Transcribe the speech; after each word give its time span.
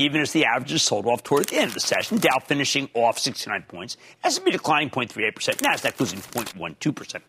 even 0.00 0.20
as 0.20 0.32
the 0.32 0.46
averages 0.46 0.82
sold 0.82 1.06
off 1.06 1.22
toward 1.22 1.46
the 1.48 1.56
end 1.56 1.68
of 1.68 1.74
the 1.74 1.80
session. 1.80 2.18
Dow 2.18 2.38
finishing 2.38 2.88
off 2.94 3.18
69 3.18 3.64
points, 3.68 3.96
S&P 4.24 4.50
declining 4.50 4.90
0.38%, 4.90 5.32
NASDAQ 5.58 6.00
losing 6.00 6.20
0.12%. 6.20 7.20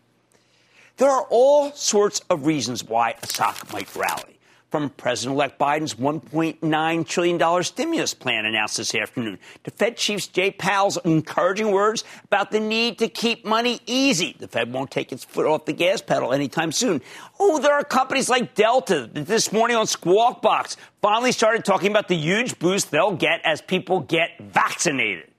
There 0.96 1.10
are 1.10 1.26
all 1.30 1.72
sorts 1.72 2.20
of 2.30 2.46
reasons 2.46 2.84
why 2.84 3.14
a 3.22 3.26
stock 3.26 3.72
might 3.72 3.94
rally 3.94 4.31
from 4.72 4.88
President 4.88 5.36
elect 5.36 5.58
Biden's 5.58 5.94
$1.9 5.94 7.06
trillion 7.06 7.62
stimulus 7.62 8.14
plan 8.14 8.46
announced 8.46 8.78
this 8.78 8.94
afternoon 8.94 9.38
to 9.64 9.70
Fed 9.70 9.98
Chiefs 9.98 10.26
Jay 10.26 10.50
Powell's 10.50 10.96
encouraging 11.04 11.70
words 11.70 12.04
about 12.24 12.50
the 12.50 12.58
need 12.58 12.98
to 12.98 13.08
keep 13.08 13.44
money 13.44 13.80
easy. 13.86 14.34
The 14.38 14.48
Fed 14.48 14.72
won't 14.72 14.90
take 14.90 15.12
its 15.12 15.24
foot 15.24 15.44
off 15.44 15.66
the 15.66 15.74
gas 15.74 16.00
pedal 16.00 16.32
anytime 16.32 16.72
soon. 16.72 17.02
Oh, 17.38 17.60
there 17.60 17.74
are 17.74 17.84
companies 17.84 18.30
like 18.30 18.54
Delta 18.54 19.10
that 19.12 19.26
this 19.26 19.52
morning 19.52 19.76
on 19.76 19.86
Squawk 19.86 20.40
Box 20.40 20.78
finally 21.02 21.32
started 21.32 21.66
talking 21.66 21.90
about 21.90 22.08
the 22.08 22.16
huge 22.16 22.58
boost 22.58 22.90
they'll 22.90 23.14
get 23.14 23.42
as 23.44 23.60
people 23.60 24.00
get 24.00 24.30
vaccinated. 24.40 25.30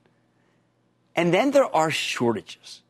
And 1.16 1.34
then 1.34 1.50
there 1.50 1.76
are 1.76 1.90
shortages 1.90 2.83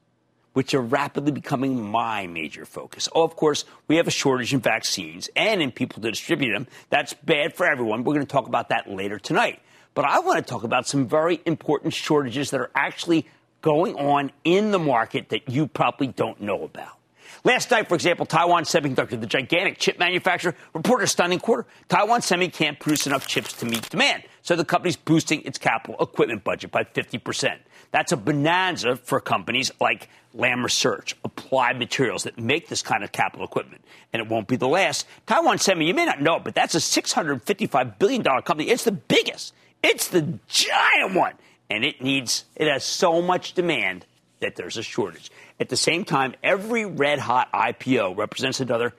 which 0.53 0.73
are 0.73 0.81
rapidly 0.81 1.31
becoming 1.31 1.83
my 1.83 2.27
major 2.27 2.65
focus. 2.65 3.09
Oh, 3.13 3.23
of 3.23 3.35
course, 3.35 3.65
we 3.87 3.97
have 3.97 4.07
a 4.07 4.11
shortage 4.11 4.53
in 4.53 4.61
vaccines 4.61 5.29
and 5.35 5.61
in 5.61 5.71
people 5.71 6.01
to 6.01 6.11
distribute 6.11 6.53
them. 6.53 6.67
That's 6.89 7.13
bad 7.13 7.55
for 7.55 7.65
everyone. 7.65 8.03
We're 8.03 8.13
going 8.13 8.25
to 8.25 8.31
talk 8.31 8.47
about 8.47 8.69
that 8.69 8.89
later 8.89 9.19
tonight. 9.19 9.59
But 9.93 10.05
I 10.05 10.19
want 10.19 10.37
to 10.37 10.49
talk 10.49 10.63
about 10.63 10.87
some 10.87 11.07
very 11.07 11.41
important 11.45 11.93
shortages 11.93 12.51
that 12.51 12.61
are 12.61 12.71
actually 12.75 13.27
going 13.61 13.95
on 13.95 14.31
in 14.43 14.71
the 14.71 14.79
market 14.79 15.29
that 15.29 15.49
you 15.49 15.67
probably 15.67 16.07
don't 16.07 16.41
know 16.41 16.63
about. 16.63 16.97
Last 17.43 17.71
night, 17.71 17.89
for 17.89 17.95
example, 17.95 18.25
Taiwan 18.25 18.63
Semiconductor, 18.63 19.19
the 19.19 19.27
gigantic 19.27 19.77
chip 19.77 19.99
manufacturer, 19.99 20.55
reported 20.73 21.03
a 21.03 21.07
stunning 21.07 21.39
quarter. 21.39 21.65
Taiwan 21.89 22.21
Semi 22.21 22.47
can't 22.47 22.79
produce 22.79 23.05
enough 23.05 23.27
chips 23.27 23.53
to 23.53 23.65
meet 23.65 23.89
demand, 23.89 24.23
so 24.43 24.57
the 24.57 24.65
company's 24.65 24.97
boosting 24.97 25.41
its 25.43 25.57
capital 25.57 25.95
equipment 25.99 26.43
budget 26.43 26.69
by 26.69 26.83
50%. 26.83 27.57
That's 27.91 28.11
a 28.11 28.17
bonanza 28.17 28.97
for 28.97 29.21
companies 29.21 29.71
like 29.79 30.09
Lam 30.33 30.63
Research, 30.63 31.15
Applied 31.23 31.79
Materials 31.79 32.23
that 32.23 32.37
make 32.37 32.67
this 32.67 32.81
kind 32.81 33.03
of 33.03 33.11
capital 33.13 33.45
equipment. 33.45 33.85
And 34.11 34.21
it 34.21 34.27
won't 34.27 34.47
be 34.47 34.57
the 34.57 34.67
last. 34.67 35.07
Taiwan 35.25 35.59
Semi, 35.59 35.87
you 35.87 35.93
may 35.93 36.05
not 36.05 36.21
know, 36.21 36.39
but 36.39 36.55
that's 36.55 36.75
a 36.75 36.79
$655 36.79 37.97
billion 37.97 38.23
company. 38.23 38.69
It's 38.69 38.83
the 38.83 38.91
biggest. 38.91 39.53
It's 39.81 40.09
the 40.09 40.39
giant 40.47 41.15
one. 41.15 41.33
And 41.69 41.85
it 41.85 42.01
needs, 42.01 42.43
it 42.55 42.67
has 42.67 42.83
so 42.83 43.21
much 43.21 43.53
demand 43.53 44.05
that 44.41 44.57
there's 44.57 44.75
a 44.75 44.83
shortage. 44.83 45.31
At 45.59 45.69
the 45.69 45.77
same 45.77 46.03
time, 46.03 46.35
every 46.43 46.85
red 46.85 47.19
hot 47.19 47.49
IPO 47.53 48.17
represents 48.17 48.59
another 48.59 48.93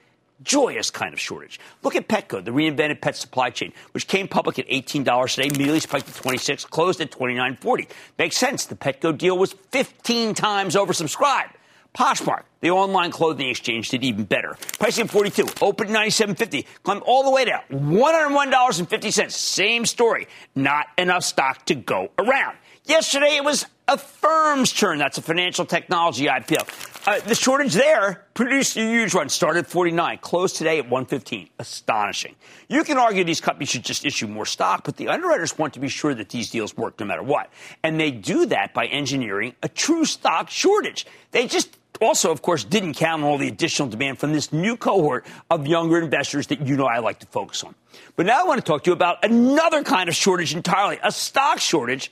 joyous 0.45 0.91
kind 0.91 1.13
of 1.13 1.21
shortage. 1.21 1.59
Look 1.83 1.97
at 1.97 2.09
Petco, 2.09 2.45
the 2.45 2.51
reinvented 2.51 3.01
pet 3.01 3.17
supply 3.17 3.51
chain, 3.51 3.73
which 3.93 4.07
came 4.07 4.29
public 4.29 4.59
at 4.59 4.69
$18 4.69 5.35
today, 5.35 5.49
immediately 5.49 5.81
spiked 5.81 6.07
to 6.07 6.15
26, 6.15 6.67
closed 6.67 7.01
at 7.01 7.11
29.40. 7.11 7.89
Makes 8.19 8.37
sense. 8.37 8.67
The 8.67 8.77
Petco 8.77 9.17
deal 9.17 9.37
was 9.37 9.55
15 9.71 10.35
times 10.35 10.75
oversubscribed. 10.75 11.53
Poshmark, 11.95 12.43
the 12.61 12.71
online 12.71 13.13
clothing 13.13 13.49
exchange, 13.49 13.89
did 13.89 14.03
even 14.03 14.25
better. 14.25 14.57
Pricing 14.81 15.05
at 15.05 15.11
42, 15.11 15.47
opened 15.63 15.91
at 15.91 16.07
97.50, 16.09 16.67
climbed 16.83 17.03
all 17.03 17.23
the 17.23 17.31
way 17.31 17.45
down, 17.45 17.63
$101.50. 17.71 19.31
Same 19.31 19.87
story. 19.87 20.27
Not 20.57 20.89
enough 20.99 21.23
stock 21.23 21.65
to 21.67 21.77
go 21.77 22.11
around. 22.19 22.57
Yesterday 22.87 23.37
it 23.37 23.45
was 23.45 23.65
Affirm's 23.89 24.71
turn. 24.71 24.99
That's 24.99 25.17
a 25.17 25.23
financial 25.23 25.65
technology 25.65 26.27
IPO. 26.27 27.09
Uh, 27.09 27.21
the 27.21 27.35
shortage 27.35 27.73
there 27.73 28.27
produced 28.35 28.77
a 28.77 28.81
huge 28.81 29.15
run. 29.15 29.31
Started 29.31 29.61
at 29.61 29.67
49, 29.69 30.19
closed 30.19 30.57
today 30.57 30.79
at 30.79 30.85
115. 30.85 31.49
Astonishing. 31.59 32.37
You 32.69 32.85
can 32.85 32.99
argue 32.99 33.25
these 33.25 33.41
companies 33.41 33.71
should 33.71 33.85
just 33.85 34.05
issue 34.05 34.27
more 34.27 34.45
stock, 34.45 34.85
but 34.85 34.99
the 34.99 35.09
underwriters 35.09 35.57
want 35.57 35.73
to 35.75 35.81
be 35.81 35.89
sure 35.89 36.15
that 36.15 36.29
these 36.29 36.51
deals 36.51 36.77
work 36.77 37.01
no 37.01 37.07
matter 37.07 37.23
what. 37.23 37.51
And 37.83 37.99
they 37.99 38.11
do 38.11 38.45
that 38.47 38.75
by 38.75 38.85
engineering 38.87 39.55
a 39.63 39.69
true 39.69 40.05
stock 40.05 40.51
shortage. 40.51 41.07
They 41.31 41.47
just 41.47 41.79
also, 42.03 42.31
of 42.31 42.43
course, 42.43 42.65
didn't 42.65 42.95
count 42.95 43.23
on 43.23 43.31
all 43.31 43.39
the 43.39 43.49
additional 43.49 43.89
demand 43.89 44.19
from 44.19 44.35
this 44.35 44.53
new 44.53 44.77
cohort 44.77 45.25
of 45.51 45.67
younger 45.67 45.99
investors 45.99 46.49
that 46.49 46.67
you 46.67 46.77
know 46.77 46.87
I 46.87 46.99
like 46.99 47.21
to 47.21 47.27
focus 47.27 47.65
on. 47.65 47.75
But 48.17 48.27
now 48.27 48.41
I 48.41 48.45
want 48.45 48.63
to 48.63 48.65
talk 48.65 48.85
to 48.85 48.91
you 48.91 48.95
about 48.95 49.25
another 49.25 49.83
kind 49.85 50.11
of 50.11 50.15
shortage 50.15 50.55
entirely, 50.55 50.99
a 51.03 51.11
stock 51.11 51.61
shortage 51.61 52.11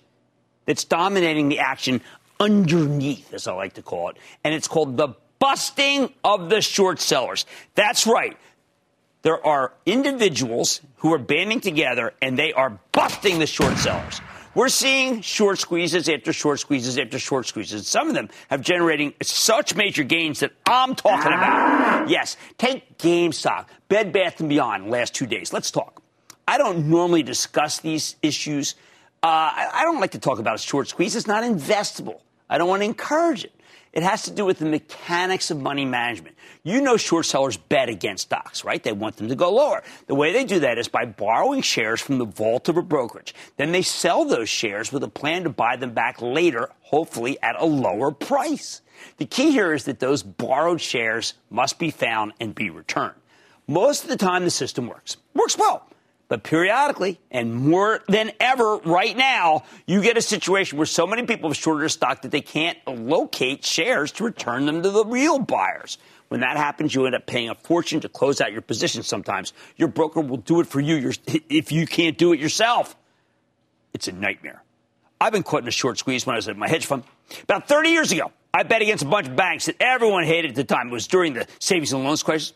that's 0.67 0.85
dominating 0.85 1.49
the 1.49 1.61
action 1.61 2.01
underneath, 2.41 3.33
as 3.33 3.47
I 3.47 3.53
like 3.55 3.75
to 3.75 3.83
call 3.83 4.09
it. 4.11 4.17
And 4.45 4.55
it's 4.55 4.69
called 4.69 4.97
the 4.97 5.09
busting 5.39 6.13
of 6.23 6.51
the 6.51 6.61
short 6.61 7.01
sellers. 7.01 7.47
That's 7.75 8.07
right. 8.07 8.37
There 9.23 9.45
are 9.45 9.73
individuals 9.87 10.81
who 10.97 11.13
are 11.15 11.19
banding 11.19 11.61
together 11.61 12.13
and 12.21 12.39
they 12.39 12.53
are 12.53 12.79
busting 12.91 13.39
the 13.39 13.47
short 13.47 13.77
sellers. 13.79 14.21
We're 14.55 14.69
seeing 14.69 15.23
short 15.23 15.59
squeezes 15.59 16.09
after 16.09 16.33
short 16.33 16.61
squeezes 16.61 16.99
after 16.99 17.19
short 17.19 17.47
squeezes. 17.47 17.89
Some 17.89 18.09
of 18.09 18.15
them 18.15 18.29
have 18.49 18.61
generating 18.61 19.15
such 19.23 19.75
major 19.75 20.05
gains 20.05 20.41
that 20.41 20.53
I'm 20.67 20.95
talking 20.95 21.33
about. 21.33 21.43
Ah. 21.43 22.05
Yes, 22.07 22.37
take 22.59 22.99
GameStop, 22.99 23.67
Bed 23.89 24.13
Bath 24.13 24.41
and 24.41 24.49
Beyond 24.51 24.91
last 24.91 25.15
two 25.15 25.27
days. 25.27 25.53
Let's 25.53 25.71
talk. 25.71 26.03
I 26.47 26.59
don't 26.59 26.91
normally 26.91 27.23
discuss 27.23 27.79
these 27.81 28.17
issues 28.21 28.75
uh, 29.23 29.69
I 29.73 29.83
don't 29.85 30.01
like 30.01 30.13
to 30.13 30.19
talk 30.19 30.39
about 30.39 30.57
a 30.57 30.59
short 30.59 30.89
squeeze. 30.89 31.15
It's 31.15 31.27
not 31.27 31.45
investable. 31.45 32.21
I 32.51 32.59
don't 32.59 32.69
want 32.69 32.83
to 32.83 32.87
encourage 32.87 33.45
it. 33.45 33.53
It 33.93 34.03
has 34.03 34.23
to 34.23 34.31
do 34.31 34.47
with 34.47 34.59
the 34.59 34.65
mechanics 34.65 35.51
of 35.51 35.61
money 35.61 35.85
management. 35.85 36.37
You 36.63 36.81
know, 36.81 36.97
short 36.97 37.27
sellers 37.27 37.59
bet 37.59 37.91
against 37.91 38.25
stocks, 38.25 38.65
right? 38.65 38.83
They 38.83 38.93
want 38.93 39.17
them 39.17 39.29
to 39.29 39.35
go 39.35 39.53
lower. 39.53 39.83
The 40.07 40.15
way 40.15 40.33
they 40.33 40.45
do 40.45 40.61
that 40.61 40.79
is 40.79 40.89
by 40.89 41.05
borrowing 41.05 41.61
shares 41.61 42.01
from 42.01 42.17
the 42.17 42.25
vault 42.25 42.71
of 42.71 42.79
a 42.79 42.83
brokerage. 42.83 43.35
Then 43.59 43.71
they 43.71 43.83
sell 43.83 44.25
those 44.25 44.49
shares 44.49 44.93
with 44.93 45.05
a 45.05 45.09
plan 45.09 45.45
to 45.45 45.51
buy 45.51 45.77
them 45.77 45.93
back 45.93 46.23
later, 46.23 46.71
hopefully 46.81 47.37
at 47.43 47.61
a 47.61 47.67
lower 47.67 48.11
price. 48.13 48.81
The 49.19 49.27
key 49.27 49.51
here 49.51 49.75
is 49.75 49.85
that 49.85 50.01
those 50.01 50.23
borrowed 50.23 50.81
shares 50.81 51.35
must 51.51 51.79
be 51.79 51.91
found 51.91 52.33
and 52.41 52.55
be 52.55 52.71
returned. 52.71 53.15
Most 53.69 54.05
of 54.05 54.09
the 54.09 54.17
time, 54.17 54.45
the 54.45 54.51
system 54.51 54.89
works. 54.89 55.19
Works 55.35 55.59
well. 55.59 55.87
But 56.33 56.45
periodically, 56.45 57.21
and 57.31 57.55
more 57.55 58.03
than 58.09 58.33
ever 58.41 58.79
right 58.87 59.15
now, 59.15 59.65
you 59.87 60.01
get 60.01 60.17
a 60.17 60.23
situation 60.23 60.79
where 60.79 60.87
so 60.87 61.07
many 61.07 61.27
people 61.27 61.51
have 61.51 61.59
shorted 61.59 61.91
stock 61.91 62.23
that 62.23 62.31
they 62.31 62.41
can't 62.41 62.79
locate 62.87 63.67
shares 63.67 64.13
to 64.13 64.25
return 64.25 64.65
them 64.65 64.83
to 64.83 64.89
the 64.89 65.05
real 65.05 65.39
buyers. 65.39 65.99
When 66.29 66.41
that 66.41 66.57
happens, 66.57 66.95
you 66.95 67.05
end 67.05 67.15
up 67.15 67.27
paying 67.27 67.51
a 67.51 67.55
fortune 67.55 68.01
to 68.01 68.09
close 68.09 68.41
out 68.41 68.51
your 68.51 68.63
position 68.63 69.03
sometimes. 69.03 69.53
Your 69.77 69.89
broker 69.89 70.23
will 70.23 70.39
do 70.39 70.61
it 70.61 70.69
for 70.69 70.81
you 70.81 71.13
if 71.51 71.71
you 71.71 71.87
can't 71.87 72.17
do 72.17 72.33
it 72.33 72.41
yourself. 72.41 72.97
It's 73.93 74.09
a 74.09 74.13
nightmare. 74.13 74.63
I've 75.21 75.35
been 75.35 75.43
caught 75.43 75.61
in 75.61 75.69
a 75.69 75.71
short 75.71 75.99
squeeze 75.99 76.25
when 76.25 76.33
I 76.33 76.39
was 76.39 76.49
at 76.49 76.57
my 76.57 76.67
hedge 76.67 76.87
fund. 76.87 77.05
About 77.43 77.69
30 77.69 77.91
years 77.91 78.11
ago, 78.11 78.33
I 78.55 78.63
bet 78.63 78.81
against 78.81 79.05
a 79.05 79.07
bunch 79.07 79.29
of 79.29 79.37
banks 79.37 79.67
that 79.67 79.77
everyone 79.81 80.25
hated 80.25 80.53
at 80.53 80.55
the 80.55 80.65
time. 80.65 80.89
It 80.89 80.93
was 80.93 81.07
during 81.07 81.35
the 81.35 81.47
savings 81.59 81.93
and 81.93 82.03
loans 82.03 82.23
crisis. 82.23 82.55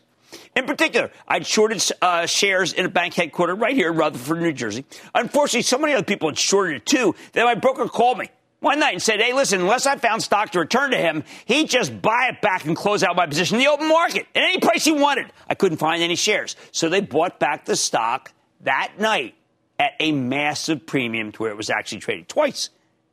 In 0.55 0.65
particular, 0.65 1.11
I'd 1.27 1.45
shorted 1.45 1.83
uh, 2.01 2.25
shares 2.25 2.73
in 2.73 2.85
a 2.85 2.89
bank 2.89 3.13
headquarters 3.13 3.57
right 3.57 3.75
here 3.75 3.91
in 3.91 3.97
Rutherford, 3.97 4.41
New 4.41 4.53
Jersey. 4.53 4.85
Unfortunately, 5.13 5.61
so 5.61 5.77
many 5.77 5.93
other 5.93 6.03
people 6.03 6.29
had 6.29 6.37
shorted 6.37 6.77
it 6.77 6.85
too 6.85 7.15
that 7.33 7.43
my 7.43 7.55
broker 7.55 7.87
called 7.87 8.17
me 8.17 8.29
one 8.59 8.79
night 8.79 8.93
and 8.93 9.01
said, 9.01 9.21
Hey, 9.21 9.33
listen, 9.33 9.61
unless 9.61 9.85
I 9.85 9.97
found 9.97 10.23
stock 10.23 10.51
to 10.51 10.59
return 10.59 10.91
to 10.91 10.97
him, 10.97 11.23
he'd 11.45 11.69
just 11.69 12.01
buy 12.01 12.29
it 12.31 12.41
back 12.41 12.65
and 12.65 12.75
close 12.75 13.03
out 13.03 13.15
my 13.15 13.27
position 13.27 13.57
in 13.57 13.63
the 13.63 13.69
open 13.69 13.87
market 13.87 14.27
at 14.35 14.43
any 14.43 14.59
price 14.59 14.83
he 14.83 14.91
wanted. 14.91 15.27
I 15.47 15.55
couldn't 15.55 15.77
find 15.77 16.01
any 16.01 16.15
shares. 16.15 16.55
So 16.71 16.89
they 16.89 17.01
bought 17.01 17.39
back 17.39 17.65
the 17.65 17.75
stock 17.75 18.33
that 18.61 18.93
night 18.99 19.35
at 19.79 19.91
a 19.99 20.11
massive 20.11 20.85
premium 20.85 21.31
to 21.33 21.43
where 21.43 21.51
it 21.51 21.57
was 21.57 21.69
actually 21.69 21.99
traded 21.99 22.27
twice, 22.27 22.69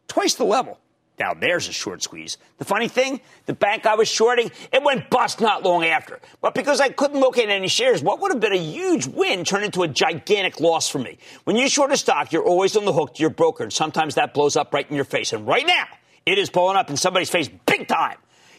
twice 0.08 0.34
the 0.34 0.44
level. 0.44 0.78
Now 1.18 1.32
there's 1.32 1.68
a 1.68 1.72
short 1.72 2.02
squeeze. 2.02 2.38
The 2.58 2.64
funny 2.64 2.88
thing, 2.88 3.20
the 3.46 3.52
bank 3.52 3.86
I 3.86 3.94
was 3.94 4.08
shorting, 4.08 4.50
it 4.72 4.82
went 4.82 5.10
bust 5.10 5.40
not 5.40 5.62
long 5.62 5.84
after. 5.84 6.18
But 6.40 6.54
because 6.54 6.80
I 6.80 6.88
couldn't 6.88 7.20
locate 7.20 7.48
any 7.48 7.68
shares, 7.68 8.02
what 8.02 8.20
would 8.20 8.32
have 8.32 8.40
been 8.40 8.52
a 8.52 8.56
huge 8.56 9.06
win 9.06 9.44
turned 9.44 9.64
into 9.64 9.82
a 9.82 9.88
gigantic 9.88 10.60
loss 10.60 10.88
for 10.88 10.98
me. 10.98 11.18
When 11.44 11.56
you 11.56 11.68
short 11.68 11.92
a 11.92 11.96
stock, 11.96 12.32
you're 12.32 12.44
always 12.44 12.76
on 12.76 12.84
the 12.84 12.92
hook 12.92 13.14
to 13.14 13.20
your 13.20 13.30
broker, 13.30 13.62
and 13.62 13.72
sometimes 13.72 14.16
that 14.16 14.34
blows 14.34 14.56
up 14.56 14.74
right 14.74 14.88
in 14.88 14.96
your 14.96 15.04
face. 15.04 15.32
And 15.32 15.46
right 15.46 15.66
now, 15.66 15.86
it 16.26 16.38
is 16.38 16.50
blowing 16.50 16.76
up 16.76 16.90
in 16.90 16.96
somebody's 16.96 17.30
face 17.30 17.48
big 17.66 17.86
time. 17.86 18.16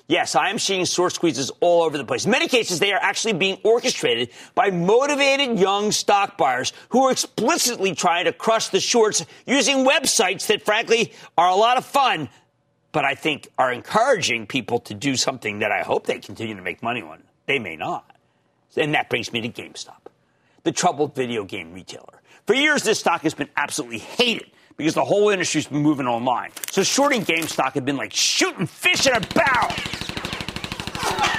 Yes, 0.08 0.36
I 0.36 0.51
am 0.51 0.60
seeing 0.60 0.86
short 0.86 1.13
squeezes 1.13 1.50
all 1.62 1.81
over 1.81 1.98
the 1.98 2.06
place. 2.06 2.25
In 2.25 2.31
many 2.31 2.48
cases, 2.48 2.78
they 2.78 2.94
are 2.94 3.00
actually 3.01 3.34
being 3.34 3.58
orchestrated 3.63 4.30
by 4.54 4.69
motivated 4.69 5.58
young 5.60 5.92
stock 5.92 6.38
buyers 6.38 6.74
who 6.90 7.06
are 7.06 7.12
explicitly 7.12 7.96
trying 7.96 8.25
to 8.25 8.31
crush 8.31 8.68
the 8.69 8.80
shorts 8.80 9.25
using 9.48 9.78
websites 9.78 10.46
that, 10.46 10.62
frankly, 10.63 11.12
are 11.40 11.50
a 11.50 11.56
lot 11.56 11.78
of 11.78 11.86
fun, 11.86 12.30
but 12.96 13.04
I 13.04 13.14
think 13.14 13.50
are 13.58 13.74
encouraging 13.74 14.48
people 14.48 14.80
to 14.80 14.94
do 14.94 15.18
something 15.18 15.60
that 15.60 15.70
I 15.70 15.82
hope 15.82 16.08
they 16.08 16.18
continue 16.20 16.56
to 16.56 16.62
make 16.62 16.82
money 16.82 17.02
on. 17.02 17.24
They 17.46 17.60
may 17.60 17.76
not. 17.76 18.10
And 18.78 18.94
that 18.94 19.10
brings 19.10 19.34
me 19.34 19.42
to 19.42 19.50
GameStop, 19.50 20.08
the 20.64 20.72
troubled 20.72 21.14
video 21.14 21.44
game 21.44 21.74
retailer. 21.74 22.22
For 22.48 22.54
years, 22.54 22.84
this 22.84 22.98
stock 22.98 23.24
has 23.24 23.34
been 23.34 23.50
absolutely 23.58 23.98
hated 23.98 24.50
because 24.78 24.94
the 24.94 25.04
whole 25.04 25.28
industry's 25.28 25.68
been 25.68 25.82
moving 25.82 26.08
online. 26.08 26.52
So 26.72 26.84
shorting 26.84 27.26
GameStop 27.26 27.74
had 27.74 27.84
been 27.84 27.98
like 27.98 28.14
shooting 28.14 28.66
fish 28.66 29.06
in 29.06 29.14
a 29.14 29.20
barrel. 29.20 29.76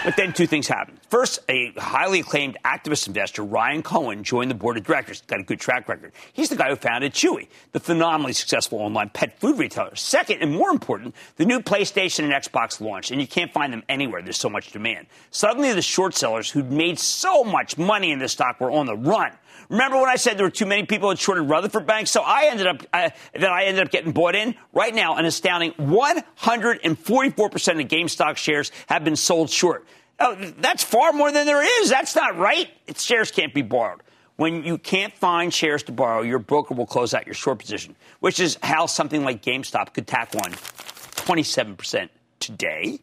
But 0.06 0.16
then 0.16 0.32
two 0.32 0.46
things 0.46 0.68
happened. 0.68 1.00
First, 1.10 1.40
a 1.48 1.72
highly 1.76 2.20
acclaimed 2.20 2.56
activist 2.64 3.08
investor, 3.08 3.42
Ryan 3.42 3.82
Cohen, 3.82 4.22
joined 4.22 4.52
the 4.52 4.54
board 4.54 4.76
of 4.76 4.84
directors. 4.84 5.20
Got 5.22 5.40
a 5.40 5.42
good 5.42 5.58
track 5.58 5.88
record. 5.88 6.12
He's 6.32 6.48
the 6.48 6.54
guy 6.54 6.68
who 6.68 6.76
founded 6.76 7.12
Chewy, 7.12 7.48
the 7.72 7.80
phenomenally 7.80 8.32
successful 8.32 8.78
online 8.78 9.08
pet 9.08 9.40
food 9.40 9.58
retailer. 9.58 9.96
Second, 9.96 10.42
and 10.42 10.54
more 10.54 10.70
important, 10.70 11.16
the 11.38 11.44
new 11.44 11.58
PlayStation 11.58 12.20
and 12.20 12.32
Xbox 12.32 12.80
launched, 12.80 13.10
and 13.10 13.20
you 13.20 13.26
can't 13.26 13.52
find 13.52 13.72
them 13.72 13.82
anywhere. 13.88 14.22
There's 14.22 14.38
so 14.38 14.48
much 14.48 14.70
demand. 14.70 15.08
Suddenly, 15.32 15.72
the 15.72 15.82
short 15.82 16.14
sellers 16.14 16.52
who'd 16.52 16.70
made 16.70 17.00
so 17.00 17.42
much 17.42 17.76
money 17.76 18.12
in 18.12 18.20
this 18.20 18.30
stock 18.30 18.60
were 18.60 18.70
on 18.70 18.86
the 18.86 18.96
run. 18.96 19.32
Remember 19.68 19.98
when 19.98 20.08
I 20.08 20.16
said 20.16 20.36
there 20.36 20.46
were 20.46 20.50
too 20.50 20.66
many 20.66 20.84
people 20.84 21.08
that 21.08 21.18
shorted 21.18 21.42
Rutherford 21.42 21.86
Bank? 21.86 22.06
So 22.06 22.22
I 22.22 22.46
ended 22.50 22.66
up 22.66 22.82
uh, 22.92 23.10
that 23.34 23.50
I 23.50 23.64
ended 23.64 23.84
up 23.84 23.90
getting 23.90 24.12
bought 24.12 24.34
in. 24.34 24.54
Right 24.72 24.94
now, 24.94 25.16
an 25.16 25.24
astounding 25.24 25.72
144 25.76 27.50
percent 27.50 27.80
of 27.80 27.88
GameStop 27.88 28.36
shares 28.36 28.72
have 28.88 29.04
been 29.04 29.16
sold 29.16 29.50
short. 29.50 29.86
Oh, 30.18 30.34
that's 30.58 30.82
far 30.82 31.12
more 31.12 31.30
than 31.30 31.46
there 31.46 31.62
is. 31.82 31.90
That's 31.90 32.16
not 32.16 32.38
right. 32.38 32.68
Its 32.86 33.02
shares 33.02 33.30
can't 33.30 33.52
be 33.52 33.62
borrowed. 33.62 34.00
When 34.36 34.64
you 34.64 34.78
can't 34.78 35.14
find 35.14 35.52
shares 35.52 35.82
to 35.84 35.92
borrow, 35.92 36.22
your 36.22 36.38
broker 36.38 36.74
will 36.74 36.86
close 36.86 37.14
out 37.14 37.26
your 37.26 37.34
short 37.34 37.58
position, 37.58 37.96
which 38.20 38.38
is 38.38 38.58
how 38.62 38.86
something 38.86 39.24
like 39.24 39.42
GameStop 39.42 39.94
could 39.94 40.06
tack 40.06 40.34
on 40.34 40.52
27% 40.52 42.08
today. 42.38 43.00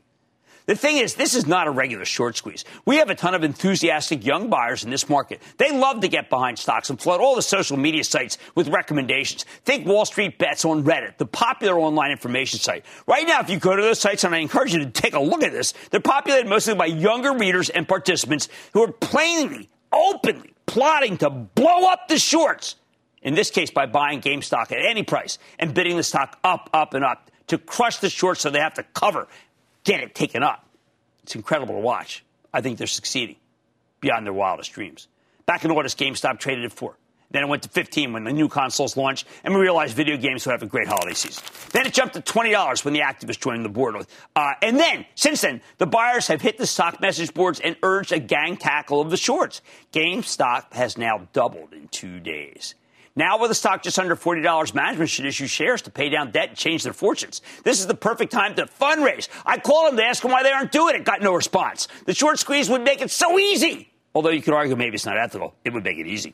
The 0.65 0.75
thing 0.75 0.97
is, 0.97 1.15
this 1.15 1.35
is 1.35 1.45
not 1.45 1.67
a 1.67 1.71
regular 1.71 2.05
short 2.05 2.37
squeeze. 2.37 2.63
We 2.85 2.97
have 2.97 3.09
a 3.09 3.15
ton 3.15 3.35
of 3.35 3.43
enthusiastic 3.43 4.25
young 4.25 4.49
buyers 4.49 4.83
in 4.83 4.91
this 4.91 5.09
market. 5.09 5.41
They 5.57 5.77
love 5.77 6.01
to 6.01 6.07
get 6.07 6.29
behind 6.29 6.57
stocks 6.57 6.89
and 6.89 6.99
flood 6.99 7.19
all 7.19 7.35
the 7.35 7.41
social 7.41 7.75
media 7.75 8.03
sites 8.03 8.37
with 8.55 8.69
recommendations. 8.69 9.43
Think 9.65 9.85
Wall 9.85 10.05
Street 10.05 10.37
Bets 10.37 10.63
on 10.63 10.83
Reddit, 10.83 11.17
the 11.17 11.25
popular 11.25 11.77
online 11.77 12.11
information 12.11 12.59
site. 12.59 12.85
Right 13.07 13.27
now, 13.27 13.41
if 13.41 13.49
you 13.49 13.59
go 13.59 13.75
to 13.75 13.81
those 13.81 13.99
sites, 13.99 14.23
and 14.23 14.33
I 14.33 14.37
encourage 14.37 14.73
you 14.73 14.79
to 14.79 14.89
take 14.89 15.15
a 15.15 15.19
look 15.19 15.43
at 15.43 15.51
this, 15.51 15.73
they're 15.91 15.99
populated 15.99 16.47
mostly 16.47 16.75
by 16.75 16.85
younger 16.85 17.33
readers 17.33 17.69
and 17.69 17.87
participants 17.87 18.47
who 18.71 18.83
are 18.83 18.91
plainly, 18.91 19.69
openly 19.91 20.53
plotting 20.65 21.17
to 21.17 21.29
blow 21.29 21.89
up 21.89 22.07
the 22.07 22.17
shorts. 22.17 22.75
In 23.21 23.35
this 23.35 23.51
case, 23.51 23.69
by 23.69 23.85
buying 23.85 24.21
GameStop 24.21 24.71
at 24.71 24.85
any 24.85 25.03
price 25.03 25.37
and 25.59 25.73
bidding 25.73 25.97
the 25.97 26.03
stock 26.03 26.39
up, 26.43 26.69
up, 26.73 26.93
and 26.93 27.03
up 27.03 27.31
to 27.47 27.57
crush 27.57 27.97
the 27.97 28.09
shorts 28.09 28.41
so 28.41 28.49
they 28.49 28.59
have 28.59 28.73
to 28.75 28.83
cover 28.93 29.27
get 29.83 30.01
it 30.01 30.15
taken 30.15 30.43
up. 30.43 30.67
It's 31.23 31.35
incredible 31.35 31.75
to 31.75 31.81
watch. 31.81 32.23
I 32.53 32.61
think 32.61 32.77
they're 32.77 32.87
succeeding 32.87 33.37
beyond 34.01 34.25
their 34.25 34.33
wildest 34.33 34.73
dreams. 34.73 35.07
Back 35.45 35.65
in 35.65 35.71
August, 35.71 35.97
GameStop 35.97 36.39
traded 36.39 36.65
at 36.65 36.73
four. 36.73 36.97
Then 37.31 37.41
it 37.41 37.47
went 37.47 37.63
to 37.63 37.69
15 37.69 38.13
when 38.13 38.25
the 38.25 38.31
new 38.31 38.47
consoles 38.47 38.95
launched, 38.95 39.27
and 39.43 39.55
we 39.55 39.59
realized 39.59 39.95
video 39.95 40.17
games 40.17 40.45
would 40.45 40.51
have 40.51 40.61
a 40.61 40.67
great 40.67 40.87
holiday 40.87 41.15
season. 41.15 41.43
Then 41.71 41.87
it 41.87 41.93
jumped 41.93 42.13
to 42.13 42.21
$20 42.21 42.85
when 42.85 42.93
the 42.93 42.99
activists 42.99 43.39
joined 43.39 43.65
the 43.65 43.69
board. 43.69 43.95
Uh, 44.35 44.51
and 44.61 44.77
then, 44.77 45.05
since 45.15 45.41
then, 45.41 45.61
the 45.79 45.87
buyers 45.87 46.27
have 46.27 46.41
hit 46.41 46.59
the 46.59 46.67
stock 46.67 47.01
message 47.01 47.33
boards 47.33 47.59
and 47.59 47.75
urged 47.81 48.11
a 48.11 48.19
gang 48.19 48.55
tackle 48.55 49.01
of 49.01 49.09
the 49.09 49.17
shorts. 49.17 49.63
GameStop 49.91 50.73
has 50.73 50.95
now 50.95 51.27
doubled 51.33 51.73
in 51.73 51.87
two 51.87 52.19
days. 52.19 52.75
Now, 53.15 53.37
with 53.39 53.51
the 53.51 53.55
stock 53.55 53.83
just 53.83 53.99
under 53.99 54.15
$40, 54.15 54.73
management 54.73 55.09
should 55.09 55.25
issue 55.25 55.45
shares 55.45 55.83
to 55.83 55.91
pay 55.91 56.09
down 56.09 56.31
debt 56.31 56.49
and 56.49 56.57
change 56.57 56.83
their 56.83 56.93
fortunes. 56.93 57.41
This 57.63 57.79
is 57.79 57.85
the 57.85 57.93
perfect 57.93 58.31
time 58.31 58.55
to 58.55 58.65
fundraise. 58.65 59.27
I 59.45 59.59
called 59.59 59.89
them 59.89 59.97
to 59.97 60.03
ask 60.03 60.23
them 60.23 60.31
why 60.31 60.41
they 60.41 60.51
aren't 60.51 60.71
doing 60.71 60.95
it. 60.95 61.05
Got 61.05 61.21
no 61.21 61.33
response. 61.33 61.87
The 62.05 62.15
short 62.15 62.39
squeeze 62.39 62.69
would 62.69 62.81
make 62.81 63.01
it 63.01 63.11
so 63.11 63.37
easy. 63.37 63.91
Although 64.15 64.29
you 64.29 64.41
could 64.41 64.55
argue 64.55 64.75
maybe 64.75 64.95
it's 64.95 65.05
not 65.05 65.17
ethical. 65.17 65.53
It 65.63 65.73
would 65.73 65.83
make 65.83 65.97
it 65.99 66.07
easy. 66.07 66.33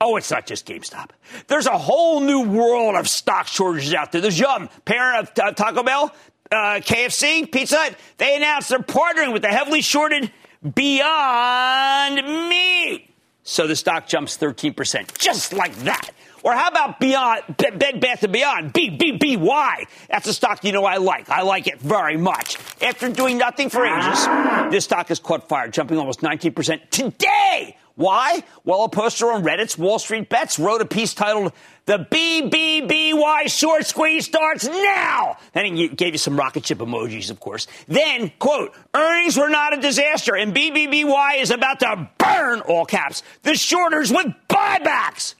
Oh, 0.00 0.16
it's 0.16 0.30
not 0.30 0.46
just 0.46 0.66
GameStop. 0.66 1.10
There's 1.48 1.66
a 1.66 1.78
whole 1.78 2.20
new 2.20 2.42
world 2.42 2.94
of 2.94 3.08
stock 3.08 3.46
shortages 3.48 3.94
out 3.94 4.12
there. 4.12 4.20
There's 4.20 4.38
Yum, 4.38 4.68
parent 4.84 5.28
of 5.28 5.44
uh, 5.44 5.52
Taco 5.52 5.82
Bell, 5.82 6.14
uh, 6.52 6.80
KFC, 6.80 7.50
Pizza 7.50 7.76
Hut. 7.76 7.96
They 8.18 8.36
announced 8.36 8.68
they're 8.68 8.78
partnering 8.80 9.32
with 9.32 9.42
the 9.42 9.48
heavily 9.48 9.80
shorted 9.80 10.30
Beyond 10.74 12.48
Meat. 12.48 13.13
So 13.46 13.66
the 13.66 13.76
stock 13.76 14.06
jumps 14.06 14.38
13%, 14.38 15.18
just 15.18 15.52
like 15.52 15.74
that. 15.80 16.10
Or 16.42 16.52
how 16.54 16.68
about 16.68 16.98
Beyond 16.98 17.56
Bed 17.56 18.00
Bath 18.00 18.22
and 18.22 18.32
Beyond? 18.32 18.72
B 18.72 18.90
B 18.90 19.18
B 19.18 19.36
Y. 19.36 19.84
That's 20.08 20.26
a 20.26 20.34
stock 20.34 20.64
you 20.64 20.72
know 20.72 20.84
I 20.84 20.96
like. 20.96 21.28
I 21.30 21.42
like 21.42 21.66
it 21.66 21.78
very 21.80 22.16
much. 22.16 22.58
After 22.82 23.10
doing 23.10 23.38
nothing 23.38 23.70
for 23.70 23.84
ages, 23.84 24.26
this 24.70 24.84
stock 24.84 25.08
has 25.08 25.18
caught 25.18 25.48
fire, 25.48 25.68
jumping 25.68 25.98
almost 25.98 26.20
19% 26.20 26.90
today. 26.90 27.76
Why? 27.96 28.42
Well, 28.64 28.84
a 28.84 28.88
poster 28.88 29.30
on 29.30 29.44
Reddit's 29.44 29.78
Wall 29.78 29.98
Street 30.00 30.28
Bets 30.28 30.58
wrote 30.58 30.80
a 30.80 30.84
piece 30.84 31.14
titled 31.14 31.52
"The 31.86 31.98
BBBY 32.10 33.46
Short 33.46 33.86
Squeeze 33.86 34.24
Starts 34.24 34.66
Now." 34.66 35.36
Then 35.52 35.76
he 35.76 35.88
gave 35.88 36.14
you 36.14 36.18
some 36.18 36.36
rocket 36.36 36.66
ship 36.66 36.78
emojis, 36.78 37.30
of 37.30 37.38
course. 37.38 37.68
Then, 37.86 38.32
quote, 38.40 38.74
"Earnings 38.94 39.36
were 39.36 39.48
not 39.48 39.74
a 39.78 39.80
disaster, 39.80 40.34
and 40.34 40.52
BBBY 40.52 41.36
is 41.40 41.52
about 41.52 41.80
to 41.80 42.10
burn 42.18 42.60
all 42.62 42.84
caps 42.84 43.22
the 43.42 43.54
shorters 43.54 44.10
with 44.10 44.26
buybacks." 44.48 45.34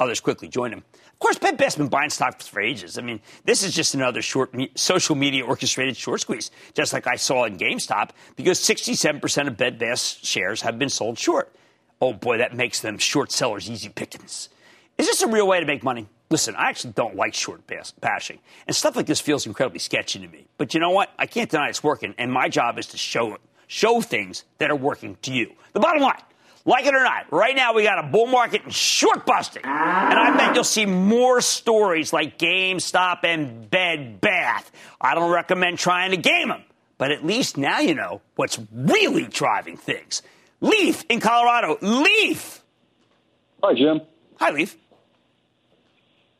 Others 0.00 0.20
quickly 0.20 0.48
joined 0.48 0.72
him. 0.72 0.84
Of 1.22 1.24
course, 1.24 1.38
Bed 1.38 1.56
Bath's 1.56 1.76
been 1.76 1.86
buying 1.86 2.10
stocks 2.10 2.48
for 2.48 2.60
ages. 2.60 2.98
I 2.98 3.02
mean, 3.02 3.20
this 3.44 3.62
is 3.62 3.72
just 3.72 3.94
another 3.94 4.20
short 4.22 4.52
me- 4.52 4.72
social 4.74 5.14
media 5.14 5.44
orchestrated 5.44 5.96
short 5.96 6.20
squeeze, 6.20 6.50
just 6.74 6.92
like 6.92 7.06
I 7.06 7.14
saw 7.14 7.44
in 7.44 7.58
GameStop, 7.58 8.10
because 8.34 8.58
67% 8.58 9.46
of 9.46 9.56
Bed 9.56 9.78
Bath's 9.78 10.18
shares 10.26 10.62
have 10.62 10.80
been 10.80 10.88
sold 10.88 11.16
short. 11.20 11.54
Oh 12.00 12.12
boy, 12.12 12.38
that 12.38 12.56
makes 12.56 12.80
them 12.80 12.98
short 12.98 13.30
sellers 13.30 13.70
easy 13.70 13.88
pickings. 13.88 14.48
Is 14.98 15.06
this 15.06 15.22
a 15.22 15.28
real 15.28 15.46
way 15.46 15.60
to 15.60 15.64
make 15.64 15.84
money? 15.84 16.08
Listen, 16.28 16.56
I 16.56 16.68
actually 16.68 16.94
don't 16.94 17.14
like 17.14 17.34
short 17.34 17.60
bashing, 18.00 18.40
and 18.66 18.74
stuff 18.74 18.96
like 18.96 19.06
this 19.06 19.20
feels 19.20 19.46
incredibly 19.46 19.78
sketchy 19.78 20.18
to 20.18 20.26
me. 20.26 20.48
But 20.58 20.74
you 20.74 20.80
know 20.80 20.90
what? 20.90 21.10
I 21.20 21.26
can't 21.26 21.48
deny 21.48 21.68
it's 21.68 21.84
working, 21.84 22.16
and 22.18 22.32
my 22.32 22.48
job 22.48 22.80
is 22.80 22.86
to 22.88 22.96
show 22.96 23.38
show 23.68 24.00
things 24.00 24.42
that 24.58 24.72
are 24.72 24.76
working 24.76 25.16
to 25.22 25.32
you. 25.32 25.52
The 25.72 25.78
bottom 25.78 26.02
line. 26.02 26.20
Like 26.64 26.86
it 26.86 26.94
or 26.94 27.02
not, 27.02 27.32
right 27.32 27.56
now 27.56 27.74
we 27.74 27.82
got 27.82 27.98
a 27.98 28.08
bull 28.08 28.26
market 28.26 28.62
and 28.62 28.72
short 28.72 29.26
busting. 29.26 29.64
And 29.64 29.72
I 29.72 30.36
bet 30.36 30.54
you'll 30.54 30.62
see 30.62 30.86
more 30.86 31.40
stories 31.40 32.12
like 32.12 32.38
GameStop 32.38 33.24
and 33.24 33.68
Bed 33.68 34.20
Bath. 34.20 34.70
I 35.00 35.14
don't 35.16 35.32
recommend 35.32 35.78
trying 35.78 36.12
to 36.12 36.16
game 36.16 36.48
them, 36.48 36.62
but 36.98 37.10
at 37.10 37.24
least 37.26 37.56
now 37.56 37.80
you 37.80 37.94
know 37.94 38.20
what's 38.36 38.60
really 38.72 39.24
driving 39.24 39.76
things. 39.76 40.22
Leaf 40.60 41.04
in 41.08 41.18
Colorado. 41.18 41.78
Leaf! 41.80 42.62
Hi, 43.64 43.74
Jim. 43.74 44.00
Hi, 44.38 44.50
Leaf. 44.50 44.76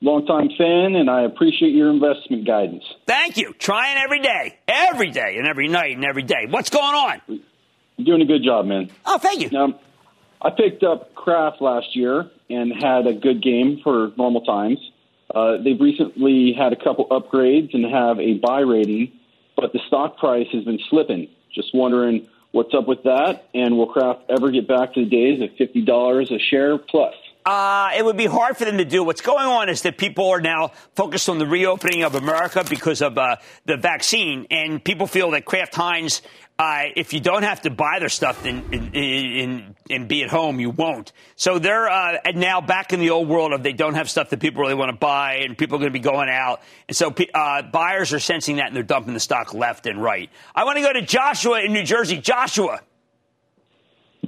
Longtime 0.00 0.50
fan, 0.59 0.97
and 0.97 1.09
I 1.09 1.23
appreciate 1.23 1.75
your 1.75 1.91
investment 1.91 2.45
guidance. 2.45 2.85
Thank 3.07 3.37
you. 3.37 3.55
Trying 3.55 3.99
every 3.99 4.21
day, 4.21 4.59
every 4.67 5.11
day, 5.11 5.37
and 5.38 5.47
every 5.47 5.69
night, 5.69 5.95
and 5.95 6.05
every 6.05 6.25
day. 6.25 6.47
What's 6.49 6.71
going 6.71 6.95
on? 6.95 7.21
You're 7.97 8.07
doing 8.07 8.23
a 8.23 8.25
good 8.25 8.43
job, 8.45 8.67
man. 8.67 8.91
Oh, 9.07 9.19
thank 9.19 9.41
you. 9.41 9.50
Now, 9.50 9.79
I 10.44 10.50
picked 10.50 10.82
up 10.82 11.14
Kraft 11.14 11.62
last 11.62 11.94
year 11.94 12.28
and 12.50 12.72
had 12.72 13.06
a 13.06 13.14
good 13.14 13.42
game 13.42 13.80
for 13.82 14.11
normal 14.18 14.40
times. 14.40 14.78
Uh, 15.32 15.58
they've 15.62 15.80
recently 15.80 16.52
had 16.52 16.72
a 16.72 16.76
couple 16.76 17.06
upgrades 17.08 17.75
and 17.75 17.84
have 17.84 18.18
a 18.18 18.34
buy 18.34 18.61
rating, 18.61 19.12
but 19.56 19.72
the 19.72 19.78
stock 19.87 20.18
price 20.18 20.49
has 20.52 20.64
been 20.64 20.80
slipping. 20.90 21.28
Just 21.54 21.72
wondering 21.72 22.28
what's 22.50 22.75
up 22.75 22.88
with 22.88 23.04
that, 23.04 23.46
and 23.54 23.76
will 23.76 23.87
Kraft 23.87 24.22
ever 24.28 24.50
get 24.50 24.66
back 24.66 24.94
to 24.94 25.04
the 25.04 25.11
days 25.11 25.40
of 25.40 25.56
fifty 25.56 25.82
dollars 25.82 26.30
a 26.30 26.38
share 26.38 26.76
plus? 26.76 27.14
Uh, 27.44 27.90
it 27.96 28.04
would 28.04 28.16
be 28.16 28.26
hard 28.26 28.56
for 28.56 28.64
them 28.64 28.78
to 28.78 28.84
do. 28.84 29.02
What's 29.02 29.20
going 29.20 29.44
on 29.44 29.68
is 29.68 29.82
that 29.82 29.99
people 29.99 30.30
are 30.30 30.40
now 30.40 30.68
focused 30.94 31.28
on 31.28 31.38
the 31.38 31.46
reopening 31.46 32.04
of 32.04 32.14
America 32.14 32.64
because 32.68 33.02
of 33.02 33.18
uh, 33.18 33.37
the 33.64 33.76
vaccine, 33.76 34.46
and 34.50 34.82
people 34.82 35.06
feel 35.06 35.32
that 35.32 35.44
Kraft 35.44 35.75
Heinz 35.75 36.22
uh, 36.59 36.85
if 36.94 37.12
you 37.12 37.21
don't 37.21 37.42
have 37.42 37.62
to 37.62 37.71
buy 37.71 37.99
their 37.99 38.09
stuff 38.09 38.44
and, 38.44 40.09
be 40.09 40.23
at 40.23 40.30
home, 40.30 40.61
you 40.61 40.71
won't. 40.71 41.12
So 41.35 41.59
they're 41.59 41.88
uh, 41.88 42.18
now 42.35 42.61
back 42.61 42.92
in 42.92 43.00
the 43.00 43.11
old 43.11 43.28
world 43.28 43.52
of 43.52 43.62
they 43.62 43.73
don't 43.73 43.94
have 43.94 44.09
stuff 44.09 44.30
that 44.30 44.40
people 44.40 44.62
really 44.62 44.75
want 44.75 44.90
to 44.90 44.97
buy, 44.97 45.37
and 45.37 45.56
people 45.56 45.76
are 45.76 45.80
going 45.80 45.92
to 45.92 45.99
be 45.99 46.02
going 46.02 46.28
out. 46.28 46.62
And 46.88 46.97
so 46.97 47.14
uh, 47.35 47.62
buyers 47.62 48.12
are 48.12 48.21
sensing 48.21 48.56
that, 48.56 48.68
and 48.68 48.76
they're 48.76 48.82
dumping 48.82 49.14
the 49.14 49.21
stock 49.21 49.54
left 49.54 49.87
and 49.87 50.02
right. 50.02 50.30
I 50.54 50.64
want 50.64 50.76
to 50.76 50.82
go 50.82 50.92
to 50.92 51.02
Joshua 51.02 51.62
in 51.62 51.73
New 51.73 51.85
Jersey. 51.85 52.18
Joshua. 52.18 52.80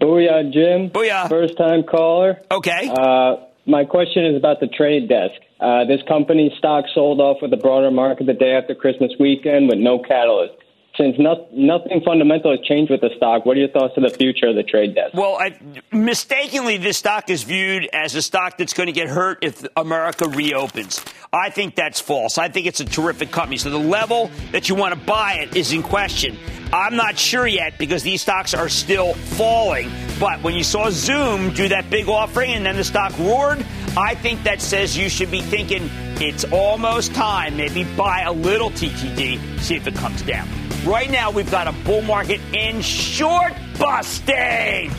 Booyah, 0.01 0.53
Jim. 0.53 0.91
Booyah. 0.91 1.29
First 1.29 1.57
time 1.57 1.85
caller. 1.85 2.41
Okay. 2.51 2.89
Uh, 2.89 3.37
my 3.67 3.85
question 3.85 4.27
is 4.27 4.37
about 4.37 4.61
the 4.61 4.67
trade 4.67 5.09
desk. 5.09 5.41
Uh, 5.61 5.85
this 5.85 6.01
company 6.09 6.53
stock 6.59 6.85
sold 6.95 7.21
off 7.21 7.39
with 7.41 7.51
the 7.51 7.57
broader 7.57 7.91
market 7.91 8.27
the 8.27 8.35
day 8.35 8.53
after 8.53 8.75
Christmas 8.75 9.13
weekend 9.21 9.69
with 9.69 9.79
no 9.79 9.99
catalyst. 9.99 10.55
Since 10.97 11.17
no, 11.19 11.47
nothing 11.53 12.01
fundamental 12.05 12.53
has 12.53 12.61
changed 12.67 12.91
with 12.91 13.01
the 13.01 13.11
stock, 13.17 13.45
what 13.45 13.57
are 13.57 13.61
your 13.61 13.69
thoughts 13.69 13.95
on 13.97 14.05
the 14.05 14.11
future 14.11 14.49
of 14.49 14.57
the 14.57 14.63
trade 14.63 14.95
desk? 14.95 15.15
Well, 15.15 15.37
I, 15.37 15.59
mistakenly, 15.93 16.77
this 16.77 16.99
stock 16.99 17.31
is 17.31 17.43
viewed 17.43 17.89
as 17.93 18.15
a 18.15 18.23
stock 18.23 18.59
that's 18.59 18.73
going 18.73 18.87
to 18.87 18.93
get 18.93 19.09
hurt 19.09 19.39
if 19.43 19.65
America 19.77 20.29
reopens. 20.29 21.05
I 21.35 21.51
think 21.51 21.75
that's 21.75 22.01
false. 22.01 22.39
I 22.39 22.49
think 22.49 22.67
it's 22.67 22.79
a 22.79 22.85
terrific 22.85 23.33
company. 23.33 23.57
So 23.57 23.69
the 23.69 23.77
level 23.77 24.31
that 24.53 24.69
you 24.69 24.77
want 24.77 24.95
to 24.95 25.01
buy 25.01 25.35
it 25.41 25.57
is 25.57 25.73
in 25.73 25.83
question. 25.83 26.39
I'm 26.73 26.95
not 26.95 27.19
sure 27.19 27.45
yet 27.45 27.77
because 27.77 28.05
these 28.05 28.23
stocks 28.23 28.55
are 28.55 28.69
still 28.69 29.15
falling. 29.15 29.91
But 30.21 30.45
when 30.45 30.55
you 30.55 30.63
saw 30.63 30.91
Zoom 30.91 31.53
do 31.53 31.69
that 31.69 31.91
big 31.91 32.09
offering 32.09 32.53
and 32.53 32.65
then 32.65 32.77
the 32.77 32.85
stock 32.85 33.19
roared, 33.19 33.67
I 33.97 34.15
think 34.15 34.45
that 34.45 34.61
says 34.61 34.97
you 34.97 35.09
should 35.09 35.33
be 35.33 35.41
thinking 35.41 35.91
it's 36.21 36.45
almost 36.53 37.13
time. 37.15 37.57
Maybe 37.57 37.83
buy 37.97 38.21
a 38.21 38.33
little 38.33 38.71
TTD, 38.71 39.59
see 39.59 39.75
if 39.75 39.89
it 39.89 39.97
comes 39.97 40.23
down. 40.23 40.49
Right 40.85 41.11
now, 41.11 41.33
we've 41.33 41.51
got 41.51 41.67
a 41.67 41.73
bull 41.85 42.03
market 42.03 42.41
in 42.53 42.81
short 42.81 43.55
busting. 43.77 44.93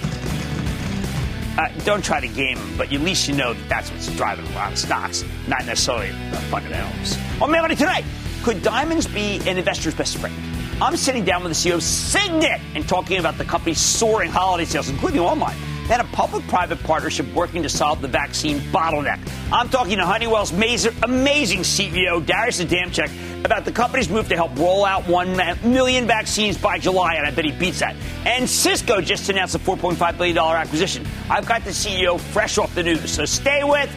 Uh, 1.57 1.69
don't 1.85 2.03
try 2.03 2.19
to 2.19 2.27
game 2.27 2.57
them, 2.57 2.77
but 2.77 2.91
at 2.91 3.01
least 3.01 3.27
you 3.27 3.35
know 3.35 3.53
that 3.53 3.69
that's 3.69 3.91
what's 3.91 4.13
driving 4.15 4.45
a 4.47 4.55
lot 4.55 4.71
of 4.71 4.77
stocks, 4.77 5.23
not 5.47 5.65
necessarily 5.65 6.09
the 6.31 6.37
fundamentals. 6.49 7.17
On 7.41 7.49
Mad 7.49 7.61
Money 7.61 7.75
tonight, 7.75 8.03
could 8.43 8.61
diamonds 8.61 9.07
be 9.07 9.39
an 9.47 9.57
investor's 9.57 9.95
best 9.95 10.17
friend? 10.17 10.35
I'm 10.81 10.97
sitting 10.97 11.23
down 11.23 11.43
with 11.43 11.53
the 11.53 11.69
CEO 11.69 11.75
of 11.75 11.83
Signet 11.83 12.59
and 12.75 12.87
talking 12.87 13.17
about 13.17 13.37
the 13.37 13.45
company's 13.45 13.79
soaring 13.79 14.29
holiday 14.29 14.65
sales, 14.65 14.89
including 14.89 15.21
online 15.21 15.55
and 15.89 16.01
a 16.01 16.05
public-private 16.05 16.81
partnership 16.83 17.31
working 17.33 17.63
to 17.63 17.69
solve 17.69 18.01
the 18.01 18.07
vaccine 18.07 18.59
bottleneck. 18.71 19.19
I'm 19.51 19.69
talking 19.69 19.97
to 19.97 20.05
Honeywell's 20.05 20.51
amazing 20.51 21.61
CEO, 21.61 22.25
Darius 22.25 22.61
Adamczyk, 22.61 23.45
about 23.45 23.65
the 23.65 23.71
company's 23.71 24.09
move 24.09 24.27
to 24.29 24.35
help 24.35 24.57
roll 24.57 24.83
out 24.83 25.07
1 25.07 25.37
million 25.63 26.07
vaccines 26.07 26.57
by 26.57 26.79
July, 26.79 27.15
and 27.15 27.27
I 27.27 27.31
bet 27.31 27.45
he 27.45 27.51
beats 27.51 27.79
that. 27.79 27.95
And 28.25 28.49
Cisco 28.49 29.01
just 29.01 29.29
announced 29.29 29.53
a 29.53 29.59
$4.5 29.59 30.17
billion 30.17 30.37
acquisition. 30.37 31.05
I've 31.29 31.45
got 31.45 31.63
the 31.63 31.69
CEO 31.69 32.19
fresh 32.19 32.57
off 32.57 32.73
the 32.73 32.83
news, 32.83 33.11
so 33.11 33.25
stay 33.25 33.63
with 33.63 33.95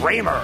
Cramer. 0.00 0.42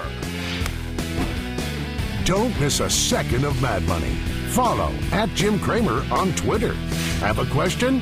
Don't 2.25 2.59
miss 2.59 2.79
a 2.79 2.89
second 2.89 3.45
of 3.45 3.59
Mad 3.61 3.83
Money. 3.83 4.13
Follow 4.49 4.91
at 5.11 5.29
Jim 5.29 5.59
Cramer 5.59 6.05
on 6.11 6.33
Twitter. 6.33 6.73
Have 7.19 7.39
a 7.39 7.45
question? 7.47 8.01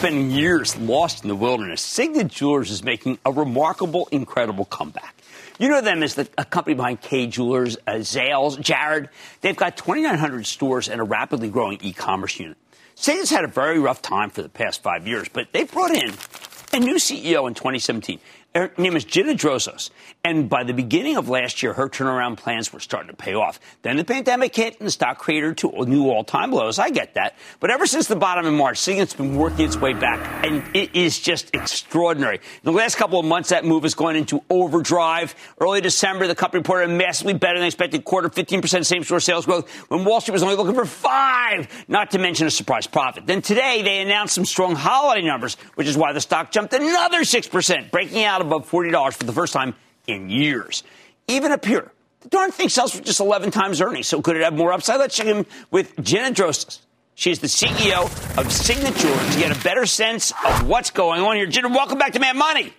spending 0.00 0.30
years 0.30 0.78
lost 0.78 1.24
in 1.24 1.28
the 1.28 1.34
wilderness, 1.34 1.82
Signet 1.82 2.28
Jewelers 2.28 2.70
is 2.70 2.82
making 2.82 3.18
a 3.26 3.30
remarkable, 3.30 4.08
incredible 4.10 4.64
comeback. 4.64 5.14
You 5.58 5.68
know 5.68 5.82
them 5.82 6.02
as 6.02 6.14
the 6.14 6.26
a 6.38 6.44
company 6.46 6.74
behind 6.74 7.02
Kay 7.02 7.26
Jewelers, 7.26 7.76
uh, 7.86 7.96
Zales, 7.96 8.58
Jared. 8.58 9.10
They've 9.42 9.54
got 9.54 9.76
2,900 9.76 10.46
stores 10.46 10.88
and 10.88 11.02
a 11.02 11.04
rapidly 11.04 11.50
growing 11.50 11.80
e-commerce 11.82 12.40
unit. 12.40 12.56
Signet's 12.94 13.28
had 13.28 13.44
a 13.44 13.48
very 13.48 13.78
rough 13.78 14.00
time 14.00 14.30
for 14.30 14.40
the 14.40 14.48
past 14.48 14.82
five 14.82 15.06
years, 15.06 15.28
but 15.30 15.52
they 15.52 15.64
brought 15.64 15.90
in 15.90 16.14
a 16.72 16.80
new 16.80 16.94
CEO 16.94 17.46
in 17.46 17.52
2017. 17.52 18.20
Her 18.52 18.72
name 18.76 18.96
is 18.96 19.04
Gina 19.04 19.34
Drosos. 19.34 19.90
And 20.24 20.48
by 20.48 20.64
the 20.64 20.74
beginning 20.74 21.16
of 21.16 21.28
last 21.28 21.62
year, 21.62 21.72
her 21.72 21.88
turnaround 21.88 22.36
plans 22.36 22.72
were 22.72 22.80
starting 22.80 23.08
to 23.08 23.16
pay 23.16 23.34
off. 23.34 23.60
Then 23.82 23.96
the 23.96 24.04
pandemic 24.04 24.56
hit 24.56 24.76
and 24.80 24.88
the 24.88 24.90
stock 24.90 25.18
cratered 25.18 25.58
to 25.58 25.70
new 25.86 26.10
all 26.10 26.24
time 26.24 26.50
lows. 26.50 26.80
I 26.80 26.90
get 26.90 27.14
that. 27.14 27.36
But 27.60 27.70
ever 27.70 27.86
since 27.86 28.08
the 28.08 28.16
bottom 28.16 28.46
in 28.46 28.56
March, 28.56 28.78
Signet's 28.78 29.14
been 29.14 29.36
working 29.36 29.66
its 29.66 29.76
way 29.76 29.92
back. 29.92 30.44
And 30.44 30.64
it 30.74 30.96
is 30.96 31.20
just 31.20 31.54
extraordinary. 31.54 32.36
In 32.38 32.42
the 32.64 32.72
last 32.72 32.96
couple 32.96 33.20
of 33.20 33.24
months, 33.24 33.50
that 33.50 33.64
move 33.64 33.84
has 33.84 33.94
gone 33.94 34.16
into 34.16 34.42
overdrive. 34.50 35.36
Early 35.60 35.80
December, 35.80 36.26
the 36.26 36.34
company 36.34 36.58
reported 36.58 36.90
a 36.90 36.92
massively 36.92 37.34
better 37.34 37.56
than 37.56 37.66
expected 37.66 38.04
quarter, 38.04 38.28
15% 38.28 38.84
same 38.84 39.04
store 39.04 39.20
sales 39.20 39.46
growth 39.46 39.70
when 39.88 40.04
Wall 40.04 40.20
Street 40.20 40.32
was 40.32 40.42
only 40.42 40.56
looking 40.56 40.74
for 40.74 40.86
five, 40.86 41.68
not 41.86 42.10
to 42.10 42.18
mention 42.18 42.48
a 42.48 42.50
surprise 42.50 42.88
profit. 42.88 43.28
Then 43.28 43.42
today, 43.42 43.82
they 43.82 44.00
announced 44.00 44.34
some 44.34 44.44
strong 44.44 44.74
holiday 44.74 45.24
numbers, 45.24 45.54
which 45.76 45.86
is 45.86 45.96
why 45.96 46.12
the 46.12 46.20
stock 46.20 46.50
jumped 46.50 46.74
another 46.74 47.20
6%, 47.20 47.90
breaking 47.92 48.24
out 48.24 48.39
above 48.40 48.70
$40 48.70 49.14
for 49.14 49.24
the 49.24 49.32
first 49.32 49.52
time 49.52 49.74
in 50.06 50.30
years. 50.30 50.82
Even 51.28 51.52
up 51.52 51.64
here, 51.64 51.92
the 52.20 52.28
darn 52.28 52.50
thing 52.50 52.68
sells 52.68 52.94
for 52.94 53.02
just 53.02 53.20
11 53.20 53.50
times 53.50 53.80
earnings. 53.80 54.08
So 54.08 54.20
could 54.20 54.36
it 54.36 54.42
have 54.42 54.54
more 54.54 54.72
upside? 54.72 54.98
Let's 54.98 55.16
check 55.16 55.26
in 55.26 55.46
with 55.70 55.98
Gina 56.02 56.30
Drosos. 56.30 56.80
She's 57.14 57.38
the 57.38 57.48
CEO 57.48 58.04
of 58.38 58.50
Signature 58.50 59.32
to 59.32 59.38
get 59.38 59.54
a 59.54 59.62
better 59.62 59.84
sense 59.84 60.32
of 60.46 60.66
what's 60.66 60.90
going 60.90 61.20
on 61.20 61.36
here. 61.36 61.46
Gina, 61.46 61.68
welcome 61.68 61.98
back 61.98 62.12
to 62.12 62.18
Mad 62.18 62.36
Money. 62.36 62.72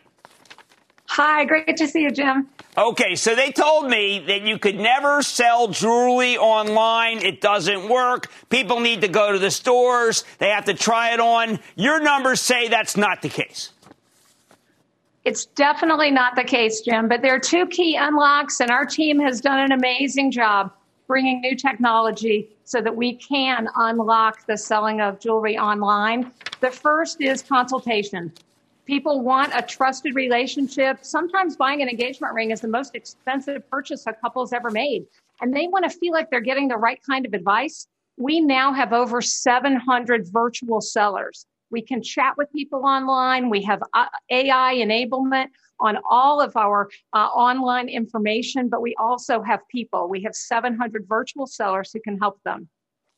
Hi, 1.06 1.46
great 1.46 1.78
to 1.78 1.88
see 1.88 2.02
you, 2.02 2.12
Jim. 2.12 2.48
Okay, 2.78 3.16
so 3.16 3.36
they 3.36 3.52
told 3.52 3.90
me 3.90 4.24
that 4.28 4.44
you 4.44 4.58
could 4.58 4.78
never 4.80 5.22
sell 5.22 5.68
jewelry 5.68 6.38
online. 6.38 7.18
It 7.18 7.42
doesn't 7.42 7.90
work. 7.90 8.32
People 8.50 8.80
need 8.80 9.02
to 9.02 9.10
go 9.10 9.34
to 9.34 9.38
the 9.38 9.52
stores. 9.52 10.24
They 10.38 10.50
have 10.50 10.66
to 10.66 10.74
try 10.74 11.14
it 11.14 11.20
on. 11.20 11.60
Your 11.76 12.00
numbers 12.02 12.40
say 12.40 12.70
that's 12.70 12.96
not 12.96 13.22
the 13.22 13.30
case. 13.30 13.72
It's 15.24 15.46
definitely 15.46 16.10
not 16.10 16.36
the 16.36 16.44
case, 16.44 16.82
Jim, 16.82 17.08
but 17.08 17.22
there 17.22 17.36
are 17.36 17.40
two 17.40 17.68
key 17.68 17.96
unlocks, 17.96 18.60
and 18.60 18.72
our 18.72 18.88
team 18.88 19.20
has 19.20 19.40
done 19.40 19.60
an 19.60 19.72
amazing 19.72 20.32
job 20.32 20.72
bringing 21.06 21.42
new 21.42 21.56
technology 21.56 22.50
so 22.64 22.82
that 22.82 22.96
we 22.96 23.14
can 23.14 23.68
unlock 23.76 24.46
the 24.48 24.58
selling 24.58 25.00
of 25.00 25.20
jewelry 25.20 25.60
online. 25.60 26.32
The 26.60 26.72
first 26.72 27.22
is 27.22 27.44
consultation. 27.44 28.34
People 28.86 29.22
want 29.22 29.52
a 29.54 29.62
trusted 29.62 30.16
relationship. 30.16 31.00
Sometimes 31.02 31.56
buying 31.56 31.84
an 31.84 31.90
engagement 31.90 32.34
ring 32.34 32.50
is 32.50 32.62
the 32.62 32.68
most 32.68 32.96
expensive 32.96 33.70
purchase 33.70 34.08
a 34.08 34.14
couple's 34.14 34.54
ever 34.54 34.72
made, 34.72 35.06
and 35.40 35.56
they 35.56 35.68
want 35.68 35.84
to 35.84 35.96
feel 36.00 36.14
like 36.14 36.32
they're 36.32 36.40
getting 36.40 36.68
the 36.68 36.78
right 36.78 37.00
kind 37.08 37.28
of 37.28 37.34
advice. 37.36 37.88
We 38.18 38.42
now 38.42 38.74
have 38.74 38.92
over 38.92 39.22
700 39.22 40.30
virtual 40.30 40.82
sellers 40.82 41.46
we 41.72 41.82
can 41.82 42.04
chat 42.04 42.36
with 42.38 42.52
people 42.52 42.86
online. 42.86 43.50
We 43.50 43.64
have 43.64 43.82
uh, 43.94 44.06
AI 44.30 44.76
enablement 44.76 45.48
on 45.80 45.98
all 46.10 46.42
of 46.42 46.56
our 46.56 46.90
uh, 47.14 47.18
online 47.18 47.90
information, 47.90 48.70
but 48.70 48.82
we 48.82 48.96
also 49.00 49.42
have 49.42 49.62
people. 49.70 50.10
We 50.10 50.22
have 50.24 50.36
700 50.36 51.06
virtual 51.08 51.48
sellers 51.48 51.92
who 51.92 52.00
can 52.02 52.18
help 52.20 52.40
them. 52.44 52.70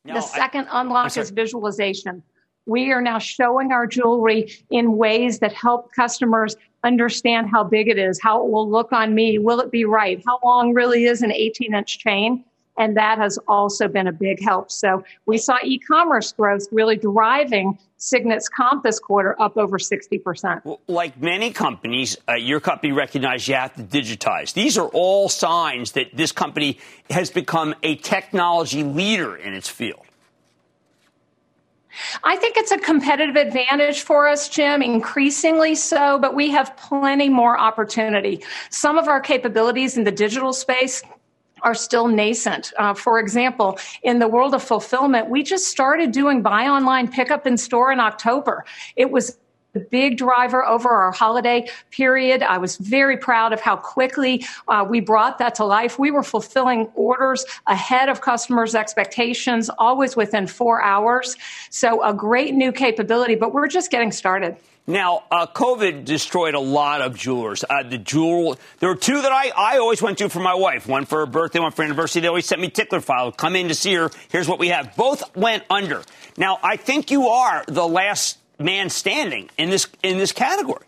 No, 0.05 0.15
the 0.15 0.21
second 0.21 0.67
I, 0.71 0.81
unlock 0.81 1.17
is 1.17 1.31
visualization. 1.31 2.23
We 2.65 2.91
are 2.91 3.01
now 3.01 3.19
showing 3.19 3.71
our 3.71 3.85
jewelry 3.85 4.53
in 4.69 4.95
ways 4.95 5.39
that 5.39 5.53
help 5.53 5.91
customers 5.93 6.55
understand 6.83 7.49
how 7.49 7.63
big 7.63 7.89
it 7.89 7.97
is, 7.97 8.21
how 8.21 8.45
it 8.45 8.51
will 8.51 8.69
look 8.69 8.91
on 8.93 9.13
me, 9.13 9.39
will 9.39 9.59
it 9.59 9.71
be 9.71 9.85
right, 9.85 10.21
how 10.25 10.39
long 10.43 10.73
really 10.73 11.05
is 11.05 11.21
an 11.21 11.31
18 11.31 11.73
inch 11.73 11.99
chain. 11.99 12.45
And 12.77 12.97
that 12.97 13.19
has 13.19 13.37
also 13.47 13.87
been 13.87 14.07
a 14.07 14.11
big 14.11 14.41
help. 14.43 14.71
So 14.71 15.03
we 15.25 15.37
saw 15.37 15.57
e-commerce 15.63 16.31
growth 16.31 16.67
really 16.71 16.95
driving 16.95 17.77
Signet's 17.97 18.49
comp 18.49 18.83
this 18.83 18.99
quarter 18.99 19.39
up 19.39 19.57
over 19.57 19.77
60%. 19.77 20.65
Well, 20.65 20.79
like 20.87 21.21
many 21.21 21.51
companies, 21.51 22.17
uh, 22.27 22.33
your 22.33 22.59
company 22.59 22.91
recognized 22.91 23.47
you 23.47 23.55
have 23.55 23.75
to 23.75 23.83
digitize. 23.83 24.53
These 24.53 24.77
are 24.77 24.87
all 24.87 25.29
signs 25.29 25.93
that 25.93 26.07
this 26.13 26.31
company 26.31 26.79
has 27.09 27.29
become 27.29 27.75
a 27.83 27.95
technology 27.95 28.83
leader 28.83 29.35
in 29.35 29.53
its 29.53 29.69
field. 29.69 30.01
I 32.23 32.35
think 32.37 32.57
it's 32.57 32.71
a 32.71 32.77
competitive 32.77 33.35
advantage 33.35 34.01
for 34.01 34.27
us, 34.27 34.49
Jim, 34.49 34.81
increasingly 34.81 35.75
so, 35.75 36.17
but 36.17 36.33
we 36.33 36.49
have 36.51 36.75
plenty 36.75 37.29
more 37.29 37.57
opportunity. 37.57 38.43
Some 38.69 38.97
of 38.97 39.07
our 39.07 39.21
capabilities 39.21 39.95
in 39.95 40.03
the 40.03 40.11
digital 40.11 40.53
space 40.53 41.03
are 41.63 41.73
still 41.73 42.07
nascent. 42.07 42.73
Uh, 42.77 42.93
for 42.93 43.19
example, 43.19 43.79
in 44.03 44.19
the 44.19 44.27
world 44.27 44.53
of 44.53 44.63
fulfillment, 44.63 45.29
we 45.29 45.43
just 45.43 45.67
started 45.67 46.11
doing 46.11 46.41
buy 46.41 46.67
online, 46.67 47.07
pickup 47.07 47.47
in 47.47 47.57
store 47.57 47.91
in 47.91 47.99
October. 47.99 48.65
It 48.95 49.09
was 49.11 49.37
a 49.75 49.79
big 49.79 50.17
driver 50.17 50.63
over 50.63 50.89
our 50.89 51.11
holiday 51.11 51.67
period. 51.89 52.43
I 52.43 52.59
was 52.59 52.77
very 52.77 53.17
proud 53.17 53.53
of 53.53 53.59
how 53.59 53.75
quickly 53.75 54.45
uh, 54.67 54.85
we 54.87 54.99
brought 54.99 55.39
that 55.39 55.55
to 55.55 55.65
life. 55.65 55.97
We 55.97 56.11
were 56.11 56.21
fulfilling 56.21 56.91
orders 56.93 57.43
ahead 57.65 58.07
of 58.07 58.21
customers' 58.21 58.75
expectations, 58.75 59.71
always 59.79 60.15
within 60.15 60.45
four 60.45 60.81
hours. 60.83 61.35
So 61.71 62.03
a 62.03 62.13
great 62.13 62.53
new 62.53 62.71
capability, 62.71 63.35
but 63.35 63.53
we're 63.53 63.67
just 63.67 63.89
getting 63.89 64.11
started. 64.11 64.57
Now, 64.85 65.23
uh, 65.31 65.47
COVID 65.47 66.03
destroyed 66.03 66.55
a 66.55 66.59
lot 66.59 67.01
of 67.01 67.15
jewelers. 67.15 67.63
Uh, 67.69 67.83
the 67.83 67.97
jewel, 67.97 68.59
there 68.79 68.89
were 68.89 68.97
two 68.97 69.21
that 69.21 69.31
I, 69.31 69.51
I 69.55 69.77
always 69.77 70.01
went 70.01 70.17
to 70.17 70.27
for 70.27 70.41
my 70.41 70.55
wife. 70.55 70.87
One 70.87 71.05
for 71.05 71.19
her 71.19 71.25
birthday, 71.25 71.59
one 71.59 71.71
for 71.71 71.83
anniversary. 71.83 72.21
They 72.21 72.27
always 72.27 72.45
sent 72.45 72.59
me 72.59 72.69
tickler 72.69 72.99
file. 72.99 73.31
Come 73.31 73.55
in 73.55 73.69
to 73.69 73.75
see 73.75 73.93
her. 73.93 74.11
Here's 74.27 74.47
what 74.47 74.59
we 74.59 74.67
have. 74.69 74.95
Both 74.97 75.37
went 75.37 75.63
under. 75.69 76.03
Now, 76.37 76.59
I 76.61 76.75
think 76.75 77.11
you 77.11 77.29
are 77.29 77.63
the 77.67 77.87
last 77.87 78.39
man 78.59 78.89
standing 78.89 79.49
in 79.57 79.69
this 79.69 79.87
in 80.03 80.17
this 80.17 80.33
category. 80.33 80.85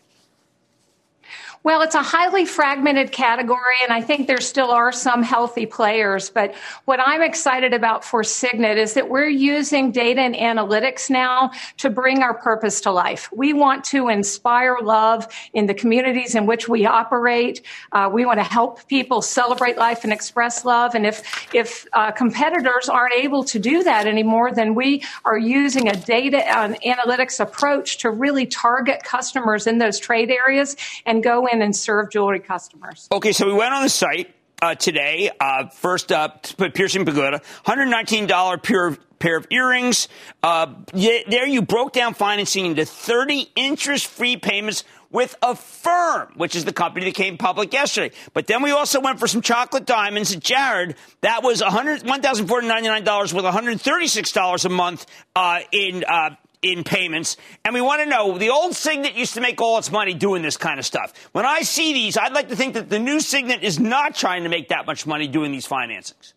Well, 1.66 1.82
it's 1.82 1.96
a 1.96 2.04
highly 2.04 2.46
fragmented 2.46 3.12
category, 3.12 3.78
and 3.82 3.92
I 3.92 4.00
think 4.00 4.28
there 4.28 4.40
still 4.40 4.70
are 4.70 4.92
some 4.92 5.24
healthy 5.24 5.66
players. 5.66 6.30
But 6.30 6.54
what 6.86 7.00
I'm 7.04 7.24
excited 7.24 7.74
about 7.74 8.06
for 8.06 8.24
Signet 8.24 8.78
is 8.78 8.94
that 8.94 9.10
we're 9.10 9.30
using 9.30 9.92
data 9.92 10.22
and 10.22 10.36
analytics 10.36 11.10
now 11.10 11.50
to 11.78 11.90
bring 11.90 12.22
our 12.22 12.36
purpose 12.36 12.82
to 12.82 12.92
life. 12.92 13.32
We 13.34 13.52
want 13.54 13.84
to 13.86 14.10
inspire 14.10 14.78
love 14.80 15.28
in 15.54 15.66
the 15.66 15.74
communities 15.74 16.36
in 16.36 16.46
which 16.46 16.70
we 16.70 16.86
operate. 16.86 17.64
Uh, 17.92 18.12
we 18.14 18.28
want 18.28 18.38
to 18.38 18.44
help 18.44 18.88
people 18.88 19.24
celebrate 19.24 19.76
life 19.76 20.04
and 20.04 20.14
express 20.14 20.66
love. 20.66 20.94
And 20.94 21.04
if 21.04 21.52
if 21.52 21.88
uh, 21.94 22.12
competitors 22.12 22.90
aren't 22.90 23.16
able 23.16 23.44
to 23.46 23.58
do 23.58 23.82
that 23.82 24.06
anymore, 24.06 24.52
then 24.52 24.76
we 24.76 25.02
are 25.26 25.40
using 25.40 25.88
a 25.88 25.96
data 25.96 26.48
and 26.48 26.80
analytics 26.82 27.40
approach 27.40 27.98
to 28.02 28.12
really 28.12 28.46
target 28.46 29.02
customers 29.04 29.66
in 29.66 29.80
those 29.80 29.98
trade 29.98 30.30
areas 30.30 30.76
and 31.08 31.24
go 31.24 31.48
in 31.48 31.55
in 31.56 31.62
and 31.62 31.76
serve 31.76 32.12
jewelry 32.12 32.40
customers. 32.40 33.08
Okay, 33.12 33.32
so 33.32 33.46
we 33.46 33.54
went 33.54 33.74
on 33.74 33.84
the 33.84 33.90
site 33.90 34.34
uh, 34.62 34.76
today. 34.76 35.32
Uh, 35.40 35.68
first 35.70 36.12
up, 36.12 36.46
piercing 36.74 37.06
pagoda, 37.06 37.42
$119 37.66 38.64
pair, 38.64 38.98
pair 39.20 39.38
of 39.38 39.48
earrings. 39.50 40.08
Uh, 40.44 40.74
there 40.94 41.48
you 41.48 41.62
broke 41.62 41.94
down 41.94 42.14
financing 42.14 42.66
into 42.66 42.86
30 42.86 43.52
interest-free 43.56 44.38
payments 44.38 44.84
with 45.12 45.36
Affirm, 45.42 46.34
which 46.36 46.56
is 46.56 46.66
the 46.66 46.74
company 46.74 47.06
that 47.06 47.16
came 47.16 47.38
public 47.38 47.72
yesterday. 47.72 48.14
But 48.34 48.48
then 48.48 48.62
we 48.62 48.72
also 48.72 49.00
went 49.00 49.20
for 49.20 49.28
some 49.28 49.42
chocolate 49.42 49.86
diamonds 49.86 50.36
at 50.36 50.42
Jared. 50.42 50.96
That 51.22 51.42
was 51.42 51.62
$1,499 51.62 53.34
with 53.34 53.46
$136 53.46 54.66
a 54.66 54.70
month 54.70 55.06
uh, 55.36 55.60
in 55.72 56.04
uh, 56.06 56.32
in 56.66 56.84
payments. 56.84 57.38
And 57.64 57.74
we 57.74 57.82
want 57.82 58.02
to 58.02 58.10
know 58.10 58.38
the 58.38 58.50
old 58.50 58.76
Signet 58.76 59.14
used 59.14 59.36
to 59.36 59.42
make 59.42 59.62
all 59.62 59.78
its 59.78 59.92
money 59.92 60.14
doing 60.14 60.42
this 60.42 60.58
kind 60.58 60.80
of 60.80 60.86
stuff. 60.86 61.14
When 61.32 61.46
I 61.46 61.62
see 61.62 61.94
these, 61.94 62.18
I'd 62.18 62.34
like 62.34 62.50
to 62.50 62.56
think 62.56 62.74
that 62.74 62.90
the 62.90 63.00
new 63.00 63.20
Signet 63.20 63.64
is 63.64 63.80
not 63.80 64.16
trying 64.16 64.44
to 64.44 64.50
make 64.50 64.70
that 64.70 64.88
much 64.88 65.06
money 65.06 65.28
doing 65.28 65.52
these 65.52 65.68
financings. 65.68 66.34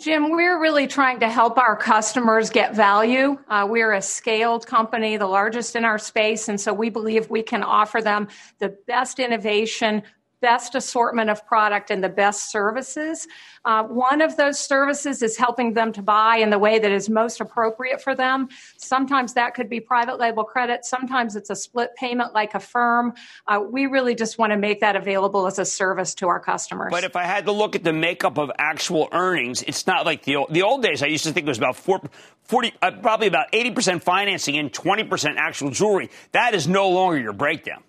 Jim, 0.00 0.30
we're 0.30 0.60
really 0.60 0.86
trying 0.86 1.18
to 1.20 1.28
help 1.28 1.58
our 1.58 1.76
customers 1.76 2.50
get 2.50 2.74
value. 2.74 3.36
Uh, 3.48 3.66
we're 3.68 3.92
a 3.92 4.00
scaled 4.00 4.64
company, 4.64 5.16
the 5.16 5.26
largest 5.26 5.74
in 5.74 5.84
our 5.84 5.98
space, 5.98 6.48
and 6.48 6.60
so 6.60 6.72
we 6.72 6.88
believe 6.88 7.28
we 7.28 7.42
can 7.42 7.64
offer 7.64 8.00
them 8.00 8.28
the 8.60 8.68
best 8.86 9.18
innovation, 9.18 10.04
best 10.40 10.74
assortment 10.74 11.30
of 11.30 11.46
product 11.46 11.90
and 11.90 12.02
the 12.02 12.08
best 12.08 12.50
services. 12.50 13.26
Uh, 13.64 13.84
one 13.84 14.20
of 14.20 14.36
those 14.36 14.58
services 14.58 15.22
is 15.22 15.36
helping 15.36 15.74
them 15.74 15.92
to 15.92 16.02
buy 16.02 16.36
in 16.36 16.50
the 16.50 16.58
way 16.58 16.78
that 16.78 16.90
is 16.90 17.08
most 17.08 17.40
appropriate 17.40 18.00
for 18.00 18.14
them. 18.14 18.48
Sometimes 18.76 19.34
that 19.34 19.54
could 19.54 19.68
be 19.68 19.80
private 19.80 20.18
label 20.18 20.44
credit. 20.44 20.84
Sometimes 20.84 21.36
it's 21.36 21.50
a 21.50 21.56
split 21.56 21.94
payment 21.96 22.34
like 22.34 22.54
Affirm. 22.54 23.14
Uh, 23.46 23.60
we 23.68 23.86
really 23.86 24.14
just 24.14 24.38
want 24.38 24.52
to 24.52 24.56
make 24.56 24.80
that 24.80 24.96
available 24.96 25.46
as 25.46 25.58
a 25.58 25.64
service 25.64 26.14
to 26.14 26.28
our 26.28 26.40
customers. 26.40 26.90
But 26.90 27.04
if 27.04 27.16
I 27.16 27.24
had 27.24 27.46
to 27.46 27.52
look 27.52 27.74
at 27.74 27.84
the 27.84 27.92
makeup 27.92 28.38
of 28.38 28.50
actual 28.58 29.08
earnings, 29.12 29.62
it's 29.62 29.86
not 29.86 30.06
like 30.06 30.22
the 30.22 30.36
old, 30.36 30.52
the 30.52 30.62
old 30.62 30.82
days. 30.82 31.02
I 31.02 31.06
used 31.06 31.24
to 31.24 31.32
think 31.32 31.46
it 31.46 31.50
was 31.50 31.58
about 31.58 31.76
four, 31.76 32.00
40, 32.44 32.72
uh, 32.80 32.92
probably 33.02 33.26
about 33.26 33.52
80% 33.52 34.02
financing 34.02 34.56
and 34.56 34.72
20% 34.72 35.34
actual 35.36 35.70
jewelry. 35.70 36.10
That 36.32 36.54
is 36.54 36.68
no 36.68 36.88
longer 36.90 37.18
your 37.18 37.32
breakdown. 37.32 37.82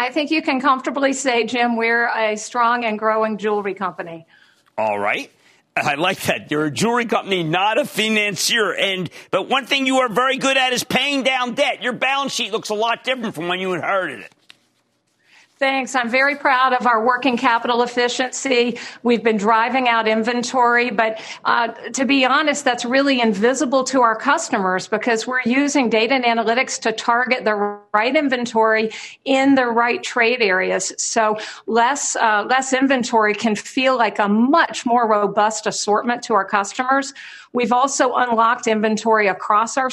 I 0.00 0.08
think 0.10 0.30
you 0.30 0.40
can 0.40 0.62
comfortably 0.62 1.12
say, 1.12 1.44
Jim, 1.44 1.76
we're 1.76 2.08
a 2.08 2.34
strong 2.36 2.86
and 2.86 2.98
growing 2.98 3.36
jewelry 3.36 3.74
company. 3.74 4.26
All 4.78 4.98
right. 4.98 5.30
I 5.76 5.96
like 5.96 6.22
that. 6.22 6.50
You're 6.50 6.64
a 6.64 6.70
jewelry 6.70 7.04
company, 7.04 7.42
not 7.42 7.76
a 7.76 7.84
financier. 7.84 8.72
And 8.72 9.10
but 9.30 9.50
one 9.50 9.66
thing 9.66 9.86
you 9.86 9.98
are 9.98 10.08
very 10.08 10.38
good 10.38 10.56
at 10.56 10.72
is 10.72 10.84
paying 10.84 11.22
down 11.22 11.52
debt. 11.52 11.82
Your 11.82 11.92
balance 11.92 12.32
sheet 12.32 12.50
looks 12.50 12.70
a 12.70 12.74
lot 12.74 13.04
different 13.04 13.34
from 13.34 13.48
when 13.48 13.60
you 13.60 13.74
inherited 13.74 14.20
it. 14.20 14.32
Thanks. 15.60 15.94
I'm 15.94 16.08
very 16.08 16.36
proud 16.36 16.72
of 16.72 16.86
our 16.86 17.04
working 17.04 17.36
capital 17.36 17.82
efficiency. 17.82 18.78
We've 19.02 19.22
been 19.22 19.36
driving 19.36 19.88
out 19.88 20.08
inventory, 20.08 20.88
but 20.88 21.20
uh, 21.44 21.68
to 21.92 22.06
be 22.06 22.24
honest, 22.24 22.64
that's 22.64 22.86
really 22.86 23.20
invisible 23.20 23.84
to 23.84 24.00
our 24.00 24.16
customers 24.16 24.88
because 24.88 25.26
we're 25.26 25.42
using 25.44 25.90
data 25.90 26.14
and 26.14 26.24
analytics 26.24 26.80
to 26.80 26.92
target 26.92 27.44
the 27.44 27.78
right 27.92 28.16
inventory 28.16 28.90
in 29.26 29.54
the 29.54 29.66
right 29.66 30.02
trade 30.02 30.40
areas. 30.40 30.94
So 30.96 31.36
less 31.66 32.16
uh, 32.16 32.46
less 32.48 32.72
inventory 32.72 33.34
can 33.34 33.54
feel 33.54 33.98
like 33.98 34.18
a 34.18 34.30
much 34.30 34.86
more 34.86 35.06
robust 35.06 35.66
assortment 35.66 36.22
to 36.22 36.32
our 36.32 36.46
customers. 36.46 37.12
We've 37.52 37.72
also 37.72 38.14
unlocked 38.14 38.66
inventory 38.66 39.28
across 39.28 39.76
our 39.76 39.90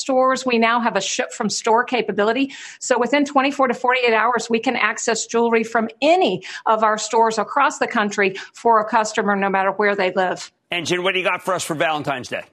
stores, 0.00 0.46
we 0.46 0.58
now 0.58 0.80
have 0.80 0.96
a 0.96 1.00
ship 1.00 1.32
from 1.32 1.50
store 1.50 1.84
capability. 1.84 2.52
So 2.80 2.98
within 2.98 3.24
24 3.24 3.68
to 3.68 3.74
48 3.74 4.14
hours, 4.14 4.48
we 4.48 4.60
can 4.60 4.76
access 4.76 5.26
jewelry 5.26 5.64
from 5.64 5.88
any 6.00 6.42
of 6.66 6.82
our 6.82 6.98
stores 6.98 7.38
across 7.38 7.78
the 7.78 7.88
country 7.88 8.34
for 8.54 8.80
a 8.80 8.84
customer, 8.84 9.36
no 9.36 9.50
matter 9.50 9.72
where 9.72 9.94
they 9.94 10.12
live. 10.12 10.52
And 10.70 10.86
Jen, 10.86 11.02
what 11.02 11.12
do 11.12 11.18
you 11.18 11.24
got 11.24 11.42
for 11.42 11.54
us 11.54 11.64
for 11.64 11.74
Valentine's 11.74 12.28
Day? 12.28 12.44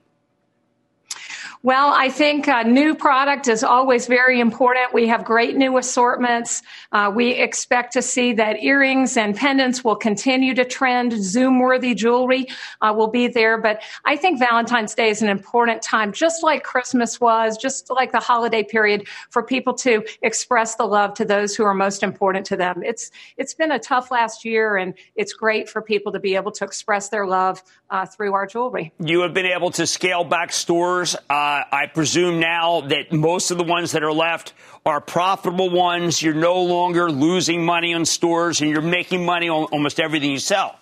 Well, 1.65 1.93
I 1.95 2.09
think 2.09 2.47
a 2.47 2.63
new 2.63 2.93
product 2.93 3.47
is 3.47 3.63
always 3.63 4.05
very 4.05 4.39
important. 4.39 4.93
We 4.93 5.07
have 5.07 5.25
great 5.25 5.57
new 5.57 5.79
assortments. 5.79 6.61
Uh, 6.91 7.11
we 7.11 7.31
expect 7.31 7.93
to 7.93 8.03
see 8.03 8.33
that 8.33 8.61
earrings 8.61 9.17
and 9.17 9.35
pendants 9.35 9.83
will 9.83 9.95
continue 9.95 10.53
to 10.53 10.63
trend. 10.63 11.13
Zoom 11.13 11.57
worthy 11.57 11.95
jewelry 11.95 12.45
uh, 12.81 12.93
will 12.95 13.07
be 13.07 13.27
there. 13.27 13.57
But 13.57 13.81
I 14.05 14.15
think 14.15 14.37
Valentine's 14.37 14.93
Day 14.93 15.09
is 15.09 15.23
an 15.23 15.27
important 15.27 15.81
time, 15.81 16.11
just 16.11 16.43
like 16.43 16.61
Christmas 16.61 17.19
was, 17.19 17.57
just 17.57 17.89
like 17.89 18.11
the 18.11 18.19
holiday 18.19 18.61
period, 18.61 19.07
for 19.31 19.41
people 19.41 19.73
to 19.73 20.03
express 20.21 20.75
the 20.75 20.85
love 20.85 21.15
to 21.15 21.25
those 21.25 21.55
who 21.55 21.63
are 21.63 21.73
most 21.73 22.03
important 22.03 22.45
to 22.45 22.55
them. 22.55 22.83
It's 22.85 23.09
it's 23.37 23.55
been 23.55 23.71
a 23.71 23.79
tough 23.79 24.11
last 24.11 24.45
year, 24.45 24.77
and 24.77 24.93
it's 25.15 25.33
great 25.33 25.67
for 25.67 25.81
people 25.81 26.11
to 26.11 26.19
be 26.19 26.35
able 26.35 26.51
to 26.51 26.63
express 26.63 27.09
their 27.09 27.25
love 27.25 27.63
uh, 27.89 28.05
through 28.05 28.33
our 28.33 28.47
jewelry. 28.47 28.93
You 28.99 29.21
have 29.21 29.33
been 29.33 29.45
able 29.45 29.71
to 29.71 29.87
scale 29.87 30.23
back 30.23 30.51
stores. 30.51 31.15
Uh, 31.15 31.19
I 31.29 31.89
presume 31.93 32.39
now 32.39 32.81
that 32.81 33.11
most 33.13 33.51
of 33.51 33.57
the 33.57 33.63
ones 33.63 33.91
that 33.93 34.03
are 34.03 34.13
left 34.13 34.53
are 34.85 35.01
profitable 35.01 35.69
ones. 35.69 36.21
You're 36.21 36.33
no 36.33 36.61
longer 36.61 37.11
losing 37.11 37.65
money 37.65 37.93
on 37.93 38.05
stores, 38.05 38.61
and 38.61 38.69
you're 38.69 38.81
making 38.81 39.25
money 39.25 39.49
on 39.49 39.65
almost 39.65 39.99
everything 39.99 40.31
you 40.31 40.39
sell. 40.39 40.79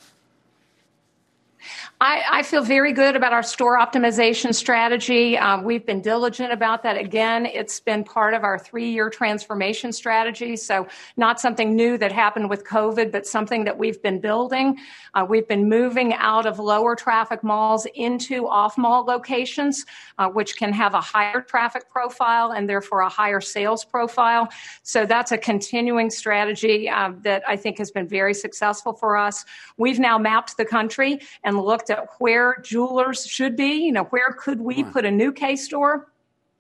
I, 2.04 2.40
I, 2.40 2.44
feel 2.44 2.62
very 2.62 2.92
good 2.92 3.16
about 3.16 3.32
our 3.32 3.42
store 3.42 3.80
optimization 3.80 4.54
strategy. 4.54 5.38
Um, 5.38 5.64
we've 5.64 5.86
been 5.86 6.02
diligent 6.02 6.52
about 6.52 6.84
that. 6.84 6.98
Again, 6.98 7.46
it's 7.46 7.80
been 7.80 8.04
part 8.04 8.34
of 8.34 8.44
our 8.44 8.60
three 8.60 8.92
year 8.92 9.10
transformation 9.10 9.94
strategy. 9.94 10.58
So, 10.58 10.86
not 11.16 11.40
something 11.40 11.78
new 11.78 11.98
that 12.00 12.12
happened 12.12 12.50
with 12.50 12.66
COVID, 12.66 13.14
but 13.14 13.26
something 13.26 13.64
that 13.64 13.78
we've 13.78 14.02
been 14.02 14.20
building. 14.20 14.78
Uh, 15.14 15.26
we've 15.30 15.48
been 15.48 15.70
moving 15.70 16.14
out 16.16 16.46
of 16.46 16.60
lower 16.60 16.94
traffic 16.94 17.42
malls 17.42 17.88
into 17.96 18.50
off 18.50 18.78
mall 18.78 19.06
locations, 19.06 19.86
uh, 20.18 20.28
which 20.28 20.58
can 20.58 20.74
have 20.74 20.96
a 20.96 21.02
higher 21.02 21.40
traffic 21.40 21.90
profile 21.90 22.52
and 22.52 22.70
therefore 22.70 23.00
a 23.00 23.10
higher 23.10 23.40
sales 23.40 23.86
profile. 23.86 24.50
So, 24.82 25.06
that's 25.06 25.32
a 25.32 25.38
continuing 25.38 26.10
strategy 26.10 26.90
uh, 26.90 27.14
that 27.22 27.44
I 27.48 27.56
think 27.56 27.78
has 27.78 27.92
been 27.92 28.10
very 28.10 28.34
successful 28.34 28.92
for 28.92 29.16
us. 29.16 29.46
We've 29.78 30.00
now 30.00 30.18
mapped 30.18 30.58
the 30.58 30.66
country 30.66 31.22
and 31.46 31.58
looked 31.58 31.93
at 31.94 32.10
where 32.20 32.58
jewelers 32.62 33.26
should 33.26 33.56
be. 33.56 33.86
You 33.86 33.92
know, 33.92 34.04
where 34.06 34.34
could 34.38 34.60
we 34.60 34.84
put 34.84 35.06
a 35.06 35.12
new 35.12 35.32
Kay 35.32 35.56
store, 35.56 36.12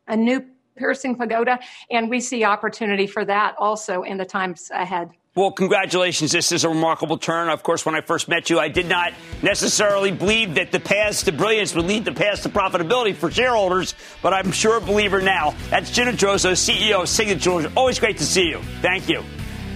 a 0.07 0.15
new 0.15 0.45
piercing 0.75 1.15
pagoda, 1.15 1.59
and 1.91 2.09
we 2.09 2.19
see 2.19 2.43
opportunity 2.43 3.07
for 3.07 3.25
that 3.25 3.55
also 3.57 4.03
in 4.03 4.17
the 4.17 4.25
times 4.25 4.71
ahead. 4.73 5.11
Well, 5.35 5.51
congratulations. 5.51 6.31
This 6.31 6.51
is 6.51 6.63
a 6.63 6.69
remarkable 6.69 7.17
turn. 7.17 7.49
Of 7.49 7.63
course, 7.63 7.85
when 7.87 7.95
I 7.95 8.01
first 8.01 8.27
met 8.27 8.51
you, 8.51 8.59
I 8.59 8.67
did 8.67 8.87
not 8.87 9.13
necessarily 9.41 10.11
believe 10.11 10.55
that 10.55 10.71
the 10.71 10.79
path 10.79 11.25
to 11.25 11.31
brilliance 11.31 11.73
would 11.73 11.85
lead 11.85 12.05
the 12.05 12.11
path 12.11 12.43
to 12.43 12.49
profitability 12.49 13.15
for 13.15 13.31
shareholders, 13.31 13.95
but 14.21 14.31
I'm 14.31 14.51
sure 14.51 14.77
a 14.77 14.81
believer 14.81 15.21
now. 15.21 15.55
That's 15.71 15.89
Gina 15.89 16.11
Drosos, 16.11 16.61
CEO 16.61 17.01
of 17.01 17.09
Signet 17.09 17.39
Jewelers. 17.39 17.71
Always 17.75 17.99
great 17.99 18.17
to 18.17 18.25
see 18.25 18.47
you. 18.47 18.61
Thank 18.81 19.09
you. 19.09 19.23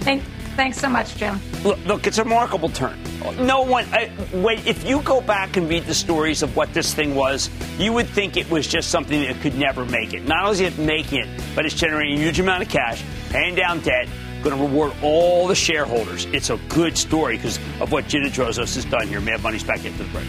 Thank 0.00 0.22
Thanks 0.58 0.80
so 0.80 0.88
much, 0.88 1.14
Jim. 1.14 1.40
Look, 1.62 1.78
look 1.86 2.06
it's 2.08 2.18
a 2.18 2.24
remarkable 2.24 2.68
turn. 2.68 2.98
No 3.38 3.62
one, 3.62 3.86
I, 3.92 4.10
wait, 4.32 4.66
if 4.66 4.84
you 4.84 5.00
go 5.02 5.20
back 5.20 5.56
and 5.56 5.68
read 5.68 5.84
the 5.84 5.94
stories 5.94 6.42
of 6.42 6.56
what 6.56 6.74
this 6.74 6.92
thing 6.92 7.14
was, 7.14 7.48
you 7.78 7.92
would 7.92 8.08
think 8.08 8.36
it 8.36 8.50
was 8.50 8.66
just 8.66 8.90
something 8.90 9.22
that 9.22 9.40
could 9.40 9.56
never 9.56 9.84
make 9.84 10.14
it. 10.14 10.26
Not 10.26 10.46
only 10.46 10.64
is 10.64 10.76
it 10.76 10.76
making 10.76 11.20
it, 11.20 11.28
but 11.54 11.64
it's 11.64 11.76
generating 11.76 12.18
a 12.18 12.20
huge 12.20 12.40
amount 12.40 12.64
of 12.64 12.68
cash, 12.70 13.04
paying 13.30 13.54
down 13.54 13.78
debt, 13.82 14.08
going 14.42 14.56
to 14.56 14.60
reward 14.60 14.94
all 15.00 15.46
the 15.46 15.54
shareholders. 15.54 16.24
It's 16.32 16.50
a 16.50 16.56
good 16.68 16.98
story 16.98 17.36
because 17.36 17.58
of 17.80 17.92
what 17.92 18.08
Gina 18.08 18.26
Drosos 18.26 18.74
has 18.74 18.84
done 18.84 19.06
here. 19.06 19.20
Mad 19.20 19.40
Money's 19.40 19.62
back 19.62 19.84
into 19.84 20.02
the 20.02 20.10
break. 20.10 20.26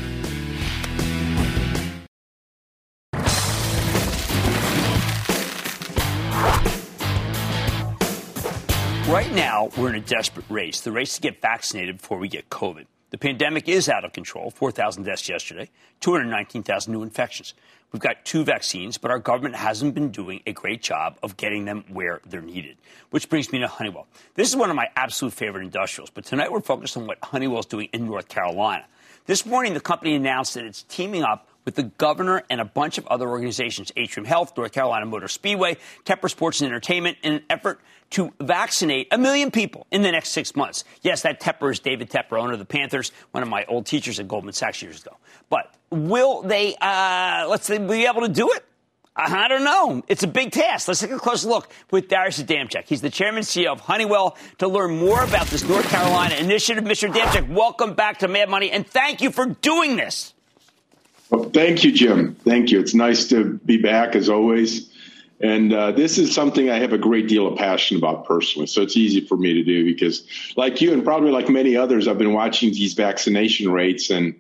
Right 9.10 9.34
now, 9.34 9.72
we're 9.76 9.90
in 9.90 9.96
a 9.96 10.02
desperate 10.02 10.46
race 10.50 10.82
the 10.82 10.92
race 10.92 11.16
to 11.16 11.22
get 11.22 11.42
vaccinated 11.42 11.98
before 11.98 12.20
we 12.20 12.28
get 12.28 12.48
COVID. 12.52 12.86
The 13.10 13.18
pandemic 13.18 13.68
is 13.68 13.90
out 13.90 14.06
of 14.06 14.14
control 14.14 14.52
4,000 14.52 15.02
deaths 15.02 15.28
yesterday, 15.28 15.72
219,000 16.02 16.94
new 16.94 17.02
infections. 17.02 17.56
We've 17.92 18.04
got 18.04 18.24
two 18.24 18.44
vaccines, 18.44 19.00
but 19.00 19.10
our 19.10 19.18
government 19.18 19.56
hasn't 19.56 19.96
been 19.96 20.12
doing 20.12 20.44
a 20.46 20.54
great 20.54 20.84
job 20.84 21.18
of 21.24 21.38
getting 21.38 21.66
them 21.66 21.86
where 21.88 22.22
they're 22.24 22.44
needed. 22.44 22.78
Which 23.10 23.30
brings 23.30 23.52
me 23.52 23.58
to 23.58 23.68
Honeywell. 23.68 24.06
This 24.36 24.48
is 24.48 24.56
one 24.56 24.70
of 24.70 24.76
my 24.76 24.90
absolute 24.96 25.34
favorite 25.34 25.64
industrials, 25.64 26.12
but 26.12 26.24
tonight 26.24 26.52
we're 26.52 26.62
focused 26.62 26.96
on 26.96 27.08
what 27.08 27.18
Honeywell 27.24 27.62
is 27.62 27.66
doing 27.66 27.90
in 27.92 28.06
North 28.06 28.28
Carolina. 28.28 28.86
This 29.26 29.44
morning, 29.44 29.74
the 29.74 29.80
company 29.82 30.14
announced 30.14 30.54
that 30.54 30.66
it's 30.66 30.84
teaming 30.84 31.24
up 31.24 31.48
with 31.66 31.76
the 31.76 31.84
governor 31.84 32.44
and 32.50 32.62
a 32.62 32.66
bunch 32.66 32.98
of 32.98 33.08
other 33.08 33.28
organizations, 33.28 33.92
Atrium 33.96 34.26
Health, 34.26 34.56
North 34.56 34.72
Carolina 34.72 35.06
Motor 35.06 35.28
Speedway, 35.28 35.78
Tepper 36.06 36.30
Sports 36.30 36.62
and 36.62 36.68
Entertainment, 36.68 37.18
in 37.24 37.34
an 37.34 37.44
effort 37.50 37.80
to 38.12 38.34
vaccinate 38.40 39.08
a 39.12 39.18
million 39.18 39.52
people 39.52 39.86
in 39.92 40.02
the 40.02 40.12
next 40.12 40.30
six 40.30 40.56
months. 40.56 40.84
Yes, 41.02 41.22
that 41.22 41.40
Tepper 41.40 41.72
is 41.72 41.80
David 41.80 42.10
Tepper, 42.10 42.40
owner 42.40 42.54
of 42.54 42.60
the 42.60 42.66
Panthers, 42.66 43.12
one 43.32 43.44
of 43.44 43.50
my 43.50 43.66
old 43.66 43.86
teachers 43.86 44.20
at 44.20 44.28
Goldman 44.28 44.54
Sachs 44.54 44.82
years 44.82 45.02
ago. 45.02 45.16
But 45.50 45.74
will 45.92 46.42
they, 46.42 46.76
uh, 46.82 47.46
let's 47.50 47.68
say, 47.68 47.78
be 47.78 48.06
able 48.06 48.22
to 48.22 48.30
do 48.30 48.52
it? 48.52 48.66
I 49.16 49.50
don't 49.50 49.66
know. 49.66 50.02
It's 50.08 50.24
a 50.24 50.28
big 50.28 50.52
task. 50.52 50.88
Let's 50.88 51.02
take 51.02 51.12
a 51.12 51.20
close 51.20 51.44
look 51.44 51.70
with 51.92 52.08
Darius 52.08 52.42
Adamczyk. 52.42 52.86
He's 52.86 53.02
the 53.02 53.10
chairman 53.10 53.40
and 53.40 53.46
CEO 53.46 53.68
of 53.68 53.82
Honeywell 53.82 54.38
to 54.60 54.68
learn 54.68 54.98
more 54.98 55.24
about 55.24 55.48
this 55.48 55.68
North 55.68 55.90
Carolina 55.90 56.36
initiative. 56.36 56.86
Mr. 56.86 57.12
Adamczyk, 57.12 57.50
welcome 57.54 57.96
back 57.96 58.20
to 58.20 58.30
Mad 58.30 58.50
Money, 58.50 58.72
and 58.72 58.88
thank 58.88 59.22
you 59.22 59.32
for 59.32 59.46
doing 59.46 59.98
this. 59.98 60.34
Well, 61.30 61.50
thank 61.50 61.84
you, 61.84 61.92
Jim. 61.92 62.36
Thank 62.46 62.72
you. 62.72 62.80
It's 62.80 62.94
nice 62.94 63.28
to 63.28 63.60
be 63.66 63.78
back 63.78 64.16
as 64.16 64.30
always. 64.30 64.89
And 65.42 65.72
uh, 65.72 65.92
this 65.92 66.18
is 66.18 66.36
something 66.36 66.70
I 66.70 66.80
have 66.80 66.92
a 66.92 66.98
great 66.98 67.30
deal 67.30 67.48
of 67.48 67.58
passion 67.58 67.98
about 67.98 68.26
personally. 68.26 68.68
So 68.68 68.82
it's 68.82 68.98
easy 68.98 69.22
for 69.22 69.38
me 69.38 69.54
to 69.54 69.64
do 69.64 69.86
because, 69.86 70.28
like 70.58 70.82
you 70.82 70.92
and 70.92 71.04
probably 71.04 71.32
like 71.32 71.48
many 71.48 71.78
others, 71.78 72.08
I've 72.08 72.18
been 72.18 72.34
watching 72.34 72.74
these 72.74 72.94
vaccination 72.94 73.72
rates 73.72 74.10
and 74.10 74.36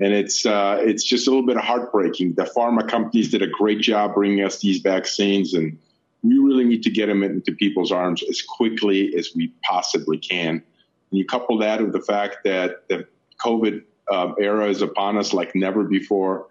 and 0.00 0.12
it's 0.12 0.44
uh, 0.44 0.78
it's 0.80 1.04
just 1.04 1.26
a 1.26 1.30
little 1.30 1.46
bit 1.46 1.56
heartbreaking. 1.56 2.34
The 2.34 2.44
pharma 2.44 2.88
companies 2.88 3.30
did 3.30 3.42
a 3.42 3.46
great 3.46 3.80
job 3.80 4.14
bringing 4.14 4.44
us 4.44 4.58
these 4.58 4.80
vaccines, 4.80 5.54
and 5.54 5.78
we 6.22 6.36
really 6.38 6.64
need 6.64 6.82
to 6.82 6.90
get 6.90 7.06
them 7.06 7.22
into 7.22 7.52
people's 7.52 7.92
arms 7.92 8.22
as 8.28 8.42
quickly 8.42 9.14
as 9.16 9.30
we 9.36 9.52
possibly 9.62 10.18
can. 10.18 10.62
And 11.10 11.18
you 11.18 11.24
couple 11.24 11.58
that 11.58 11.80
with 11.80 11.92
the 11.92 12.00
fact 12.00 12.38
that 12.44 12.88
the 12.88 13.06
COVID 13.38 13.84
uh, 14.10 14.32
era 14.40 14.68
is 14.68 14.82
upon 14.82 15.16
us 15.16 15.32
like 15.32 15.54
never 15.54 15.84
before. 15.84 16.48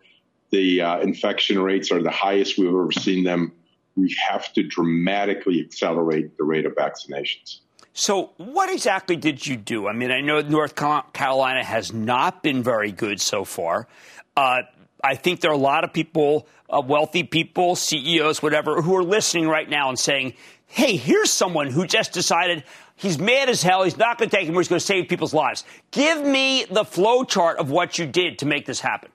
The 0.52 0.82
uh, 0.82 1.00
infection 1.00 1.60
rates 1.60 1.92
are 1.92 2.02
the 2.02 2.12
highest 2.12 2.58
we've 2.58 2.70
ever 2.70 2.92
seen 2.92 3.24
them 3.24 3.52
we 3.96 4.16
have 4.30 4.52
to 4.54 4.64
dramatically 4.64 5.62
accelerate 5.62 6.38
the 6.38 6.44
rate 6.44 6.66
of 6.66 6.74
vaccinations. 6.74 7.60
So, 7.94 8.32
what 8.38 8.72
exactly 8.72 9.16
did 9.16 9.46
you 9.46 9.56
do? 9.56 9.88
I 9.88 9.94
mean, 9.94 10.12
I 10.12 10.22
know 10.22 10.42
North 10.42 10.76
Carolina 10.76 11.64
has 11.64 11.94
not 11.94 12.42
been 12.42 12.64
very 12.64 12.92
good 12.92 13.22
so 13.22 13.46
far. 13.46 13.88
Uh, 14.36 14.64
I 15.04 15.16
think 15.16 15.42
there 15.42 15.52
are 15.52 15.56
a 15.56 15.58
lot 15.58 15.84
of 15.84 15.94
people, 15.94 16.48
uh, 16.70 16.82
wealthy 16.84 17.24
people, 17.24 17.76
CEOs, 17.76 18.42
whatever, 18.42 18.82
who 18.82 18.96
are 18.96 19.04
listening 19.04 19.48
right 19.48 19.70
now 19.70 19.90
and 19.90 20.00
saying, 20.00 20.34
hey, 20.66 20.96
here's 20.96 21.30
someone 21.30 21.68
who 21.68 21.86
just 21.86 22.14
decided 22.14 22.64
he's 22.96 23.20
mad 23.20 23.48
as 23.48 23.62
hell. 23.62 23.84
He's 23.84 23.98
not 23.98 24.18
going 24.18 24.30
to 24.30 24.36
take 24.36 24.48
him. 24.48 24.56
He's 24.56 24.70
going 24.70 24.80
to 24.80 24.86
save 24.86 25.08
people's 25.08 25.34
lives. 25.34 25.64
Give 25.92 26.26
me 26.26 26.66
the 26.66 26.84
flow 26.84 27.24
chart 27.24 27.60
of 27.60 27.70
what 27.70 28.00
you 28.00 28.08
did 28.08 28.40
to 28.40 28.48
make 28.48 28.66
this 28.66 28.80
happen. 28.80 29.12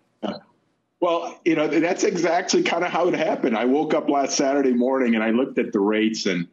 Well, 1.00 1.40
you 1.44 1.54
know, 1.54 1.68
that's 1.68 2.02
exactly 2.02 2.62
kind 2.62 2.84
of 2.84 2.90
how 2.90 3.08
it 3.08 3.14
happened. 3.14 3.56
I 3.56 3.64
woke 3.66 3.94
up 3.94 4.08
last 4.08 4.36
Saturday 4.36 4.72
morning 4.72 5.14
and 5.14 5.22
I 5.22 5.30
looked 5.30 5.58
at 5.58 5.72
the 5.72 5.80
rates 5.80 6.26
and 6.26 6.48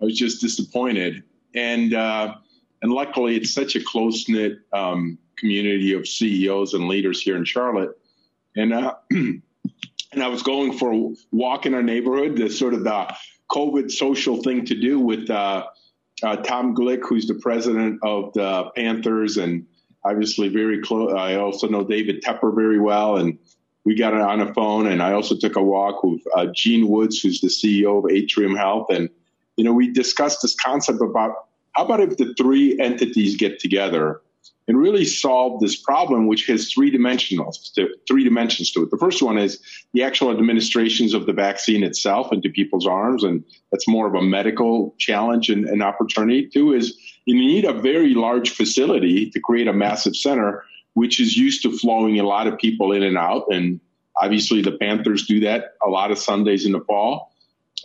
I 0.00 0.06
was 0.06 0.16
just 0.16 0.40
disappointed. 0.40 1.22
And, 1.54 1.92
uh, 1.92 2.34
and 2.80 2.92
luckily 2.92 3.36
it's 3.36 3.52
such 3.52 3.76
a 3.76 3.84
close 3.84 4.26
knit, 4.28 4.60
um, 4.72 5.18
community 5.36 5.92
of 5.92 6.08
CEOs 6.08 6.72
and 6.72 6.88
leaders 6.88 7.20
here 7.20 7.36
in 7.36 7.44
Charlotte. 7.44 7.98
And, 8.56 8.72
uh, 8.72 8.94
and 9.10 9.42
I 10.16 10.28
was 10.28 10.42
going 10.42 10.78
for 10.78 10.92
a 10.92 11.14
walk 11.30 11.66
in 11.66 11.74
our 11.74 11.82
neighborhood, 11.82 12.36
the 12.36 12.48
sort 12.48 12.72
of 12.72 12.84
the 12.84 13.14
COVID 13.50 13.90
social 13.90 14.42
thing 14.42 14.64
to 14.64 14.74
do 14.74 14.98
with, 14.98 15.28
uh, 15.28 15.66
uh, 16.22 16.36
Tom 16.36 16.74
Glick, 16.74 17.00
who's 17.06 17.26
the 17.26 17.34
president 17.34 17.98
of 18.02 18.32
the 18.32 18.70
Panthers 18.76 19.36
and 19.36 19.66
obviously 20.04 20.48
very 20.48 20.80
close. 20.80 21.12
I 21.14 21.34
also 21.36 21.68
know 21.68 21.84
David 21.84 22.22
Tepper 22.22 22.54
very 22.54 22.80
well 22.80 23.16
and, 23.16 23.38
we 23.84 23.94
got 23.94 24.14
on 24.14 24.40
a 24.40 24.52
phone 24.52 24.86
and 24.86 25.02
I 25.02 25.12
also 25.12 25.36
took 25.36 25.56
a 25.56 25.62
walk 25.62 26.04
with 26.04 26.20
uh, 26.36 26.46
Gene 26.54 26.88
Woods, 26.88 27.20
who's 27.20 27.40
the 27.40 27.48
CEO 27.48 27.98
of 27.98 28.10
Atrium 28.10 28.54
Health. 28.54 28.88
And, 28.90 29.08
you 29.56 29.64
know, 29.64 29.72
we 29.72 29.90
discussed 29.90 30.42
this 30.42 30.54
concept 30.54 31.00
about 31.00 31.34
how 31.72 31.84
about 31.84 32.00
if 32.00 32.16
the 32.16 32.34
three 32.34 32.78
entities 32.78 33.36
get 33.36 33.58
together 33.58 34.20
and 34.68 34.78
really 34.78 35.04
solve 35.04 35.60
this 35.60 35.76
problem, 35.76 36.26
which 36.26 36.46
has 36.46 36.72
three 36.72 36.90
dimensions 36.90 37.70
to 37.70 37.88
three 38.06 38.22
dimensions 38.22 38.70
to 38.72 38.82
it. 38.82 38.90
The 38.90 38.98
first 38.98 39.22
one 39.22 39.38
is 39.38 39.60
the 39.92 40.02
actual 40.02 40.30
administrations 40.30 41.14
of 41.14 41.26
the 41.26 41.32
vaccine 41.32 41.82
itself 41.82 42.32
into 42.32 42.50
people's 42.50 42.86
arms, 42.86 43.24
and 43.24 43.44
that's 43.72 43.88
more 43.88 44.06
of 44.06 44.14
a 44.14 44.22
medical 44.22 44.94
challenge 44.98 45.50
and, 45.50 45.64
and 45.64 45.82
opportunity. 45.82 46.46
Two 46.46 46.72
is 46.72 46.96
you 47.24 47.34
need 47.34 47.64
a 47.64 47.72
very 47.72 48.14
large 48.14 48.50
facility 48.50 49.30
to 49.30 49.40
create 49.40 49.66
a 49.66 49.72
massive 49.72 50.14
center 50.14 50.64
which 50.94 51.20
is 51.20 51.36
used 51.36 51.62
to 51.62 51.76
flowing 51.76 52.18
a 52.18 52.24
lot 52.24 52.46
of 52.46 52.58
people 52.58 52.92
in 52.92 53.02
and 53.02 53.16
out. 53.16 53.44
And 53.50 53.80
obviously 54.20 54.62
the 54.62 54.72
Panthers 54.72 55.26
do 55.26 55.40
that 55.40 55.74
a 55.84 55.88
lot 55.88 56.10
of 56.10 56.18
Sundays 56.18 56.66
in 56.66 56.72
the 56.72 56.80
fall. 56.80 57.32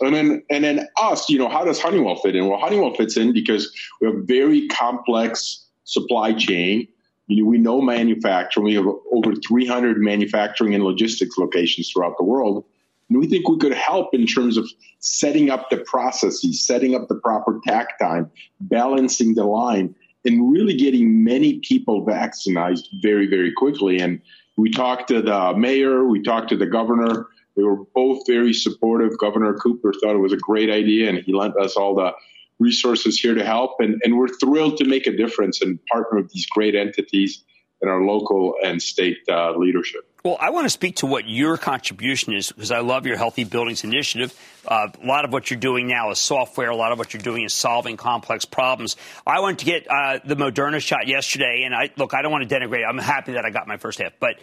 And 0.00 0.14
then, 0.14 0.42
and 0.50 0.64
then 0.64 0.88
us, 1.00 1.28
you 1.30 1.38
know, 1.38 1.48
how 1.48 1.64
does 1.64 1.80
Honeywell 1.80 2.16
fit 2.16 2.36
in? 2.36 2.48
Well, 2.48 2.58
Honeywell 2.58 2.94
fits 2.94 3.16
in 3.16 3.32
because 3.32 3.72
we 4.00 4.08
have 4.08 4.16
a 4.16 4.22
very 4.22 4.68
complex 4.68 5.64
supply 5.84 6.34
chain. 6.34 6.86
You 7.28 7.42
know, 7.42 7.48
we 7.48 7.58
know 7.58 7.80
manufacturing. 7.80 8.66
We 8.66 8.74
have 8.74 8.86
over 9.12 9.34
300 9.34 9.98
manufacturing 9.98 10.74
and 10.74 10.84
logistics 10.84 11.38
locations 11.38 11.90
throughout 11.90 12.18
the 12.18 12.24
world. 12.24 12.64
And 13.08 13.20
we 13.20 13.26
think 13.26 13.48
we 13.48 13.58
could 13.58 13.72
help 13.72 14.14
in 14.14 14.26
terms 14.26 14.56
of 14.56 14.68
setting 14.98 15.48
up 15.48 15.70
the 15.70 15.78
processes, 15.78 16.66
setting 16.66 16.94
up 16.94 17.08
the 17.08 17.14
proper 17.14 17.60
takt 17.66 17.94
time, 18.00 18.30
balancing 18.60 19.34
the 19.34 19.44
line, 19.44 19.94
and 20.26 20.52
really 20.52 20.74
getting 20.74 21.24
many 21.24 21.58
people 21.60 22.04
vaccinated 22.04 22.84
very, 23.00 23.26
very 23.26 23.52
quickly. 23.52 24.00
And 24.00 24.20
we 24.56 24.70
talked 24.70 25.08
to 25.08 25.22
the 25.22 25.54
mayor, 25.56 26.04
we 26.04 26.22
talked 26.22 26.48
to 26.50 26.56
the 26.56 26.66
governor. 26.66 27.26
They 27.56 27.62
were 27.62 27.84
both 27.94 28.26
very 28.26 28.52
supportive. 28.52 29.16
Governor 29.18 29.54
Cooper 29.54 29.92
thought 29.94 30.14
it 30.14 30.18
was 30.18 30.32
a 30.32 30.38
great 30.38 30.68
idea, 30.68 31.08
and 31.08 31.18
he 31.18 31.32
lent 31.32 31.56
us 31.56 31.76
all 31.76 31.94
the 31.94 32.12
resources 32.58 33.18
here 33.18 33.34
to 33.34 33.44
help. 33.44 33.76
And, 33.78 34.00
and 34.04 34.18
we're 34.18 34.28
thrilled 34.28 34.76
to 34.78 34.84
make 34.84 35.06
a 35.06 35.16
difference 35.16 35.62
and 35.62 35.78
partner 35.86 36.20
with 36.20 36.32
these 36.32 36.46
great 36.46 36.74
entities 36.74 37.44
in 37.82 37.88
our 37.88 38.02
local 38.02 38.54
and 38.64 38.80
state 38.80 39.18
uh, 39.28 39.52
leadership. 39.52 40.02
Well, 40.24 40.38
I 40.40 40.50
want 40.50 40.64
to 40.64 40.70
speak 40.70 40.96
to 40.96 41.06
what 41.06 41.28
your 41.28 41.56
contribution 41.56 42.34
is 42.34 42.50
because 42.50 42.72
I 42.72 42.80
love 42.80 43.06
your 43.06 43.16
Healthy 43.16 43.44
Buildings 43.44 43.84
Initiative. 43.84 44.34
Uh, 44.66 44.88
a 45.00 45.06
lot 45.06 45.24
of 45.24 45.32
what 45.32 45.50
you're 45.50 45.60
doing 45.60 45.86
now 45.86 46.10
is 46.10 46.18
software. 46.18 46.68
A 46.68 46.74
lot 46.74 46.90
of 46.90 46.98
what 46.98 47.14
you're 47.14 47.22
doing 47.22 47.44
is 47.44 47.54
solving 47.54 47.96
complex 47.96 48.44
problems. 48.44 48.96
I 49.24 49.38
went 49.38 49.60
to 49.60 49.64
get 49.64 49.86
uh, 49.88 50.18
the 50.24 50.34
Moderna 50.34 50.80
shot 50.80 51.06
yesterday, 51.06 51.62
and 51.64 51.72
I 51.72 51.90
look. 51.96 52.12
I 52.12 52.22
don't 52.22 52.32
want 52.32 52.48
to 52.48 52.52
denigrate. 52.52 52.84
I'm 52.88 52.98
happy 52.98 53.34
that 53.34 53.44
I 53.44 53.50
got 53.50 53.68
my 53.68 53.76
first 53.76 54.00
half, 54.00 54.14
but 54.18 54.34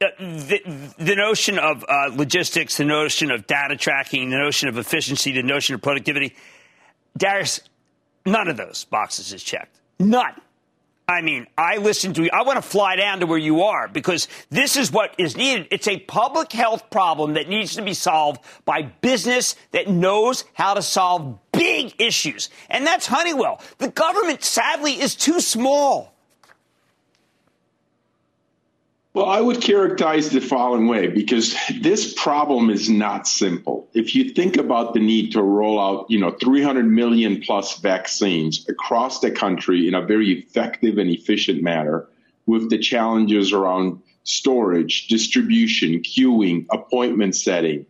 uh, 0.00 0.08
the, 0.18 0.92
the, 0.98 1.14
notion 1.14 1.60
of 1.60 1.84
uh, 1.86 2.10
logistics, 2.12 2.78
the 2.78 2.84
notion 2.84 3.30
of 3.30 3.46
data 3.46 3.76
tracking, 3.76 4.30
the 4.30 4.38
notion 4.38 4.68
of 4.68 4.78
efficiency, 4.78 5.30
the 5.30 5.44
notion 5.44 5.76
of 5.76 5.82
productivity, 5.82 6.34
Darius, 7.16 7.60
none 8.26 8.48
of 8.48 8.56
those 8.56 8.84
boxes 8.84 9.32
is 9.32 9.44
checked. 9.44 9.78
None. 10.00 10.32
I 11.10 11.22
mean, 11.22 11.48
I 11.58 11.78
listen 11.78 12.14
to 12.14 12.22
you. 12.22 12.30
I 12.32 12.42
want 12.44 12.58
to 12.58 12.62
fly 12.62 12.94
down 12.94 13.18
to 13.18 13.26
where 13.26 13.36
you 13.36 13.62
are 13.62 13.88
because 13.88 14.28
this 14.48 14.76
is 14.76 14.92
what 14.92 15.12
is 15.18 15.36
needed. 15.36 15.66
It's 15.72 15.88
a 15.88 15.98
public 15.98 16.52
health 16.52 16.88
problem 16.88 17.34
that 17.34 17.48
needs 17.48 17.74
to 17.74 17.82
be 17.82 17.94
solved 17.94 18.40
by 18.64 18.82
business 18.82 19.56
that 19.72 19.88
knows 19.88 20.44
how 20.54 20.74
to 20.74 20.82
solve 20.82 21.36
big 21.50 22.00
issues. 22.00 22.48
And 22.68 22.86
that's 22.86 23.08
Honeywell. 23.08 23.60
The 23.78 23.88
government, 23.88 24.44
sadly, 24.44 25.00
is 25.00 25.16
too 25.16 25.40
small. 25.40 26.14
Well, 29.12 29.26
I 29.26 29.40
would 29.40 29.60
characterize 29.60 30.30
the 30.30 30.40
following 30.40 30.86
way 30.86 31.08
because 31.08 31.56
this 31.80 32.14
problem 32.14 32.70
is 32.70 32.88
not 32.88 33.26
simple. 33.26 33.88
If 33.92 34.14
you 34.14 34.30
think 34.30 34.56
about 34.56 34.94
the 34.94 35.00
need 35.00 35.32
to 35.32 35.42
roll 35.42 35.80
out, 35.80 36.06
you 36.08 36.20
know, 36.20 36.30
300 36.30 36.84
million 36.86 37.40
plus 37.40 37.80
vaccines 37.80 38.68
across 38.68 39.18
the 39.18 39.32
country 39.32 39.88
in 39.88 39.94
a 39.94 40.06
very 40.06 40.30
effective 40.30 40.96
and 40.98 41.10
efficient 41.10 41.60
manner 41.60 42.06
with 42.46 42.70
the 42.70 42.78
challenges 42.78 43.52
around 43.52 44.00
storage, 44.22 45.08
distribution, 45.08 46.02
queuing, 46.02 46.66
appointment 46.70 47.34
setting, 47.34 47.86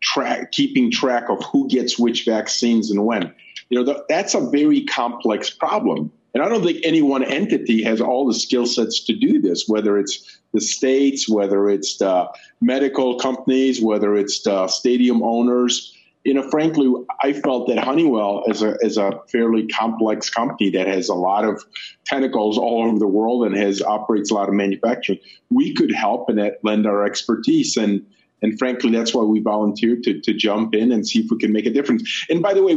track, 0.00 0.52
keeping 0.52 0.88
track 0.88 1.30
of 1.30 1.42
who 1.46 1.68
gets 1.68 1.98
which 1.98 2.24
vaccines 2.24 2.92
and 2.92 3.04
when, 3.04 3.34
you 3.70 3.82
know, 3.82 4.04
that's 4.08 4.34
a 4.34 4.50
very 4.50 4.84
complex 4.84 5.50
problem. 5.50 6.12
And 6.34 6.42
I 6.42 6.48
don't 6.48 6.64
think 6.64 6.80
any 6.82 7.00
one 7.00 7.22
entity 7.22 7.82
has 7.84 8.00
all 8.00 8.26
the 8.26 8.34
skill 8.34 8.66
sets 8.66 9.04
to 9.04 9.14
do 9.14 9.40
this, 9.40 9.68
whether 9.68 9.96
it's 9.96 10.40
the 10.52 10.60
states, 10.60 11.28
whether 11.28 11.70
it's 11.70 11.96
the 11.98 12.28
medical 12.60 13.18
companies, 13.18 13.80
whether 13.80 14.16
it's 14.16 14.42
the 14.42 14.66
stadium 14.66 15.22
owners. 15.22 15.92
you 16.24 16.32
know, 16.32 16.48
frankly, 16.50 16.92
I 17.22 17.34
felt 17.34 17.68
that 17.68 17.78
Honeywell 17.78 18.44
is 18.48 18.62
a, 18.62 18.76
is 18.80 18.96
a 18.96 19.12
fairly 19.30 19.66
complex 19.68 20.30
company 20.30 20.70
that 20.70 20.86
has 20.86 21.08
a 21.08 21.14
lot 21.14 21.44
of 21.44 21.62
tentacles 22.06 22.56
all 22.56 22.84
over 22.86 22.98
the 22.98 23.06
world 23.06 23.46
and 23.46 23.54
has 23.56 23.82
operates 23.82 24.30
a 24.30 24.34
lot 24.34 24.48
of 24.48 24.54
manufacturing. 24.54 25.18
We 25.50 25.74
could 25.74 25.92
help 25.92 26.28
and 26.30 26.50
lend 26.62 26.86
our 26.86 27.04
expertise. 27.04 27.76
And, 27.76 28.06
and 28.44 28.58
frankly, 28.58 28.90
that's 28.90 29.14
why 29.14 29.22
we 29.22 29.40
volunteered 29.40 30.02
to, 30.02 30.20
to 30.20 30.34
jump 30.34 30.74
in 30.74 30.92
and 30.92 31.08
see 31.08 31.20
if 31.20 31.30
we 31.30 31.38
can 31.38 31.50
make 31.50 31.64
a 31.64 31.70
difference. 31.70 32.26
And 32.28 32.42
by 32.42 32.52
the 32.52 32.62
way, 32.62 32.74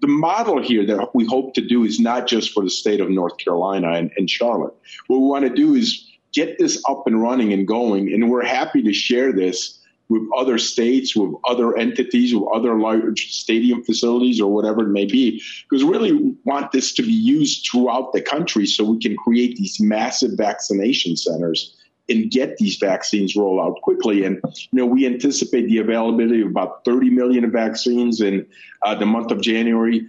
the 0.00 0.06
model 0.06 0.62
here 0.62 0.86
that 0.86 1.12
we 1.16 1.26
hope 1.26 1.52
to 1.54 1.60
do 1.60 1.82
is 1.82 1.98
not 1.98 2.28
just 2.28 2.52
for 2.52 2.62
the 2.62 2.70
state 2.70 3.00
of 3.00 3.10
North 3.10 3.36
Carolina 3.38 3.90
and, 3.90 4.12
and 4.16 4.30
Charlotte. 4.30 4.72
What 5.08 5.18
we 5.18 5.26
want 5.26 5.44
to 5.46 5.52
do 5.52 5.74
is 5.74 6.06
get 6.32 6.60
this 6.60 6.80
up 6.88 7.08
and 7.08 7.20
running 7.20 7.52
and 7.52 7.66
going. 7.66 8.12
And 8.12 8.30
we're 8.30 8.44
happy 8.44 8.84
to 8.84 8.92
share 8.92 9.32
this 9.32 9.80
with 10.08 10.22
other 10.36 10.58
states, 10.58 11.16
with 11.16 11.34
other 11.44 11.76
entities, 11.76 12.32
with 12.32 12.48
other 12.54 12.78
large 12.78 13.32
stadium 13.32 13.82
facilities 13.82 14.40
or 14.40 14.52
whatever 14.52 14.82
it 14.82 14.90
may 14.90 15.06
be, 15.06 15.42
because 15.68 15.84
we 15.84 15.90
really 15.90 16.36
want 16.44 16.70
this 16.70 16.92
to 16.94 17.02
be 17.02 17.12
used 17.12 17.66
throughout 17.68 18.12
the 18.12 18.22
country 18.22 18.64
so 18.64 18.84
we 18.84 18.98
can 19.00 19.16
create 19.16 19.56
these 19.56 19.80
massive 19.80 20.32
vaccination 20.36 21.16
centers 21.16 21.76
and 22.10 22.30
get 22.30 22.56
these 22.56 22.76
vaccines 22.76 23.36
rolled 23.36 23.60
out 23.60 23.80
quickly. 23.82 24.24
And, 24.24 24.40
you 24.44 24.78
know, 24.78 24.86
we 24.86 25.06
anticipate 25.06 25.66
the 25.68 25.78
availability 25.78 26.42
of 26.42 26.48
about 26.48 26.84
30 26.84 27.10
million 27.10 27.50
vaccines 27.50 28.20
in 28.20 28.46
uh, 28.84 28.94
the 28.94 29.06
month 29.06 29.30
of 29.30 29.40
January, 29.40 30.06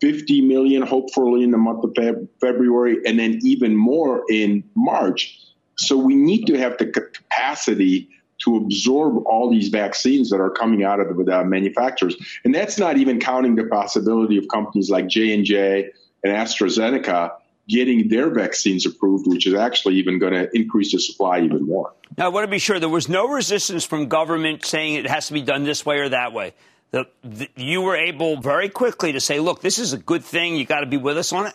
50 0.00 0.40
million 0.42 0.82
hopefully 0.82 1.42
in 1.42 1.50
the 1.50 1.58
month 1.58 1.84
of 1.84 1.92
Feb- 1.94 2.28
February, 2.40 2.98
and 3.06 3.18
then 3.18 3.38
even 3.42 3.76
more 3.76 4.24
in 4.30 4.64
March. 4.74 5.40
So 5.76 5.96
we 5.96 6.14
need 6.14 6.44
to 6.46 6.58
have 6.58 6.76
the 6.78 6.86
capacity 6.86 8.08
to 8.44 8.56
absorb 8.56 9.24
all 9.26 9.50
these 9.50 9.68
vaccines 9.68 10.30
that 10.30 10.40
are 10.40 10.50
coming 10.50 10.84
out 10.84 11.00
of 11.00 11.16
the 11.16 11.44
manufacturers. 11.44 12.16
And 12.44 12.54
that's 12.54 12.78
not 12.78 12.96
even 12.96 13.20
counting 13.20 13.54
the 13.54 13.64
possibility 13.64 14.36
of 14.36 14.48
companies 14.48 14.90
like 14.90 15.06
J&J 15.08 15.90
and 16.24 16.32
AstraZeneca 16.32 17.32
getting 17.68 18.08
their 18.08 18.30
vaccines 18.30 18.86
approved, 18.86 19.26
which 19.26 19.46
is 19.46 19.54
actually 19.54 19.96
even 19.96 20.18
going 20.18 20.32
to 20.32 20.48
increase 20.54 20.92
the 20.92 20.98
supply 20.98 21.40
even 21.40 21.66
more. 21.66 21.92
Now, 22.16 22.26
I 22.26 22.28
want 22.28 22.44
to 22.44 22.50
be 22.50 22.58
sure 22.58 22.78
there 22.78 22.88
was 22.88 23.08
no 23.08 23.28
resistance 23.28 23.84
from 23.84 24.08
government 24.08 24.64
saying 24.64 24.94
it 24.94 25.06
has 25.06 25.28
to 25.28 25.32
be 25.32 25.42
done 25.42 25.64
this 25.64 25.84
way 25.84 25.98
or 25.98 26.10
that 26.10 26.32
way. 26.32 26.54
The, 26.90 27.06
the, 27.24 27.48
you 27.56 27.80
were 27.80 27.96
able 27.96 28.40
very 28.40 28.68
quickly 28.68 29.12
to 29.12 29.20
say, 29.20 29.40
look, 29.40 29.60
this 29.60 29.78
is 29.78 29.92
a 29.92 29.98
good 29.98 30.22
thing. 30.22 30.56
You 30.56 30.64
got 30.64 30.80
to 30.80 30.86
be 30.86 30.96
with 30.96 31.18
us 31.18 31.32
on 31.32 31.46
it. 31.46 31.54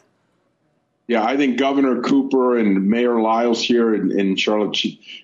Yeah, 1.08 1.24
I 1.24 1.38
think 1.38 1.58
Governor 1.58 2.02
Cooper 2.02 2.58
and 2.58 2.88
Mayor 2.88 3.19
Lyles 3.19 3.63
here 3.63 3.95
in, 3.95 4.12
in 4.19 4.36
Charlotte, 4.36 4.78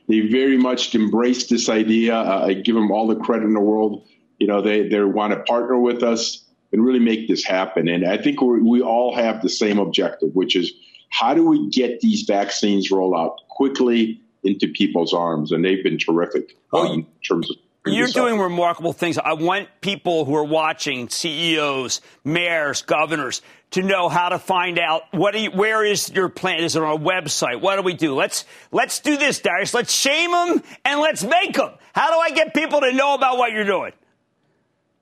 they 0.07 0.21
very 0.21 0.57
much 0.57 0.95
embraced 0.95 1.49
this 1.49 1.69
idea. 1.69 2.15
Uh, 2.15 2.45
I 2.47 2.53
give 2.53 2.75
them 2.75 2.91
all 2.91 3.07
the 3.07 3.17
credit 3.17 3.45
in 3.45 3.53
the 3.53 3.59
world. 3.59 4.07
You 4.39 4.47
know, 4.47 4.61
they, 4.61 4.87
they 4.87 5.03
want 5.03 5.33
to 5.33 5.41
partner 5.41 5.77
with 5.77 6.01
us 6.01 6.44
and 6.75 6.83
really 6.83 6.99
make 6.99 7.25
this 7.29 7.41
happen. 7.41 7.87
And 7.87 8.05
I 8.05 8.17
think 8.17 8.41
we 8.41 8.81
all 8.81 9.15
have 9.15 9.41
the 9.41 9.47
same 9.47 9.79
objective, 9.79 10.35
which 10.35 10.57
is 10.57 10.73
how 11.09 11.33
do 11.33 11.47
we 11.47 11.69
get 11.69 12.01
these 12.01 12.23
vaccines 12.23 12.91
rolled 12.91 13.15
out 13.15 13.47
quickly 13.47 14.19
into 14.43 14.67
people's 14.67 15.13
arms? 15.13 15.53
And 15.53 15.63
they've 15.63 15.81
been 15.81 15.97
terrific 15.97 16.57
um, 16.73 16.87
in 16.87 17.05
terms 17.25 17.49
of 17.49 17.55
you're 17.85 18.07
doing 18.07 18.39
remarkable 18.39 18.91
things. 18.91 19.17
I 19.17 19.33
want 19.33 19.69
people 19.79 20.25
who 20.25 20.35
are 20.35 20.43
watching, 20.43 21.07
CEOs, 21.07 22.01
mayors, 22.25 22.81
governors, 22.81 23.41
to 23.71 23.81
know 23.81 24.09
how 24.09 24.29
to 24.29 24.39
find 24.39 24.77
out 24.77 25.03
what 25.11 25.39
you, 25.39 25.51
where 25.51 25.85
is 25.85 26.09
your 26.09 26.27
plan? 26.27 26.61
Is 26.61 26.75
it 26.75 26.83
on 26.83 26.97
a 26.97 26.99
website? 26.99 27.61
What 27.61 27.77
do 27.77 27.83
we 27.83 27.93
do? 27.93 28.15
Let's 28.15 28.43
let's 28.71 28.99
do 28.99 29.15
this, 29.15 29.39
Darius. 29.39 29.73
Let's 29.73 29.93
shame 29.93 30.31
them 30.31 30.63
and 30.83 30.99
let's 30.99 31.23
make 31.23 31.53
them. 31.53 31.71
How 31.93 32.11
do 32.11 32.17
I 32.17 32.31
get 32.31 32.53
people 32.53 32.81
to 32.81 32.91
know 32.91 33.13
about 33.13 33.37
what 33.37 33.53
you're 33.53 33.63
doing? 33.63 33.93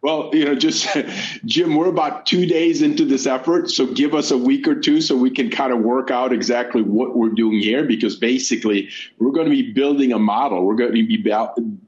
Well, 0.03 0.31
you 0.33 0.43
know, 0.43 0.53
just 0.53 0.85
Jim, 1.45 1.75
we're 1.75 1.87
about 1.87 2.25
two 2.25 2.45
days 2.45 2.81
into 2.81 3.05
this 3.05 3.25
effort, 3.25 3.69
so 3.69 3.87
give 3.87 4.13
us 4.13 4.31
a 4.31 4.37
week 4.37 4.67
or 4.67 4.75
two 4.75 4.99
so 4.99 5.15
we 5.15 5.31
can 5.31 5.49
kind 5.49 5.71
of 5.71 5.79
work 5.79 6.11
out 6.11 6.33
exactly 6.33 6.81
what 6.81 7.15
we're 7.15 7.29
doing 7.29 7.59
here. 7.59 7.85
Because 7.85 8.17
basically, 8.17 8.89
we're 9.17 9.31
going 9.31 9.45
to 9.45 9.51
be 9.51 9.71
building 9.71 10.11
a 10.11 10.19
model. 10.19 10.65
We're 10.65 10.75
going 10.75 10.93
to 10.93 11.07
be 11.07 11.25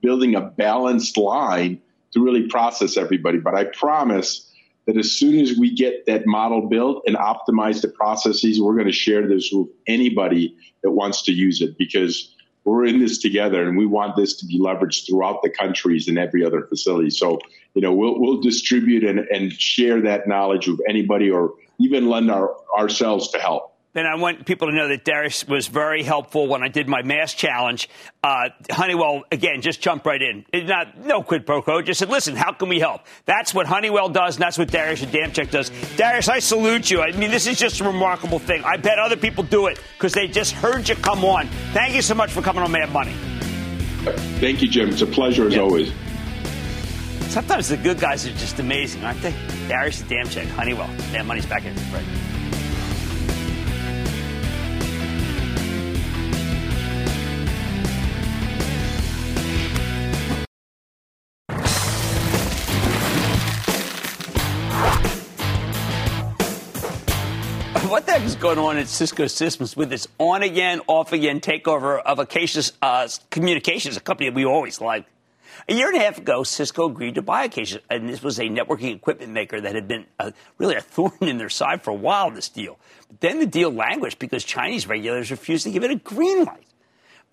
building 0.01 0.35
a 0.35 0.41
balanced 0.41 1.17
line 1.17 1.81
to 2.13 2.23
really 2.23 2.47
process 2.47 2.95
everybody. 2.95 3.37
But 3.37 3.53
I 3.53 3.65
promise 3.65 4.49
that 4.87 4.97
as 4.97 5.11
soon 5.11 5.37
as 5.39 5.57
we 5.57 5.75
get 5.75 6.05
that 6.05 6.25
model 6.25 6.69
built 6.69 7.03
and 7.05 7.17
optimize 7.17 7.81
the 7.81 7.89
processes, 7.89 8.61
we're 8.61 8.75
going 8.75 8.87
to 8.87 8.93
share 8.93 9.27
this 9.27 9.49
with 9.51 9.67
anybody 9.87 10.55
that 10.83 10.91
wants 10.91 11.21
to 11.23 11.33
use 11.33 11.59
it 11.59 11.77
because 11.77 12.33
we're 12.65 12.85
in 12.85 12.99
this 12.99 13.19
together 13.19 13.67
and 13.67 13.77
we 13.77 13.85
want 13.85 14.15
this 14.15 14.35
to 14.37 14.45
be 14.45 14.59
leveraged 14.59 15.07
throughout 15.07 15.41
the 15.43 15.49
countries 15.49 16.07
and 16.07 16.17
every 16.17 16.43
other 16.43 16.63
facility. 16.63 17.11
So, 17.11 17.39
you 17.75 17.81
know, 17.81 17.93
we'll, 17.93 18.19
we'll 18.19 18.41
distribute 18.41 19.03
and, 19.03 19.19
and 19.19 19.53
share 19.53 20.01
that 20.01 20.27
knowledge 20.27 20.67
with 20.67 20.81
anybody 20.89 21.29
or 21.29 21.53
even 21.79 22.09
lend 22.09 22.31
our, 22.31 22.55
ourselves 22.77 23.29
to 23.29 23.39
help. 23.39 23.74
And 23.95 24.05
I 24.05 24.15
want 24.15 24.45
people 24.45 24.67
to 24.67 24.73
know 24.73 24.89
that 24.89 25.05
Darius 25.05 25.47
was 25.47 25.67
very 25.67 26.03
helpful 26.03 26.47
when 26.47 26.61
I 26.61 26.67
did 26.67 26.89
my 26.89 27.01
mass 27.01 27.33
challenge. 27.33 27.89
Uh, 28.21 28.49
Honeywell, 28.69 29.23
again, 29.31 29.61
just 29.61 29.79
jumped 29.79 30.05
right 30.05 30.21
in. 30.21 30.45
It 30.51 30.67
not 30.67 30.97
no 30.97 31.23
quid 31.23 31.45
pro 31.45 31.61
quo. 31.61 31.81
Just 31.81 31.99
said, 31.99 32.09
listen, 32.09 32.35
how 32.35 32.51
can 32.51 32.67
we 32.67 32.79
help? 32.79 33.01
That's 33.23 33.53
what 33.53 33.67
Honeywell 33.67 34.09
does, 34.09 34.35
and 34.35 34.43
that's 34.43 34.57
what 34.57 34.69
Darius 34.69 35.01
Adamczyk 35.01 35.49
does. 35.49 35.71
Darius, 35.95 36.27
I 36.27 36.39
salute 36.39 36.91
you. 36.91 37.01
I 37.01 37.13
mean, 37.13 37.31
this 37.31 37.47
is 37.47 37.57
just 37.57 37.79
a 37.79 37.85
remarkable 37.85 38.37
thing. 38.37 38.65
I 38.65 38.75
bet 38.75 38.99
other 38.99 39.15
people 39.15 39.45
do 39.45 39.67
it 39.67 39.79
because 39.97 40.11
they 40.11 40.27
just 40.27 40.51
heard 40.51 40.89
you 40.89 40.95
come 40.95 41.23
on. 41.23 41.47
Thank 41.71 41.95
you 41.95 42.01
so 42.01 42.15
much 42.15 42.31
for 42.31 42.41
coming 42.41 42.63
on 42.63 42.71
Mad 42.73 42.91
Money. 42.91 43.13
Thank 44.39 44.61
you, 44.61 44.67
Jim. 44.67 44.89
It's 44.89 45.01
a 45.01 45.07
pleasure 45.07 45.47
as 45.47 45.55
yeah. 45.55 45.61
always. 45.61 45.91
Sometimes 47.29 47.69
the 47.69 47.77
good 47.77 47.99
guys 47.99 48.27
are 48.27 48.31
just 48.31 48.59
amazing, 48.59 49.05
aren't 49.05 49.21
they? 49.21 49.33
Darius 49.69 50.01
Adamczyk, 50.03 50.47
Honeywell. 50.47 50.87
Mad 51.13 51.25
Money's 51.25 51.45
back 51.45 51.63
in. 51.63 51.73
Right. 51.93 52.05
Going 68.39 68.57
on 68.57 68.77
at 68.77 68.87
Cisco 68.87 69.27
Systems 69.27 69.77
with 69.77 69.89
this 69.89 70.07
on 70.17 70.43
again, 70.43 70.81
off 70.87 71.13
again 71.13 71.39
takeover 71.39 72.01
of 72.01 72.19
Acacia 72.19 72.63
uh, 72.81 73.07
Communications, 73.29 73.95
a 73.97 73.99
company 73.99 74.29
that 74.29 74.35
we 74.35 74.45
always 74.45 74.81
liked? 74.81 75.09
A 75.69 75.73
year 75.73 75.87
and 75.87 75.97
a 75.97 75.99
half 75.99 76.17
ago, 76.17 76.43
Cisco 76.43 76.87
agreed 76.87 77.15
to 77.15 77.21
buy 77.21 77.45
Acacia, 77.45 77.79
and 77.89 78.09
this 78.09 78.21
was 78.21 78.39
a 78.39 78.43
networking 78.43 78.93
equipment 78.95 79.31
maker 79.31 79.61
that 79.61 79.73
had 79.73 79.87
been 79.87 80.05
a, 80.19 80.33
really 80.57 80.75
a 80.75 80.81
thorn 80.81 81.17
in 81.21 81.37
their 81.37 81.49
side 81.49 81.81
for 81.81 81.91
a 81.91 81.95
while, 81.95 82.29
this 82.29 82.49
deal. 82.49 82.77
But 83.07 83.21
then 83.21 83.39
the 83.39 83.45
deal 83.45 83.71
languished 83.71 84.19
because 84.19 84.43
Chinese 84.43 84.87
regulators 84.87 85.31
refused 85.31 85.63
to 85.63 85.71
give 85.71 85.83
it 85.83 85.91
a 85.91 85.95
green 85.95 86.43
light. 86.43 86.67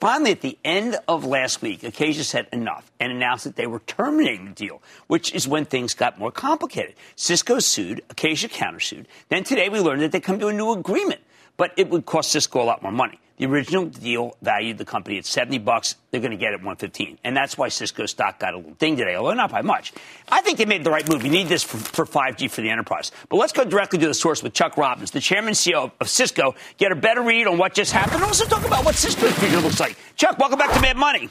Finally, 0.02 0.32
at 0.32 0.40
the 0.40 0.58
end 0.64 0.98
of 1.06 1.24
last 1.24 1.62
week, 1.62 1.84
Acacia 1.84 2.24
said 2.24 2.48
enough 2.52 2.90
and 2.98 3.12
announced 3.12 3.44
that 3.44 3.54
they 3.54 3.68
were 3.68 3.78
terminating 3.86 4.46
the 4.46 4.50
deal, 4.50 4.82
which 5.06 5.32
is 5.32 5.46
when 5.46 5.64
things 5.64 5.94
got 5.94 6.18
more 6.18 6.32
complicated. 6.32 6.96
Cisco 7.14 7.60
sued, 7.60 8.02
Acacia 8.10 8.48
countersued. 8.48 9.04
Then 9.28 9.44
today 9.44 9.68
we 9.68 9.78
learned 9.78 10.02
that 10.02 10.10
they 10.10 10.18
come 10.18 10.40
to 10.40 10.48
a 10.48 10.52
new 10.52 10.72
agreement, 10.72 11.20
but 11.56 11.70
it 11.76 11.88
would 11.88 12.04
cost 12.04 12.32
Cisco 12.32 12.60
a 12.60 12.64
lot 12.64 12.82
more 12.82 12.90
money. 12.90 13.20
The 13.42 13.48
original 13.48 13.86
deal 13.86 14.36
valued 14.40 14.78
the 14.78 14.84
company 14.84 15.18
at 15.18 15.26
70 15.26 15.58
bucks. 15.58 15.96
They're 16.12 16.20
going 16.20 16.30
to 16.30 16.36
get 16.36 16.52
it 16.52 16.60
at 16.60 16.60
115. 16.60 17.18
And 17.24 17.36
that's 17.36 17.58
why 17.58 17.70
Cisco 17.70 18.06
stock 18.06 18.38
got 18.38 18.54
a 18.54 18.58
little 18.58 18.74
ding 18.74 18.96
today, 18.96 19.16
although 19.16 19.34
not 19.34 19.50
by 19.50 19.62
much. 19.62 19.92
I 20.28 20.42
think 20.42 20.58
they 20.58 20.64
made 20.64 20.84
the 20.84 20.92
right 20.92 21.08
move. 21.08 21.24
You 21.24 21.30
need 21.32 21.48
this 21.48 21.64
for, 21.64 21.76
for 21.76 22.06
5G 22.06 22.48
for 22.48 22.60
the 22.60 22.70
enterprise. 22.70 23.10
But 23.28 23.38
let's 23.38 23.52
go 23.52 23.64
directly 23.64 23.98
to 23.98 24.06
the 24.06 24.14
source 24.14 24.44
with 24.44 24.52
Chuck 24.52 24.76
Robbins, 24.76 25.10
the 25.10 25.18
chairman 25.18 25.48
and 25.48 25.56
CEO 25.56 25.90
of 26.00 26.08
Cisco, 26.08 26.54
get 26.76 26.92
a 26.92 26.94
better 26.94 27.20
read 27.20 27.48
on 27.48 27.58
what 27.58 27.74
just 27.74 27.90
happened 27.90 28.22
also 28.22 28.44
talk 28.44 28.64
about 28.64 28.84
what 28.84 28.94
Cisco's 28.94 29.32
future 29.32 29.58
looks 29.58 29.80
like. 29.80 29.96
Chuck, 30.14 30.38
welcome 30.38 30.60
back 30.60 30.72
to 30.74 30.80
Mad 30.80 30.96
Money. 30.96 31.28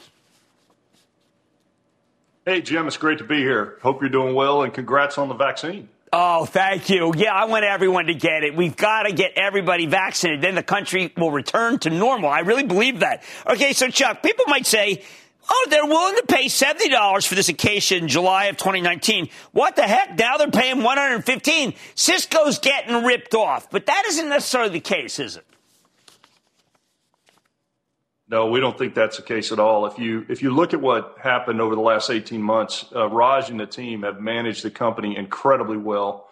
Hey, 2.44 2.60
Jim, 2.60 2.86
it's 2.88 2.98
great 2.98 3.16
to 3.20 3.24
be 3.24 3.38
here. 3.38 3.78
Hope 3.80 4.02
you're 4.02 4.10
doing 4.10 4.34
well 4.34 4.64
and 4.64 4.74
congrats 4.74 5.16
on 5.16 5.28
the 5.28 5.34
vaccine. 5.34 5.88
Oh, 6.14 6.44
thank 6.44 6.90
you. 6.90 7.14
Yeah, 7.16 7.32
I 7.32 7.46
want 7.46 7.64
everyone 7.64 8.06
to 8.06 8.14
get 8.14 8.44
it. 8.44 8.54
We've 8.54 8.76
got 8.76 9.04
to 9.04 9.14
get 9.14 9.32
everybody 9.34 9.86
vaccinated. 9.86 10.42
Then 10.42 10.54
the 10.54 10.62
country 10.62 11.10
will 11.16 11.30
return 11.30 11.78
to 11.80 11.90
normal. 11.90 12.28
I 12.28 12.40
really 12.40 12.64
believe 12.64 13.00
that. 13.00 13.22
Okay, 13.46 13.72
so 13.72 13.88
Chuck, 13.88 14.22
people 14.22 14.44
might 14.46 14.66
say, 14.66 15.02
oh, 15.48 15.66
they're 15.70 15.86
willing 15.86 16.16
to 16.16 16.26
pay 16.26 16.46
$70 16.46 17.26
for 17.26 17.34
this 17.34 17.48
Acacia 17.48 17.96
in 17.96 18.08
July 18.08 18.46
of 18.46 18.58
2019. 18.58 19.30
What 19.52 19.74
the 19.74 19.84
heck? 19.84 20.18
Now 20.18 20.36
they're 20.36 20.50
paying 20.50 20.82
115. 20.82 21.72
Cisco's 21.94 22.58
getting 22.58 23.04
ripped 23.04 23.34
off. 23.34 23.70
But 23.70 23.86
that 23.86 24.04
isn't 24.08 24.28
necessarily 24.28 24.72
the 24.72 24.80
case, 24.80 25.18
is 25.18 25.38
it? 25.38 25.46
No, 28.32 28.46
we 28.46 28.60
don't 28.60 28.78
think 28.78 28.94
that's 28.94 29.18
the 29.18 29.22
case 29.22 29.52
at 29.52 29.58
all. 29.58 29.84
If 29.84 29.98
you 29.98 30.24
if 30.30 30.40
you 30.40 30.52
look 30.52 30.72
at 30.72 30.80
what 30.80 31.18
happened 31.22 31.60
over 31.60 31.74
the 31.74 31.82
last 31.82 32.08
18 32.08 32.40
months, 32.40 32.86
uh, 32.96 33.06
Raj 33.06 33.50
and 33.50 33.60
the 33.60 33.66
team 33.66 34.04
have 34.04 34.22
managed 34.22 34.62
the 34.62 34.70
company 34.70 35.14
incredibly 35.18 35.76
well. 35.76 36.30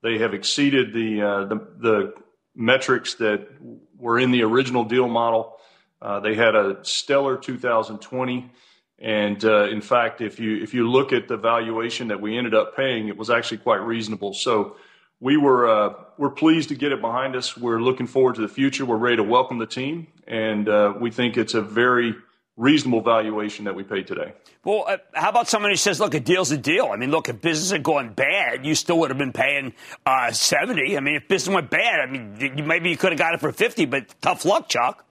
They 0.00 0.18
have 0.18 0.32
exceeded 0.32 0.92
the 0.92 1.20
uh, 1.20 1.44
the, 1.46 1.56
the, 1.78 2.14
metrics 2.54 3.14
that 3.14 3.48
were 3.96 4.18
in 4.18 4.30
the 4.30 4.42
original 4.42 4.84
deal 4.84 5.08
model. 5.08 5.56
Uh, 6.02 6.20
they 6.20 6.34
had 6.34 6.54
a 6.54 6.78
stellar 6.82 7.36
2020, 7.36 8.50
And 8.98 9.44
uh, 9.44 9.64
in 9.70 9.80
fact, 9.80 10.20
if 10.20 10.38
you 10.38 10.62
if 10.62 10.72
you 10.72 10.88
look 10.88 11.12
at 11.12 11.26
the 11.26 11.36
valuation 11.36 12.08
that 12.08 12.20
we 12.20 12.38
ended 12.38 12.54
up 12.54 12.76
paying, 12.76 13.08
it 13.08 13.16
was 13.16 13.28
actually 13.28 13.58
quite 13.58 13.80
reasonable. 13.80 14.34
So 14.34 14.76
we 15.20 15.36
were 15.36 15.68
uh, 15.68 15.94
we're 16.16 16.30
pleased 16.30 16.70
to 16.70 16.74
get 16.74 16.92
it 16.92 17.00
behind 17.00 17.36
us. 17.36 17.56
We're 17.56 17.80
looking 17.80 18.06
forward 18.06 18.36
to 18.36 18.40
the 18.40 18.48
future. 18.48 18.84
We're 18.84 18.96
ready 18.96 19.16
to 19.16 19.22
welcome 19.22 19.58
the 19.58 19.66
team, 19.66 20.06
and 20.26 20.68
uh, 20.68 20.94
we 20.98 21.10
think 21.10 21.36
it's 21.36 21.54
a 21.54 21.62
very 21.62 22.14
reasonable 22.56 23.00
valuation 23.00 23.64
that 23.66 23.74
we 23.74 23.82
paid 23.82 24.06
today. 24.06 24.32
Well, 24.64 24.84
uh, 24.86 24.98
how 25.14 25.30
about 25.30 25.48
someone 25.48 25.70
who 25.70 25.76
says, 25.76 26.00
"Look, 26.00 26.14
a 26.14 26.20
deal's 26.20 26.50
a 26.50 26.58
deal"? 26.58 26.90
I 26.92 26.96
mean, 26.96 27.10
look, 27.10 27.28
if 27.28 27.40
business 27.40 27.70
had 27.70 27.82
gone 27.82 28.14
bad, 28.14 28.64
you 28.64 28.74
still 28.74 28.98
would 29.00 29.10
have 29.10 29.18
been 29.18 29.32
paying 29.32 29.74
uh, 30.06 30.32
seventy. 30.32 30.96
I 30.96 31.00
mean, 31.00 31.16
if 31.16 31.28
business 31.28 31.54
went 31.54 31.70
bad, 31.70 32.00
I 32.00 32.06
mean, 32.06 32.66
maybe 32.66 32.90
you 32.90 32.96
could 32.96 33.12
have 33.12 33.18
got 33.18 33.34
it 33.34 33.40
for 33.40 33.52
fifty, 33.52 33.84
but 33.84 34.14
tough 34.22 34.44
luck, 34.44 34.68
Chuck. 34.68 35.04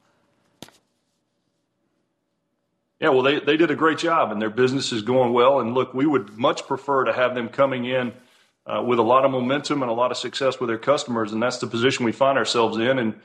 Yeah, 2.99 3.09
well, 3.09 3.23
they, 3.23 3.39
they 3.39 3.55
did 3.55 3.71
a 3.71 3.77
great 3.77 3.97
job 3.97 4.29
and 4.29 4.41
their 4.41 4.49
business 4.49 4.91
is 4.91 5.03
going 5.03 5.31
well. 5.31 5.61
And 5.61 5.73
look, 5.73 5.93
we 5.93 6.05
would 6.05 6.37
much 6.37 6.67
prefer 6.67 7.05
to 7.05 7.13
have 7.13 7.33
them 7.33 7.47
coming 7.47 7.85
in 7.85 8.11
uh, 8.69 8.81
with 8.81 8.99
a 8.99 9.03
lot 9.03 9.25
of 9.25 9.31
momentum 9.31 9.81
and 9.81 9.89
a 9.89 9.93
lot 9.93 10.11
of 10.11 10.17
success 10.17 10.59
with 10.59 10.69
their 10.69 10.77
customers. 10.77 11.31
And 11.31 11.41
that's 11.41 11.57
the 11.57 11.67
position 11.67 12.05
we 12.05 12.11
find 12.11 12.37
ourselves 12.37 12.77
in. 12.77 12.99
And 12.99 13.15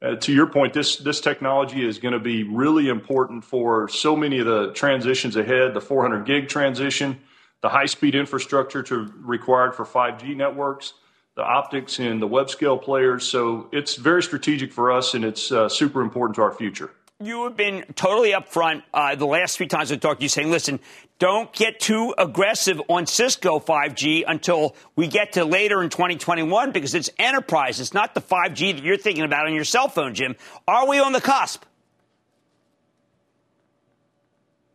uh, 0.00 0.16
to 0.16 0.32
your 0.32 0.46
point, 0.46 0.74
this, 0.74 0.96
this 0.96 1.20
technology 1.20 1.86
is 1.86 1.98
going 1.98 2.12
to 2.12 2.20
be 2.20 2.44
really 2.44 2.88
important 2.88 3.44
for 3.44 3.88
so 3.88 4.14
many 4.14 4.38
of 4.38 4.46
the 4.46 4.72
transitions 4.72 5.36
ahead 5.36 5.74
the 5.74 5.80
400 5.80 6.24
gig 6.24 6.48
transition, 6.48 7.20
the 7.62 7.68
high 7.68 7.86
speed 7.86 8.14
infrastructure 8.14 8.82
to, 8.84 9.12
required 9.18 9.74
for 9.74 9.84
5G 9.84 10.36
networks, 10.36 10.94
the 11.34 11.42
optics 11.42 11.98
and 11.98 12.22
the 12.22 12.26
web 12.26 12.50
scale 12.50 12.78
players. 12.78 13.24
So 13.24 13.68
it's 13.72 13.96
very 13.96 14.22
strategic 14.22 14.72
for 14.72 14.92
us 14.92 15.14
and 15.14 15.24
it's 15.24 15.50
uh, 15.50 15.68
super 15.68 16.00
important 16.00 16.36
to 16.36 16.42
our 16.42 16.52
future 16.52 16.90
you 17.24 17.44
have 17.44 17.56
been 17.56 17.84
totally 17.94 18.32
upfront 18.32 18.82
uh, 18.92 19.14
the 19.14 19.26
last 19.26 19.56
three 19.56 19.66
times 19.66 19.92
I 19.92 19.96
talked 19.96 20.20
to 20.20 20.24
you, 20.24 20.28
saying, 20.28 20.50
"Listen, 20.50 20.80
don't 21.22 21.52
get 21.52 21.78
too 21.78 22.12
aggressive 22.18 22.82
on 22.88 23.06
Cisco 23.06 23.60
5G 23.60 24.24
until 24.26 24.74
we 24.96 25.06
get 25.06 25.34
to 25.34 25.44
later 25.44 25.80
in 25.80 25.88
2021 25.88 26.72
because 26.72 26.96
it's 26.96 27.10
enterprise. 27.16 27.78
It's 27.78 27.94
not 27.94 28.12
the 28.12 28.20
5G 28.20 28.74
that 28.74 28.82
you're 28.82 28.96
thinking 28.96 29.22
about 29.22 29.46
on 29.46 29.54
your 29.54 29.62
cell 29.62 29.88
phone, 29.88 30.14
Jim. 30.14 30.34
Are 30.66 30.88
we 30.88 30.98
on 30.98 31.12
the 31.12 31.20
cusp?" 31.20 31.62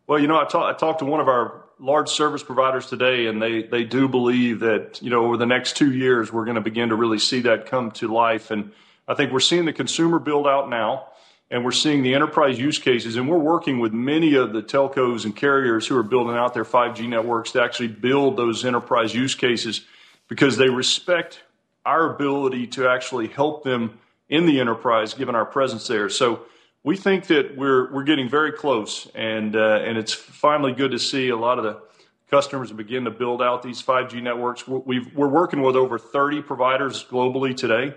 Well, 0.07 0.19
you 0.19 0.27
know, 0.29 0.39
I, 0.39 0.45
talk, 0.45 0.73
I 0.73 0.77
talked 0.77 0.99
to 0.99 1.05
one 1.05 1.19
of 1.19 1.27
our 1.27 1.65
large 1.79 2.07
service 2.07 2.43
providers 2.43 2.85
today, 2.85 3.25
and 3.25 3.41
they, 3.41 3.63
they 3.63 3.83
do 3.83 4.07
believe 4.07 4.61
that, 4.61 5.01
you 5.01 5.09
know, 5.09 5.25
over 5.25 5.35
the 5.35 5.45
next 5.45 5.75
two 5.75 5.91
years, 5.91 6.31
we're 6.31 6.45
going 6.45 6.55
to 6.55 6.61
begin 6.61 6.87
to 6.89 6.95
really 6.95 7.19
see 7.19 7.41
that 7.41 7.65
come 7.65 7.91
to 7.91 8.07
life. 8.07 8.51
And 8.51 8.71
I 9.05 9.15
think 9.15 9.33
we're 9.33 9.41
seeing 9.41 9.65
the 9.65 9.73
consumer 9.73 10.17
build 10.17 10.47
out 10.47 10.69
now 10.69 11.07
and 11.49 11.63
we're 11.63 11.71
seeing 11.71 12.03
the 12.03 12.13
enterprise 12.13 12.59
use 12.59 12.77
cases, 12.77 13.15
and 13.15 13.29
we're 13.29 13.37
working 13.37 13.79
with 13.79 13.93
many 13.93 14.35
of 14.35 14.51
the 14.51 14.61
telcos 14.61 15.23
and 15.23 15.35
carriers 15.35 15.87
who 15.87 15.97
are 15.97 16.03
building 16.03 16.35
out 16.35 16.53
their 16.53 16.65
5G 16.65 17.07
networks 17.07 17.51
to 17.51 17.61
actually 17.61 17.87
build 17.87 18.35
those 18.35 18.65
enterprise 18.65 19.13
use 19.13 19.33
cases 19.33 19.85
because 20.27 20.57
they 20.57 20.69
respect 20.69 21.41
our 21.85 22.13
ability 22.13 22.67
to 22.67 22.87
actually 22.89 23.27
help 23.27 23.63
them 23.63 23.97
in 24.27 24.45
the 24.45 24.59
enterprise 24.59 25.13
given 25.13 25.35
our 25.35 25.45
presence 25.45 25.87
there. 25.87 26.09
So 26.09 26.41
we 26.83 26.97
think 26.97 27.27
that 27.27 27.55
we're 27.55 27.91
we're 27.93 28.03
getting 28.03 28.27
very 28.27 28.51
close, 28.51 29.07
and 29.15 29.55
uh, 29.55 29.79
and 29.85 29.97
it's 29.97 30.13
finally 30.13 30.73
good 30.73 30.91
to 30.91 30.99
see 30.99 31.29
a 31.29 31.37
lot 31.37 31.59
of 31.59 31.63
the 31.63 31.81
customers 32.29 32.73
begin 32.73 33.05
to 33.05 33.11
build 33.11 33.41
out 33.41 33.63
these 33.63 33.81
5G 33.81 34.21
networks. 34.21 34.67
we 34.67 34.97
are 35.17 35.29
working 35.29 35.61
with 35.61 35.77
over 35.77 35.97
30 35.97 36.41
providers 36.41 37.05
globally 37.09 37.55
today 37.55 37.93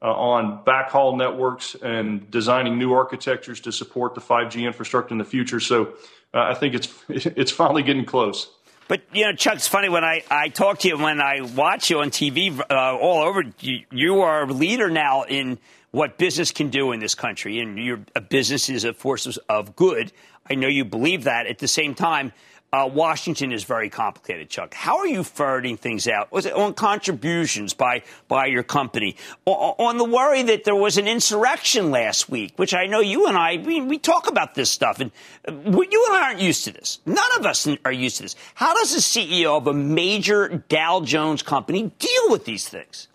uh, 0.00 0.12
on 0.12 0.64
backhaul 0.64 1.16
networks 1.16 1.74
and 1.74 2.30
designing 2.30 2.78
new 2.78 2.92
architectures 2.92 3.60
to 3.60 3.72
support 3.72 4.14
the 4.14 4.20
5G 4.20 4.64
infrastructure 4.64 5.12
in 5.12 5.18
the 5.18 5.24
future. 5.24 5.60
So 5.60 5.94
uh, 6.34 6.40
I 6.40 6.54
think 6.54 6.74
it's 6.74 6.88
it's 7.08 7.50
finally 7.50 7.82
getting 7.82 8.04
close. 8.04 8.50
But 8.88 9.02
you 9.12 9.26
know, 9.26 9.34
Chuck, 9.34 9.56
it's 9.56 9.68
funny 9.68 9.90
when 9.90 10.04
I, 10.04 10.24
I 10.30 10.48
talk 10.48 10.78
to 10.80 10.88
you 10.88 10.96
when 10.96 11.20
I 11.20 11.42
watch 11.42 11.90
you 11.90 12.00
on 12.00 12.10
TV 12.10 12.58
uh, 12.58 12.96
all 12.96 13.22
over. 13.22 13.44
You, 13.60 13.80
you, 13.90 14.20
are 14.20 14.44
a 14.44 14.46
leader 14.46 14.88
now 14.88 15.24
in 15.24 15.58
what 15.90 16.16
business 16.16 16.52
can 16.52 16.70
do 16.70 16.92
in 16.92 17.00
this 17.00 17.14
country, 17.14 17.58
and 17.60 17.78
your 17.78 17.98
business 18.30 18.70
is 18.70 18.84
a 18.84 18.94
force 18.94 19.36
of 19.48 19.76
good. 19.76 20.10
I 20.48 20.54
know 20.54 20.68
you 20.68 20.86
believe 20.86 21.24
that. 21.24 21.46
At 21.46 21.58
the 21.58 21.68
same 21.68 21.94
time, 21.94 22.32
uh, 22.72 22.88
Washington 22.92 23.52
is 23.52 23.64
very 23.64 23.88
complicated, 23.88 24.50
Chuck. 24.50 24.74
How 24.74 24.98
are 24.98 25.06
you 25.06 25.24
ferreting 25.24 25.78
things 25.78 26.06
out? 26.06 26.30
Was 26.30 26.44
it 26.44 26.52
on 26.52 26.74
contributions 26.74 27.72
by 27.72 28.02
by 28.28 28.46
your 28.46 28.62
company? 28.62 29.16
O- 29.46 29.74
on 29.78 29.96
the 29.96 30.04
worry 30.04 30.42
that 30.42 30.64
there 30.64 30.74
was 30.74 30.98
an 30.98 31.08
insurrection 31.08 31.90
last 31.90 32.28
week, 32.28 32.52
which 32.56 32.74
I 32.74 32.86
know 32.86 33.00
you 33.00 33.26
and 33.26 33.36
I 33.38 33.56
we, 33.56 33.80
we 33.80 33.98
talk 33.98 34.28
about 34.28 34.54
this 34.54 34.70
stuff, 34.70 35.00
and 35.00 35.10
uh, 35.46 35.52
you 35.52 36.06
and 36.08 36.16
I 36.16 36.24
aren't 36.28 36.40
used 36.40 36.64
to 36.64 36.72
this. 36.72 37.00
None 37.06 37.36
of 37.38 37.46
us 37.46 37.66
are 37.84 37.92
used 37.92 38.18
to 38.18 38.24
this. 38.24 38.36
How 38.54 38.74
does 38.74 38.92
the 38.92 39.00
CEO 39.00 39.56
of 39.56 39.66
a 39.66 39.74
major 39.74 40.62
Dow 40.68 41.00
Jones 41.00 41.42
company 41.42 41.90
deal 41.98 42.30
with 42.30 42.44
these 42.44 42.68
things? 42.68 43.08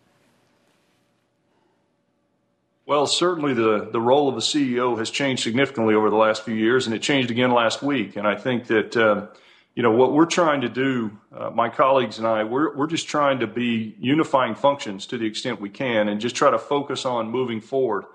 Well, 2.86 3.08
certainly 3.08 3.54
the, 3.54 3.90
the 3.92 4.02
role 4.02 4.28
of 4.28 4.36
the 4.36 4.42
CEO 4.42 4.98
has 4.98 5.10
changed 5.10 5.44
significantly 5.44 5.96
over 5.96 6.10
the 6.10 6.18
last 6.18 6.44
few 6.44 6.54
years, 6.54 6.86
and 6.86 6.96
it 6.96 7.02
changed 7.02 7.32
again 7.32 7.52
last 7.52 7.82
week. 7.82 8.18
And 8.18 8.28
I 8.28 8.36
think 8.36 8.68
that 8.68 8.98
uh, 8.98 9.28
you 9.76 9.82
know, 9.82 9.92
what 9.92 10.14
we're 10.14 10.26
trying 10.26 10.62
to 10.62 10.70
do, 10.70 11.12
uh, 11.36 11.50
my 11.50 11.68
colleagues 11.68 12.20
and 12.20 12.28
I, 12.28 12.44
we're, 12.44 12.76
we're 12.76 12.88
just 12.88 13.08
trying 13.08 13.40
to 13.40 13.48
be 13.48 13.96
unifying 14.00 14.54
functions 14.54 15.08
to 15.08 15.18
the 15.18 15.26
extent 15.26 15.60
we 15.60 15.70
can 15.70 16.10
and 16.10 16.22
just 16.22 16.36
try 16.36 16.52
to 16.52 16.60
focus 16.60 17.06
on 17.06 17.30
moving 17.30 17.60
forward. 17.60 18.06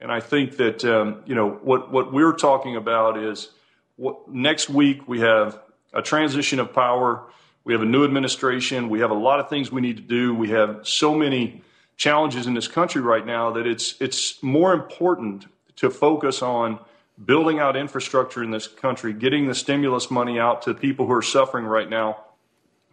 And 0.00 0.10
I 0.10 0.20
think 0.20 0.56
that, 0.56 0.84
um, 0.84 1.22
you 1.24 1.34
know, 1.34 1.48
what, 1.48 1.92
what 1.92 2.12
we're 2.12 2.32
talking 2.32 2.74
about 2.74 3.18
is 3.18 3.50
what, 3.94 4.28
next 4.28 4.68
week 4.68 5.06
we 5.06 5.20
have 5.20 5.60
a 5.94 6.02
transition 6.02 6.58
of 6.58 6.72
power. 6.72 7.22
We 7.64 7.72
have 7.72 7.82
a 7.82 7.86
new 7.86 8.04
administration. 8.04 8.88
We 8.88 9.00
have 9.00 9.10
a 9.10 9.14
lot 9.14 9.38
of 9.38 9.48
things 9.48 9.70
we 9.70 9.80
need 9.80 9.96
to 9.98 10.02
do. 10.02 10.34
We 10.34 10.50
have 10.50 10.80
so 10.82 11.14
many 11.14 11.62
challenges 11.96 12.46
in 12.46 12.54
this 12.54 12.68
country 12.68 13.00
right 13.00 13.24
now 13.24 13.52
that 13.52 13.66
it's, 13.66 13.94
it's 14.00 14.42
more 14.42 14.72
important 14.72 15.46
to 15.76 15.90
focus 15.90 16.42
on 16.42 16.78
building 17.24 17.58
out 17.58 17.76
infrastructure 17.76 18.42
in 18.42 18.50
this 18.50 18.68
country, 18.68 19.12
getting 19.12 19.46
the 19.46 19.54
stimulus 19.54 20.10
money 20.10 20.38
out 20.38 20.62
to 20.62 20.74
people 20.74 21.06
who 21.06 21.12
are 21.12 21.22
suffering 21.22 21.64
right 21.64 21.88
now, 21.88 22.18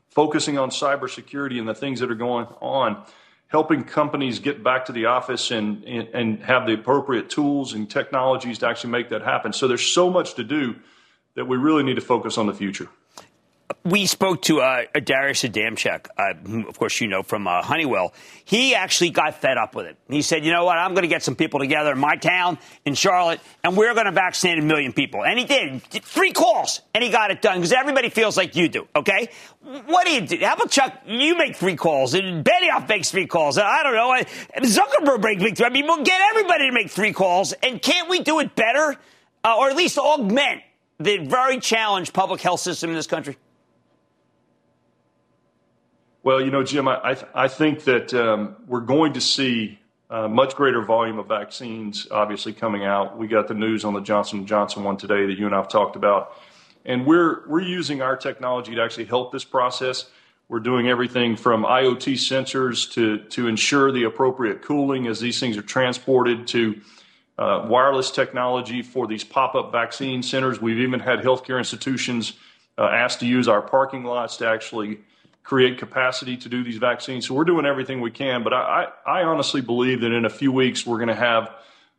focusing 0.10 0.58
on 0.58 0.70
cybersecurity 0.70 1.60
and 1.60 1.68
the 1.68 1.76
things 1.76 2.00
that 2.00 2.10
are 2.10 2.16
going 2.16 2.46
on, 2.62 3.04
helping 3.48 3.84
companies 3.84 4.40
get 4.40 4.64
back 4.64 4.86
to 4.86 4.94
the 4.94 5.06
office 5.06 5.52
and, 5.52 5.84
and, 5.84 6.08
and 6.14 6.44
have 6.44 6.66
the 6.66 6.74
appropriate 6.74 7.30
tools 7.30 7.74
and 7.74 7.90
technologies 7.90 8.60
to 8.60 8.68
actually 8.68 8.92
make 8.92 9.10
that 9.10 9.22
happen. 9.22 9.52
So 9.52 9.68
there's 9.68 9.86
so 9.86 10.10
much 10.10 10.36
to 10.36 10.44
do 10.44 10.76
that 11.36 11.46
we 11.46 11.58
really 11.58 11.84
need 11.84 11.96
to 11.96 12.02
focus 12.02 12.38
on 12.38 12.48
the 12.48 12.54
future 12.54 12.88
we 13.84 14.06
spoke 14.06 14.42
to 14.44 14.62
uh, 14.62 14.84
Darius 15.04 15.44
Adamczyk, 15.44 16.08
uh, 16.18 16.68
of 16.68 16.78
course 16.78 17.00
you 17.02 17.08
know 17.08 17.24
from 17.24 17.48
uh, 17.48 17.62
Honeywell. 17.62 18.14
He 18.46 18.76
actually 18.76 19.10
got 19.10 19.36
fed 19.42 19.58
up 19.58 19.76
with 19.76 19.86
it. 19.86 19.98
He 20.10 20.22
said, 20.22 20.46
"You 20.46 20.52
know 20.52 20.66
what? 20.66 20.78
I'm 20.78 20.92
going 20.92 21.04
to 21.04 21.08
get 21.08 21.24
some 21.24 21.36
people 21.36 21.60
together 21.60 21.92
in 21.92 22.00
my 22.00 22.16
town 22.16 22.58
in 22.86 22.94
Charlotte, 22.96 23.40
and 23.64 23.78
we're 23.78 23.94
going 23.94 24.06
to 24.06 24.12
vaccinate 24.12 24.60
a 24.60 24.62
million 24.62 24.94
people." 24.94 25.24
And 25.24 25.40
he 25.40 25.46
did 25.46 25.82
three 25.84 26.32
calls, 26.32 26.82
and 26.94 27.04
he 27.04 27.10
got 27.10 27.32
it 27.32 27.42
done 27.42 27.58
because 27.58 27.72
everybody 27.72 28.10
feels 28.10 28.38
like 28.38 28.56
you 28.56 28.70
do. 28.70 28.88
Okay, 28.96 29.30
what 29.86 30.06
do 30.06 30.12
you 30.14 30.22
do? 30.22 30.38
How 30.44 30.54
about 30.54 30.72
Chuck? 30.72 31.02
You 31.06 31.38
make 31.38 31.56
three 31.56 31.76
calls, 31.76 32.14
and 32.14 32.44
Benioff 32.44 32.88
makes 32.88 33.12
three 33.12 33.28
calls. 33.28 33.58
I 33.58 33.84
don't 33.84 33.96
know. 33.96 34.14
Zuckerberg 34.68 35.40
makes 35.40 35.58
three. 35.58 35.66
I 35.66 35.70
mean, 35.70 35.86
we'll 35.86 36.04
get 36.04 36.22
everybody 36.32 36.68
to 36.68 36.74
make 36.74 36.90
three 36.90 37.14
calls, 37.14 37.54
and 37.54 37.82
can't 37.82 38.10
we 38.10 38.20
do 38.20 38.40
it 38.40 38.56
better, 38.56 38.98
uh, 39.44 39.58
or 39.58 39.70
at 39.70 39.76
least 39.76 39.98
augment 39.98 40.62
the 41.00 41.18
very 41.18 41.60
challenged 41.60 42.14
public 42.14 42.42
health 42.42 42.60
system 42.60 42.90
in 42.90 42.96
this 42.96 43.08
country? 43.08 43.38
Well, 46.24 46.40
you 46.40 46.52
know, 46.52 46.64
Jim, 46.64 46.88
I, 46.88 47.18
I 47.36 47.50
think 47.50 47.84
that 47.84 48.14
um, 48.14 48.56
we're 48.66 48.80
going 48.80 49.12
to 49.14 49.22
see 49.22 49.78
a 50.10 50.30
much 50.30 50.56
greater 50.56 50.82
volume 50.82 51.20
of 51.20 51.28
vaccines 51.28 52.08
obviously 52.10 52.54
coming 52.54 52.86
out. 52.86 53.18
We 53.18 53.28
got 53.28 53.50
the 53.50 53.54
news 53.54 53.84
on 53.84 53.94
the 53.94 54.00
Johnson 54.00 54.46
Johnson 54.46 54.86
one 54.86 54.96
today 54.96 55.26
that 55.26 55.38
you 55.38 55.46
and 55.48 55.54
I've 55.54 55.68
talked 55.68 55.98
about, 55.98 56.38
and 56.86 57.06
we're 57.06 57.46
we're 57.50 57.62
using 57.62 58.02
our 58.02 58.16
technology 58.16 58.74
to 58.74 58.82
actually 58.82 59.04
help 59.04 59.34
this 59.34 59.44
process. 59.44 60.06
We're 60.48 60.62
doing 60.62 60.88
everything 60.88 61.36
from 61.36 61.66
IoT 61.66 62.14
sensors 62.14 62.90
to 62.94 63.18
to 63.32 63.50
ensure 63.50 63.92
the 63.92 64.06
appropriate 64.06 64.62
cooling 64.62 65.08
as 65.08 65.20
these 65.20 65.42
things 65.42 65.58
are 65.58 65.62
transported 65.62 66.48
to 66.48 66.80
uh, 67.38 67.66
wireless 67.68 68.12
technology 68.12 68.82
for 68.82 69.08
these 69.08 69.26
pop-up 69.26 69.74
vaccine 69.74 70.24
centers. 70.24 70.62
We've 70.62 70.80
even 70.80 71.02
had 71.02 71.20
healthcare 71.20 71.58
institutions 71.58 72.32
uh, 72.78 72.86
asked 72.86 73.20
to 73.20 73.26
use 73.26 73.50
our 73.50 73.62
parking 73.62 74.06
lots 74.06 74.38
to 74.38 74.48
actually 74.48 75.00
create 75.44 75.78
capacity 75.78 76.38
to 76.38 76.50
do 76.50 76.64
these 76.64 76.78
vaccines. 76.78 77.28
So 77.28 77.34
we're 77.34 77.44
doing 77.44 77.66
everything 77.66 78.02
we 78.02 78.12
can. 78.12 78.44
But 78.44 78.54
I, 78.54 78.88
I, 79.06 79.24
honestly 79.24 79.62
believe 79.62 80.02
that 80.02 80.12
in 80.12 80.26
a 80.26 80.30
few 80.30 80.52
weeks 80.52 80.86
we're 80.86 80.98
going 80.98 81.10
to 81.10 81.16
have 81.16 81.52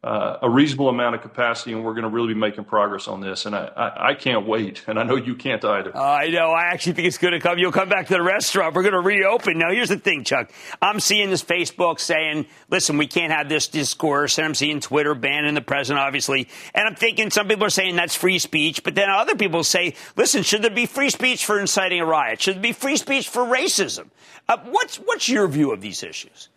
uh, 0.05 0.39
a 0.43 0.51
reasonable 0.51 0.91
amount 0.91 1.15
of 1.15 1.23
capacity, 1.23 1.73
and 1.73 1.83
we're 1.83 1.95
going 1.95 2.03
to 2.03 2.11
really 2.11 2.35
be 2.35 2.39
making 2.39 2.65
progress 2.65 3.09
on 3.09 3.23
this. 3.23 3.47
And 3.47 3.57
I, 3.57 3.71
I, 3.75 4.09
I, 4.11 4.15
can't 4.15 4.47
wait, 4.47 4.85
and 4.87 4.99
I 4.99 5.03
know 5.03 5.17
you 5.17 5.35
can't 5.35 5.65
either. 5.65 5.97
Uh, 5.97 6.03
I 6.03 6.29
know. 6.29 6.51
I 6.51 6.65
actually 6.65 6.93
think 6.93 7.09
it's 7.09 7.17
going 7.17 7.33
to 7.33 7.41
come. 7.41 7.59
You'll 7.59 7.73
come 7.73 7.89
back 7.89 8.09
to 8.09 8.13
the 8.13 8.23
restaurant. 8.23 8.75
We're 8.75 8.83
going 8.83 8.93
to 8.93 9.01
reopen. 9.01 9.59
Now, 9.59 9.71
here's 9.71 9.89
the 9.89 9.97
thing, 9.97 10.23
Chuck. 10.25 10.53
I'm 10.83 11.01
seeing 11.01 11.31
this 11.31 11.43
Facebook 11.43 12.01
saying, 12.01 12.45
"Listen, 12.69 12.99
we 12.99 13.07
can't 13.07 13.33
have 13.33 13.49
this 13.49 13.67
discourse," 13.67 14.37
and 14.37 14.47
I'm 14.47 14.55
seeing 14.55 14.81
Twitter 14.81 15.15
banning 15.15 15.55
the 15.55 15.63
president, 15.63 16.05
obviously. 16.05 16.49
And 16.75 16.87
I'm 16.87 16.97
thinking 16.97 17.31
some 17.31 17.49
people 17.49 17.65
are 17.65 17.71
saying 17.71 17.97
that's 17.97 18.15
free 18.15 18.39
speech, 18.39 18.85
but 18.85 18.95
then 18.95 19.09
other 19.09 19.37
people 19.37 19.65
say, 19.65 19.95
"Listen, 20.17 20.43
should 20.43 20.61
there 20.61 20.71
be 20.71 20.85
free 20.85 21.09
speech 21.09 21.47
for 21.47 21.59
inciting 21.59 22.01
a 22.01 22.07
riot? 22.07 22.43
Should 22.43 22.57
there 22.57 22.63
be 22.63 22.73
free 22.73 22.99
speech 22.99 23.27
for 23.27 23.43
racism?" 23.43 24.11
Uh, 24.51 24.59
what's 24.67 24.97
what's 24.97 25.31
your 25.31 25.49
view 25.49 25.73
of 25.73 25.81
these 25.81 26.03
issues? 26.03 26.51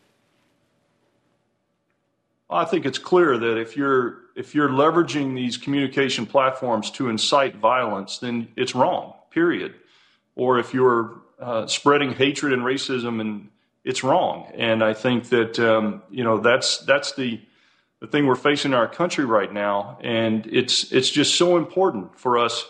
I 2.50 2.66
think 2.66 2.86
it's 2.86 2.98
clear 2.98 3.38
that 3.38 3.58
if 3.58 3.76
you're 3.76 4.20
if 4.36 4.54
you're 4.54 4.70
leveraging 4.70 5.36
these 5.36 5.58
communication 5.58 6.26
platforms 6.26 6.92
to 6.92 7.10
incite 7.10 7.56
violence, 7.56 8.20
then 8.20 8.50
it's 8.56 8.76
wrong. 8.76 9.14
Period. 9.32 9.74
Or 10.36 10.60
if 10.60 10.74
you're 10.74 11.22
uh, 11.40 11.68
spreading 11.68 12.14
hatred 12.14 12.54
and 12.54 12.62
racism, 12.62 13.20
and 13.20 13.50
it's 13.84 14.04
wrong. 14.04 14.52
And 14.56 14.84
I 14.84 14.94
think 14.94 15.30
that 15.30 15.60
um, 15.60 16.02
you 16.10 16.24
know 16.24 16.38
that's 16.38 16.78
that's 16.80 17.14
the 17.14 17.42
the 18.00 18.08
thing 18.08 18.28
we're 18.28 18.36
facing 18.36 18.72
in 18.72 18.78
our 18.78 18.88
country 18.88 19.26
right 19.26 19.52
now, 19.52 19.98
and 20.02 20.46
it's 20.48 20.92
it's 20.92 21.10
just 21.10 21.36
so 21.36 21.58
important 21.58 22.18
for 22.18 22.38
us 22.38 22.66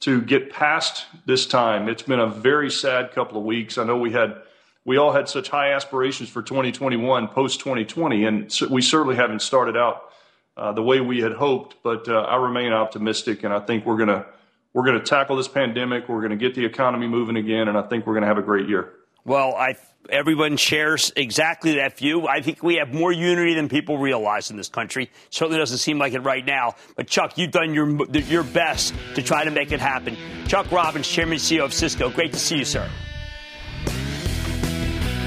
to 0.00 0.20
get 0.20 0.50
past 0.50 1.06
this 1.26 1.46
time. 1.46 1.88
It's 1.88 2.02
been 2.02 2.20
a 2.20 2.26
very 2.26 2.70
sad 2.70 3.12
couple 3.12 3.38
of 3.38 3.44
weeks. 3.44 3.78
I 3.78 3.84
know 3.84 3.96
we 3.96 4.12
had 4.12 4.36
we 4.84 4.96
all 4.98 5.12
had 5.12 5.28
such 5.28 5.48
high 5.48 5.72
aspirations 5.72 6.28
for 6.28 6.42
2021 6.42 7.28
post 7.28 7.60
2020, 7.60 8.24
and 8.24 8.58
we 8.70 8.82
certainly 8.82 9.16
haven't 9.16 9.42
started 9.42 9.76
out 9.76 10.10
uh, 10.56 10.72
the 10.72 10.82
way 10.82 11.00
we 11.00 11.20
had 11.20 11.32
hoped. 11.32 11.76
But 11.82 12.08
uh, 12.08 12.20
I 12.20 12.36
remain 12.36 12.72
optimistic, 12.72 13.44
and 13.44 13.52
I 13.52 13.60
think 13.60 13.86
we're 13.86 13.96
gonna 13.96 14.26
we're 14.72 14.84
gonna 14.84 15.00
tackle 15.00 15.36
this 15.36 15.48
pandemic. 15.48 16.08
We're 16.08 16.22
gonna 16.22 16.36
get 16.36 16.54
the 16.54 16.64
economy 16.64 17.06
moving 17.06 17.36
again, 17.36 17.68
and 17.68 17.78
I 17.78 17.82
think 17.82 18.06
we're 18.06 18.14
gonna 18.14 18.26
have 18.26 18.38
a 18.38 18.42
great 18.42 18.68
year. 18.68 18.92
Well, 19.24 19.54
I 19.54 19.76
everyone 20.10 20.58
shares 20.58 21.12
exactly 21.16 21.76
that 21.76 21.96
view. 21.96 22.28
I 22.28 22.42
think 22.42 22.62
we 22.62 22.76
have 22.76 22.92
more 22.92 23.10
unity 23.10 23.54
than 23.54 23.70
people 23.70 23.96
realize 23.96 24.50
in 24.50 24.58
this 24.58 24.68
country. 24.68 25.10
Certainly 25.30 25.58
doesn't 25.58 25.78
seem 25.78 25.98
like 25.98 26.12
it 26.12 26.20
right 26.20 26.44
now. 26.44 26.74
But 26.94 27.06
Chuck, 27.06 27.38
you've 27.38 27.52
done 27.52 27.72
your 27.72 28.04
your 28.12 28.44
best 28.44 28.94
to 29.14 29.22
try 29.22 29.44
to 29.44 29.50
make 29.50 29.72
it 29.72 29.80
happen. 29.80 30.16
Chuck 30.46 30.70
Robbins, 30.70 31.08
Chairman 31.08 31.34
and 31.34 31.40
CEO 31.40 31.64
of 31.64 31.72
Cisco. 31.72 32.10
Great 32.10 32.34
to 32.34 32.38
see 32.38 32.58
you, 32.58 32.66
sir. 32.66 32.86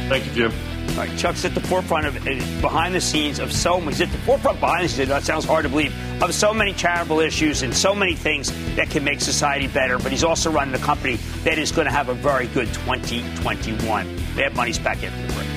Thank 0.08 0.26
you, 0.26 0.32
Jim. 0.32 0.54
All 0.92 1.04
right, 1.04 1.18
Chuck's 1.18 1.44
at 1.44 1.54
the 1.54 1.60
forefront 1.60 2.06
of 2.06 2.16
uh, 2.26 2.62
behind 2.62 2.96
the 2.96 3.02
scenes 3.02 3.40
of 3.40 3.52
so 3.52 3.80
much. 3.80 4.00
At 4.00 4.10
the 4.10 4.18
forefront 4.20 4.60
behind 4.60 4.86
the 4.86 4.90
scenes, 4.90 5.10
that 5.10 5.24
sounds 5.24 5.44
hard 5.44 5.64
to 5.64 5.70
believe, 5.70 5.94
of 6.24 6.34
so 6.34 6.54
many 6.54 6.74
charitable 6.74 7.20
issues 7.20 7.62
and 7.62 7.76
so 7.76 7.94
many 7.94 8.16
things 8.16 8.52
that 8.76 8.90
can 8.90 9.04
make 9.04 9.20
society 9.20 9.68
better. 9.68 10.00
But 10.00 10.12
he's 10.12 10.24
also 10.24 10.50
running 10.50 10.74
a 10.74 10.80
company 10.80 11.18
that 11.44 11.60
is 11.60 11.72
going 11.72 11.86
to 11.86 11.92
have 11.92 12.08
a 12.08 12.14
very 12.14 12.48
good 12.48 12.68
2021. 12.74 14.16
They 14.36 14.44
have 14.44 14.56
money's 14.56 14.80
back 14.80 15.04
in 15.04 15.28
the 15.28 15.34
break. 15.34 15.57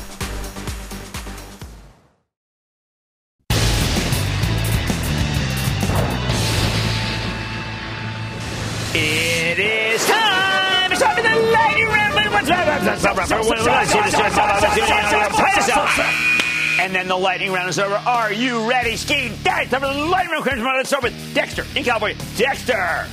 And 16.79 16.95
then 16.95 17.07
the 17.07 17.15
lightning 17.15 17.51
round 17.51 17.69
is 17.69 17.79
over. 17.79 17.95
Are 17.95 18.33
you 18.33 18.67
ready, 18.67 18.95
Ski? 18.97 19.31
Time 19.43 19.67
for 19.67 19.79
the 19.79 19.93
lightning 19.93 20.41
round. 20.43 20.77
Let's 20.77 20.89
start 20.89 21.03
with 21.03 21.33
Dexter 21.33 21.65
in 21.75 21.83
California. 21.83 22.17
Dexter. 22.37 23.07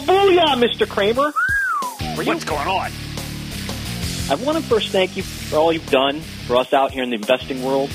Booyah, 0.00 0.54
Mr. 0.56 0.88
Cramer. 0.88 1.32
What's 2.24 2.44
going 2.44 2.68
on? 2.68 2.92
I 4.30 4.34
want 4.36 4.58
to 4.58 4.62
first 4.64 4.90
thank 4.90 5.16
you 5.16 5.22
for 5.22 5.56
all 5.56 5.72
you've 5.72 5.90
done 5.90 6.20
for 6.20 6.56
us 6.56 6.72
out 6.72 6.92
here 6.92 7.02
in 7.02 7.10
the 7.10 7.16
investing 7.16 7.62
world. 7.64 7.90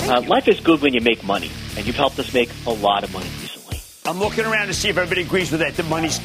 Uh, 0.00 0.20
life 0.22 0.48
is 0.48 0.60
good 0.60 0.80
when 0.82 0.94
you 0.94 1.00
make 1.00 1.22
money, 1.24 1.50
and 1.76 1.86
you've 1.86 1.96
helped 1.96 2.18
us 2.18 2.34
make 2.34 2.50
a 2.66 2.70
lot 2.70 3.04
of 3.04 3.12
money. 3.12 3.28
I'm 4.10 4.18
looking 4.18 4.44
around 4.44 4.66
to 4.66 4.74
see 4.74 4.88
if 4.88 4.98
everybody 4.98 5.22
agrees 5.22 5.52
with 5.52 5.60
that. 5.60 5.76
The 5.76 5.84
money's 5.84 6.18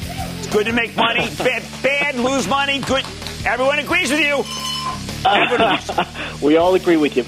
good 0.50 0.66
to 0.66 0.72
make 0.72 0.96
money, 0.96 1.20
bad, 1.38 1.62
bad 1.84 2.16
lose 2.16 2.48
money, 2.48 2.80
good. 2.80 3.04
Everyone 3.44 3.78
agrees 3.78 4.10
with 4.10 4.18
you. 4.18 4.42
we 6.44 6.56
all 6.56 6.74
agree 6.74 6.96
with 6.96 7.16
you. 7.16 7.24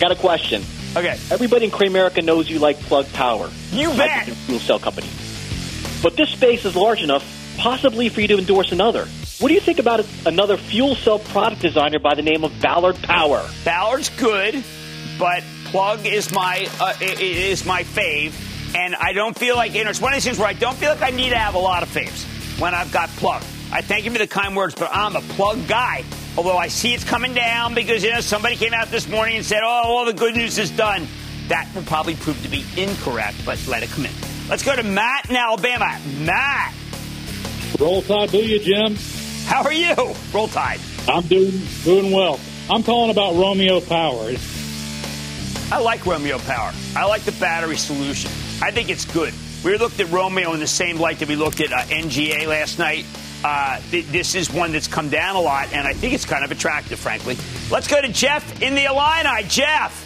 Got 0.00 0.12
a 0.12 0.14
question. 0.18 0.62
Okay. 0.96 1.18
Everybody 1.30 1.66
in 1.66 1.70
Cramerica 1.70 2.24
knows 2.24 2.48
you 2.48 2.60
like 2.60 2.80
Plug 2.80 3.12
Power. 3.12 3.50
You 3.70 3.90
bet. 3.90 4.24
Fuel 4.24 4.58
cell 4.58 4.78
company. 4.78 5.08
But 6.02 6.16
this 6.16 6.30
space 6.30 6.64
is 6.64 6.74
large 6.74 7.02
enough, 7.02 7.22
possibly 7.58 8.08
for 8.08 8.22
you 8.22 8.28
to 8.28 8.38
endorse 8.38 8.72
another. 8.72 9.06
What 9.38 9.48
do 9.48 9.54
you 9.54 9.60
think 9.60 9.80
about 9.80 10.02
another 10.24 10.56
fuel 10.56 10.94
cell 10.94 11.18
product 11.18 11.60
designer 11.60 11.98
by 11.98 12.14
the 12.14 12.22
name 12.22 12.42
of 12.42 12.58
Ballard 12.62 12.96
Power? 13.02 13.46
Ballard's 13.66 14.08
good, 14.08 14.64
but 15.18 15.44
Plug 15.66 16.06
is 16.06 16.32
my 16.32 16.66
uh, 16.80 16.94
is 17.02 17.66
my 17.66 17.82
fave, 17.82 18.32
and 18.74 18.94
I 18.94 19.12
don't 19.12 19.38
feel 19.38 19.56
like 19.56 19.74
you 19.74 19.84
know 19.84 19.90
it's 19.90 20.00
one 20.00 20.12
of 20.12 20.16
these 20.16 20.24
things 20.24 20.38
where 20.38 20.48
I 20.48 20.52
don't 20.52 20.76
feel 20.76 20.90
like 20.90 21.02
I 21.02 21.10
need 21.10 21.30
to 21.30 21.38
have 21.38 21.54
a 21.54 21.58
lot 21.58 21.82
of 21.82 21.88
faves 21.88 22.24
when 22.60 22.74
I've 22.74 22.92
got 22.92 23.08
Plug. 23.10 23.42
I 23.70 23.82
thank 23.82 24.04
you 24.04 24.10
for 24.10 24.18
the 24.18 24.26
kind 24.26 24.56
words, 24.56 24.74
but 24.74 24.90
I'm 24.92 25.16
a 25.16 25.20
Plug 25.20 25.66
guy. 25.68 26.04
Although 26.36 26.56
I 26.56 26.68
see 26.68 26.94
it's 26.94 27.04
coming 27.04 27.34
down 27.34 27.74
because 27.74 28.02
you 28.04 28.10
know 28.10 28.20
somebody 28.20 28.56
came 28.56 28.72
out 28.72 28.90
this 28.90 29.08
morning 29.08 29.36
and 29.36 29.44
said, 29.44 29.60
"Oh, 29.62 29.82
all 29.84 30.04
the 30.04 30.12
good 30.12 30.34
news 30.34 30.58
is 30.58 30.70
done." 30.70 31.06
That 31.48 31.68
will 31.74 31.82
probably 31.82 32.14
prove 32.14 32.40
to 32.42 32.48
be 32.48 32.64
incorrect, 32.76 33.38
but 33.44 33.58
let 33.66 33.82
it 33.82 33.90
come 33.90 34.04
in. 34.04 34.12
Let's 34.48 34.62
go 34.62 34.76
to 34.76 34.82
Matt 34.82 35.30
in 35.30 35.36
Alabama. 35.36 35.98
Matt. 36.20 36.74
Roll 37.78 38.02
Tide, 38.02 38.30
do 38.30 38.38
you, 38.38 38.58
Jim? 38.60 38.96
How 39.46 39.62
are 39.62 39.72
you? 39.72 39.94
Roll 40.32 40.48
Tide. 40.48 40.80
I'm 41.08 41.22
doing 41.22 41.60
doing 41.84 42.10
well. 42.12 42.38
I'm 42.70 42.82
calling 42.82 43.10
about 43.10 43.34
Romeo 43.34 43.80
Power. 43.80 44.32
I 45.70 45.78
like 45.80 46.04
Romeo 46.06 46.38
Power. 46.38 46.72
I 46.94 47.06
like 47.06 47.22
the 47.22 47.32
battery 47.32 47.76
solution. 47.76 48.30
I 48.60 48.70
think 48.70 48.90
it's 48.90 49.04
good. 49.04 49.32
We 49.64 49.76
looked 49.76 50.00
at 50.00 50.10
Romeo 50.10 50.52
in 50.52 50.60
the 50.60 50.66
same 50.66 50.98
light 50.98 51.18
that 51.18 51.28
we 51.28 51.36
looked 51.36 51.60
at 51.60 51.72
uh, 51.72 51.78
NGA 51.82 52.46
last 52.46 52.78
night. 52.78 53.04
Uh, 53.44 53.80
th- 53.90 54.06
this 54.06 54.34
is 54.34 54.52
one 54.52 54.72
that's 54.72 54.88
come 54.88 55.08
down 55.08 55.36
a 55.36 55.40
lot, 55.40 55.72
and 55.72 55.86
I 55.86 55.92
think 55.92 56.12
it's 56.14 56.24
kind 56.24 56.44
of 56.44 56.50
attractive, 56.50 56.98
frankly. 56.98 57.36
Let's 57.70 57.86
go 57.88 58.00
to 58.00 58.08
Jeff 58.08 58.62
in 58.62 58.74
the 58.74 58.84
Illini. 58.84 59.44
Jeff. 59.48 60.04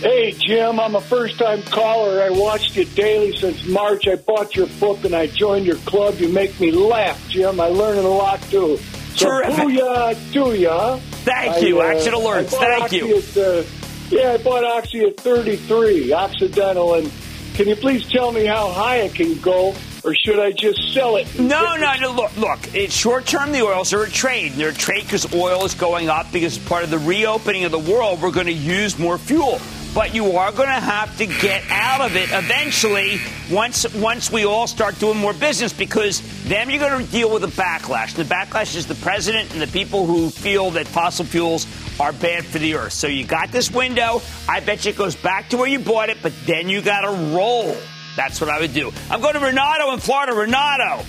Hey, 0.00 0.32
Jim, 0.32 0.78
I'm 0.80 0.96
a 0.96 1.00
first 1.00 1.38
time 1.38 1.62
caller. 1.62 2.20
I 2.22 2.30
watched 2.30 2.76
you 2.76 2.84
daily 2.84 3.34
since 3.36 3.64
March. 3.64 4.06
I 4.06 4.16
bought 4.16 4.54
your 4.54 4.66
book 4.66 5.04
and 5.04 5.14
I 5.14 5.28
joined 5.28 5.64
your 5.64 5.76
club. 5.76 6.18
You 6.18 6.28
make 6.28 6.58
me 6.60 6.72
laugh, 6.72 7.26
Jim. 7.28 7.60
I 7.60 7.68
learned 7.68 8.00
a 8.00 8.08
lot 8.08 8.42
too. 8.50 8.76
So 9.14 9.28
Terrific. 9.28 9.54
booyah 9.54 10.60
ya. 10.60 10.96
Thank 11.24 11.62
you. 11.62 11.80
I, 11.80 11.94
uh, 11.94 11.96
Action 11.96 12.12
alerts. 12.12 12.50
Thank 12.50 12.92
you. 12.92 13.16
At, 13.18 13.36
uh, 13.36 13.62
yeah, 14.10 14.32
I 14.32 14.36
bought 14.38 14.64
Oxy 14.64 15.04
at 15.04 15.16
33, 15.16 16.12
Occidental. 16.12 16.94
And 16.94 17.10
can 17.54 17.68
you 17.68 17.76
please 17.76 18.06
tell 18.10 18.32
me 18.32 18.44
how 18.44 18.68
high 18.70 18.96
it 18.96 19.14
can 19.14 19.38
go? 19.40 19.74
Or 20.02 20.14
should 20.14 20.38
I 20.38 20.52
just 20.52 20.92
sell 20.92 21.16
it? 21.16 21.38
No, 21.38 21.76
no, 21.76 21.94
no. 21.98 22.12
Look, 22.12 22.36
look. 22.36 22.74
It's 22.74 22.94
short 22.94 23.24
term. 23.24 23.52
The 23.52 23.62
oils 23.62 23.94
are 23.94 24.02
a 24.02 24.10
trade. 24.10 24.52
They're 24.52 24.68
a 24.68 24.74
trade 24.74 25.04
because 25.04 25.32
oil 25.32 25.64
is 25.64 25.74
going 25.74 26.10
up 26.10 26.30
because 26.30 26.58
part 26.58 26.84
of 26.84 26.90
the 26.90 26.98
reopening 26.98 27.64
of 27.64 27.72
the 27.72 27.78
world, 27.78 28.20
we're 28.20 28.30
going 28.30 28.46
to 28.46 28.52
use 28.52 28.98
more 28.98 29.16
fuel. 29.16 29.60
But 29.94 30.12
you 30.12 30.32
are 30.38 30.50
going 30.50 30.68
to 30.68 30.72
have 30.72 31.16
to 31.18 31.26
get 31.26 31.62
out 31.70 32.00
of 32.00 32.16
it 32.16 32.28
eventually 32.32 33.20
once 33.48 33.86
once 33.94 34.30
we 34.32 34.44
all 34.44 34.66
start 34.66 34.98
doing 34.98 35.18
more 35.18 35.32
business 35.32 35.72
because 35.72 36.20
then 36.42 36.68
you're 36.68 36.80
going 36.80 37.06
to 37.06 37.12
deal 37.12 37.32
with 37.32 37.44
a 37.44 37.48
backlash. 37.62 38.14
The 38.14 38.24
backlash 38.24 38.74
is 38.74 38.88
the 38.88 38.96
president 38.96 39.52
and 39.52 39.62
the 39.62 39.68
people 39.68 40.04
who 40.04 40.30
feel 40.30 40.72
that 40.72 40.88
fossil 40.88 41.24
fuels 41.24 41.68
are 42.00 42.12
bad 42.12 42.44
for 42.44 42.58
the 42.58 42.74
earth. 42.74 42.92
So 42.92 43.06
you 43.06 43.24
got 43.24 43.52
this 43.52 43.70
window. 43.70 44.20
I 44.48 44.58
bet 44.58 44.84
you 44.84 44.90
it 44.90 44.96
goes 44.96 45.14
back 45.14 45.50
to 45.50 45.56
where 45.56 45.68
you 45.68 45.78
bought 45.78 46.08
it, 46.08 46.18
but 46.22 46.32
then 46.44 46.68
you 46.68 46.82
got 46.82 47.02
to 47.02 47.36
roll. 47.36 47.76
That's 48.16 48.40
what 48.40 48.50
I 48.50 48.58
would 48.58 48.74
do. 48.74 48.92
I'm 49.10 49.20
going 49.20 49.34
to 49.34 49.40
Renato 49.40 49.92
in 49.92 50.00
Florida. 50.00 50.32
Renato. 50.32 51.04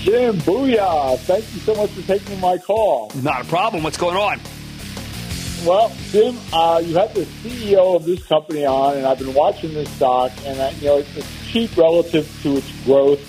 Jim, 0.00 0.36
booyah. 0.38 1.18
Thank 1.20 1.44
you 1.54 1.60
so 1.60 1.74
much 1.76 1.90
for 1.92 2.02
taking 2.02 2.40
my 2.40 2.58
call. 2.58 3.10
Not 3.22 3.42
a 3.42 3.44
problem. 3.44 3.82
What's 3.82 3.96
going 3.96 4.16
on? 4.16 4.40
Well, 5.64 5.92
Jim, 6.10 6.36
uh, 6.52 6.82
you 6.84 6.96
had 6.96 7.14
the 7.14 7.22
CEO 7.22 7.94
of 7.94 8.04
this 8.04 8.26
company 8.26 8.66
on, 8.66 8.96
and 8.96 9.06
I've 9.06 9.20
been 9.20 9.32
watching 9.32 9.72
this 9.72 9.88
stock, 9.90 10.32
and 10.44 10.60
I, 10.60 10.70
you 10.70 10.86
know 10.86 10.98
it's, 10.98 11.16
it's 11.16 11.46
cheap 11.52 11.76
relative 11.76 12.28
to 12.42 12.56
its 12.56 12.84
growth. 12.84 13.20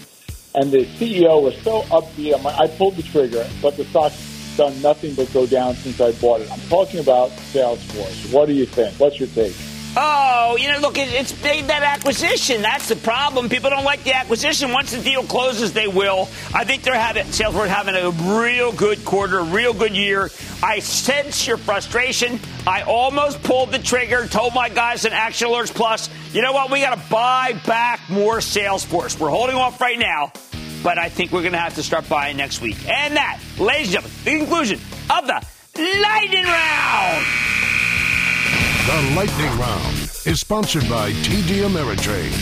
And 0.55 0.71
the 0.71 0.83
CEO 0.97 1.43
was 1.43 1.55
so 1.61 1.83
upbeat. 1.83 2.33
I'm, 2.33 2.47
I 2.47 2.67
pulled 2.75 2.95
the 2.95 3.03
trigger, 3.03 3.47
but 3.61 3.77
the 3.77 3.85
stock's 3.85 4.17
done 4.57 4.81
nothing 4.81 5.13
but 5.13 5.31
go 5.31 5.45
down 5.45 5.75
since 5.75 6.01
I 6.01 6.11
bought 6.13 6.41
it. 6.41 6.51
I'm 6.51 6.59
talking 6.69 6.99
about 6.99 7.29
Salesforce. 7.29 8.33
What 8.33 8.47
do 8.47 8.53
you 8.53 8.65
think? 8.65 8.99
What's 8.99 9.19
your 9.19 9.29
take? 9.29 9.55
Oh, 9.95 10.57
you 10.59 10.71
know, 10.71 10.79
look, 10.79 10.97
it's 10.97 11.39
made 11.43 11.67
that 11.67 11.83
acquisition. 11.83 12.63
That's 12.63 12.89
the 12.89 12.95
problem. 12.95 13.47
People 13.47 13.69
don't 13.69 13.83
like 13.83 14.03
the 14.03 14.15
acquisition. 14.15 14.71
Once 14.71 14.91
the 14.91 14.99
deal 14.99 15.21
closes, 15.23 15.71
they 15.71 15.87
will. 15.87 16.27
I 16.53 16.63
think 16.63 16.81
they're 16.81 16.95
having 16.95 17.25
Salesforce 17.25 17.67
having 17.67 17.95
a 17.95 18.09
real 18.39 18.71
good 18.71 19.05
quarter, 19.05 19.39
a 19.39 19.43
real 19.43 19.71
good 19.71 19.95
year. 19.95 20.31
I 20.63 20.79
sense 20.79 21.45
your 21.45 21.57
frustration. 21.57 22.39
I 22.65 22.81
almost 22.81 23.43
pulled 23.43 23.71
the 23.71 23.77
trigger, 23.77 24.25
told 24.25 24.55
my 24.55 24.69
guys 24.69 25.05
in 25.05 25.13
Action 25.13 25.47
Alerts 25.49 25.73
Plus, 25.73 26.09
you 26.33 26.41
know 26.41 26.53
what? 26.53 26.71
We 26.71 26.81
got 26.81 26.95
to 26.95 27.09
buy 27.11 27.53
back 27.67 27.99
more 28.09 28.37
Salesforce. 28.37 29.19
We're 29.19 29.29
holding 29.29 29.55
off 29.55 29.79
right 29.79 29.99
now, 29.99 30.31
but 30.81 30.97
I 30.97 31.09
think 31.09 31.31
we're 31.31 31.41
going 31.41 31.53
to 31.53 31.59
have 31.59 31.75
to 31.75 31.83
start 31.83 32.09
buying 32.09 32.35
next 32.35 32.61
week. 32.61 32.77
And 32.89 33.15
that, 33.15 33.39
ladies 33.59 33.93
and 33.93 34.03
gentlemen, 34.03 34.17
the 34.23 34.37
conclusion 34.39 34.79
of 35.11 35.27
the 35.27 35.45
Lightning 35.77 36.45
Round. 36.45 37.82
The 38.85 39.13
Lightning 39.15 39.57
Round 39.57 39.95
is 40.25 40.41
sponsored 40.41 40.89
by 40.89 41.13
TD 41.13 41.63
Ameritrade. 41.63 42.33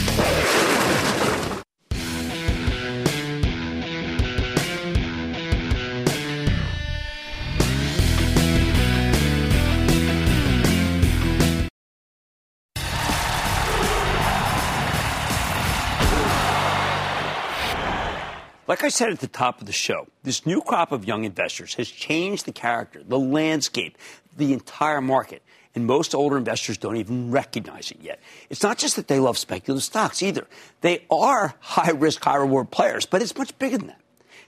Like 18.68 18.84
I 18.84 18.89
said 18.89 19.12
at 19.12 19.20
the 19.20 19.28
top 19.28 19.62
of 19.62 19.68
the 19.68 19.72
show, 19.72 20.08
this 20.24 20.48
new 20.48 20.62
crop 20.62 20.92
of 20.92 21.06
young 21.06 21.24
investors 21.24 21.76
has 21.76 21.88
changed 21.88 22.48
the 22.48 22.52
character, 22.52 23.04
the 23.08 23.20
landscape, 23.20 23.96
the 24.36 24.54
entire 24.54 25.02
market 25.02 25.44
and 25.76 25.86
most 25.86 26.13
older 26.13 26.38
investors 26.38 26.78
don't 26.78 26.97
even 26.97 27.32
recognize 27.32 27.91
it 27.91 27.99
yet. 28.01 28.19
It's 28.49 28.63
not 28.63 28.78
just 28.78 28.95
that 28.97 29.07
they 29.07 29.19
love 29.19 29.38
speculative 29.38 29.84
stocks 29.84 30.22
either. 30.22 30.47
They 30.82 31.05
are 31.09 31.53
high 31.59 31.91
risk, 31.91 32.24
high 32.24 32.38
reward 32.38 32.72
players, 32.72 33.05
but 33.05 33.22
it's 33.22 33.38
much 33.38 33.57
bigger 33.57 33.78
than 33.78 33.88
that. 33.88 34.01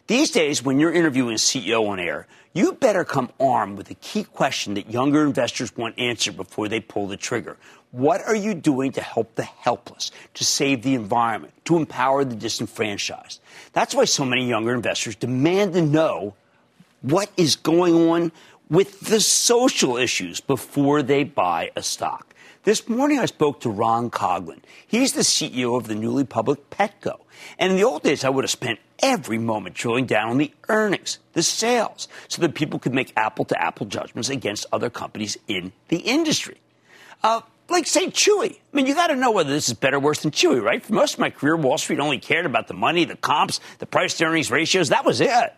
These 0.08 0.32
days, 0.32 0.62
when 0.62 0.80
you're 0.80 0.92
interviewing 0.92 1.36
a 1.36 1.38
CEO 1.38 1.88
on 1.88 2.00
air, 2.00 2.28
you 2.52 2.74
better 2.74 3.06
come 3.06 3.32
armed 3.40 3.78
with 3.78 3.90
a 3.90 3.96
key 3.96 4.26
question 4.26 4.74
that 4.74 4.92
younger 4.92 5.24
investors 5.24 5.76
want 5.78 5.98
answered 5.98 6.36
before 6.36 6.68
they 6.68 6.82
pull 6.82 7.08
the 7.08 7.18
trigger. 7.18 7.58
What 7.92 8.22
are 8.22 8.36
you 8.36 8.54
doing 8.54 8.92
to 8.94 9.02
help 9.02 9.36
the 9.36 9.44
helpless, 9.44 10.12
to 10.34 10.44
save 10.44 10.82
the 10.82 10.96
environment, 10.96 11.54
to 11.66 11.78
empower 11.78 12.26
the 12.26 12.36
disenfranchised? 12.36 13.40
That's 13.72 13.96
why 13.96 14.06
so 14.06 14.26
many 14.26 14.48
younger 14.48 14.74
investors 14.74 15.16
demand 15.16 15.74
to 15.74 15.82
know 15.82 16.36
what 17.02 17.30
is 17.38 17.56
going 17.56 17.94
on 18.10 18.32
with 18.70 19.02
the 19.02 19.20
social 19.20 19.98
issues 19.98 20.42
before 20.42 21.04
they 21.04 21.24
buy 21.24 21.72
a 21.76 21.84
stock. 21.84 22.34
This 22.64 22.88
morning 22.88 23.20
I 23.20 23.26
spoke 23.26 23.60
to 23.62 23.70
Ron 23.70 24.10
Coughlin. 24.10 24.60
He's 24.88 25.14
the 25.14 25.22
CEO 25.22 25.78
of 25.78 25.88
the 25.88 25.96
newly 25.96 26.24
public 26.24 26.70
Petco. 26.70 27.20
And 27.60 27.72
in 27.72 27.78
the 27.78 27.84
old 27.84 28.04
days, 28.04 28.24
I 28.24 28.30
would 28.30 28.46
have 28.46 28.52
spent 28.52 28.80
every 29.00 29.38
moment 29.38 29.76
drilling 29.76 30.06
down 30.06 30.30
on 30.30 30.38
the 30.38 30.54
earnings, 30.70 31.20
the 31.34 31.44
sales, 31.44 32.08
so 32.30 32.42
that 32.42 32.56
people 32.56 32.80
could 32.80 32.94
make 32.94 33.12
apple 33.18 33.44
to 33.46 33.62
apple 33.62 33.86
judgments 33.86 34.30
against 34.30 34.66
other 34.72 34.90
companies 34.90 35.38
in 35.46 35.74
the 35.90 35.98
industry. 35.98 36.62
Uh, 37.22 37.42
like, 37.68 37.86
say, 37.86 38.08
Chewy. 38.08 38.54
I 38.54 38.60
mean, 38.72 38.86
you 38.86 38.96
got 38.96 39.08
to 39.08 39.16
know 39.18 39.32
whether 39.32 39.50
this 39.50 39.68
is 39.68 39.74
better 39.74 39.98
or 39.98 40.00
worse 40.00 40.22
than 40.22 40.32
Chewy, 40.32 40.62
right? 40.62 40.82
For 40.82 40.94
most 40.94 41.16
of 41.16 41.20
my 41.20 41.32
career, 41.32 41.58
Wall 41.58 41.78
Street 41.78 42.00
only 42.00 42.20
cared 42.20 42.46
about 42.46 42.70
the 42.70 42.74
money, 42.74 43.04
the 43.04 43.18
comps, 43.18 43.60
the 43.80 43.86
price 43.86 44.16
to 44.20 44.26
earnings 44.26 44.50
ratios. 44.50 44.88
That 44.88 45.04
was 45.04 45.20
it. 45.20 45.54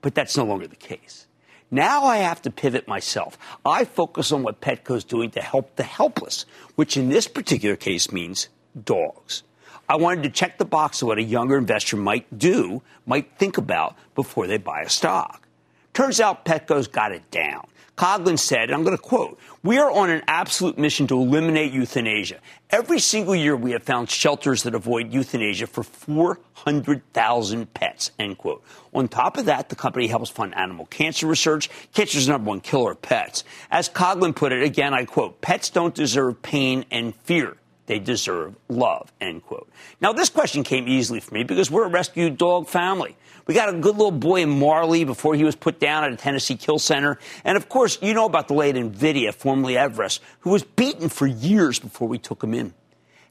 But 0.00 0.16
that's 0.16 0.36
no 0.36 0.44
longer 0.44 0.66
the 0.66 0.74
case. 0.74 1.27
Now 1.70 2.04
I 2.04 2.18
have 2.18 2.40
to 2.42 2.50
pivot 2.50 2.88
myself. 2.88 3.38
I 3.64 3.84
focus 3.84 4.32
on 4.32 4.42
what 4.42 4.60
Petco 4.60 4.96
is 4.96 5.04
doing 5.04 5.30
to 5.32 5.42
help 5.42 5.76
the 5.76 5.82
helpless, 5.82 6.46
which 6.76 6.96
in 6.96 7.10
this 7.10 7.28
particular 7.28 7.76
case 7.76 8.10
means 8.10 8.48
dogs. 8.84 9.42
I 9.88 9.96
wanted 9.96 10.22
to 10.24 10.30
check 10.30 10.58
the 10.58 10.64
box 10.64 11.02
of 11.02 11.08
what 11.08 11.18
a 11.18 11.22
younger 11.22 11.58
investor 11.58 11.96
might 11.96 12.38
do, 12.38 12.82
might 13.06 13.38
think 13.38 13.58
about 13.58 13.96
before 14.14 14.46
they 14.46 14.58
buy 14.58 14.82
a 14.82 14.88
stock. 14.88 15.46
Turns 15.94 16.20
out 16.20 16.44
Petco's 16.44 16.88
got 16.88 17.12
it 17.12 17.30
down. 17.30 17.66
Coughlin 17.98 18.38
said, 18.38 18.70
and 18.70 18.74
I'm 18.74 18.84
going 18.84 18.96
to 18.96 19.02
quote, 19.02 19.40
we 19.64 19.76
are 19.76 19.90
on 19.90 20.08
an 20.08 20.22
absolute 20.28 20.78
mission 20.78 21.08
to 21.08 21.18
eliminate 21.20 21.72
euthanasia. 21.72 22.38
Every 22.70 23.00
single 23.00 23.34
year 23.34 23.56
we 23.56 23.72
have 23.72 23.82
found 23.82 24.08
shelters 24.08 24.62
that 24.62 24.76
avoid 24.76 25.12
euthanasia 25.12 25.66
for 25.66 25.82
400,000 25.82 27.74
pets, 27.74 28.12
end 28.16 28.38
quote. 28.38 28.62
On 28.94 29.08
top 29.08 29.36
of 29.36 29.46
that, 29.46 29.68
the 29.68 29.74
company 29.74 30.06
helps 30.06 30.30
fund 30.30 30.54
animal 30.54 30.86
cancer 30.86 31.26
research. 31.26 31.68
Cancer 31.92 32.18
is 32.18 32.26
the 32.26 32.32
number 32.34 32.50
one 32.50 32.60
killer 32.60 32.92
of 32.92 33.02
pets. 33.02 33.42
As 33.68 33.88
Coughlin 33.88 34.34
put 34.34 34.52
it, 34.52 34.62
again, 34.62 34.94
I 34.94 35.04
quote, 35.04 35.40
pets 35.40 35.68
don't 35.68 35.94
deserve 35.94 36.40
pain 36.40 36.84
and 36.92 37.16
fear. 37.16 37.56
They 37.88 37.98
deserve 37.98 38.54
love, 38.68 39.10
end 39.18 39.44
quote. 39.44 39.66
Now, 39.98 40.12
this 40.12 40.28
question 40.28 40.62
came 40.62 40.86
easily 40.86 41.20
for 41.20 41.32
me 41.32 41.42
because 41.42 41.70
we're 41.70 41.86
a 41.86 41.88
rescued 41.88 42.36
dog 42.36 42.68
family. 42.68 43.16
We 43.46 43.54
got 43.54 43.70
a 43.70 43.72
good 43.72 43.96
little 43.96 44.10
boy 44.10 44.42
in 44.42 44.50
Marley 44.50 45.04
before 45.04 45.34
he 45.34 45.42
was 45.42 45.56
put 45.56 45.80
down 45.80 46.04
at 46.04 46.12
a 46.12 46.16
Tennessee 46.16 46.56
kill 46.56 46.78
center. 46.78 47.18
And 47.44 47.56
of 47.56 47.70
course, 47.70 47.96
you 48.02 48.12
know 48.12 48.26
about 48.26 48.46
the 48.48 48.52
late 48.52 48.74
NVIDIA, 48.74 49.32
formerly 49.32 49.78
Everest, 49.78 50.20
who 50.40 50.50
was 50.50 50.64
beaten 50.64 51.08
for 51.08 51.26
years 51.26 51.78
before 51.78 52.08
we 52.08 52.18
took 52.18 52.44
him 52.44 52.52
in. 52.52 52.74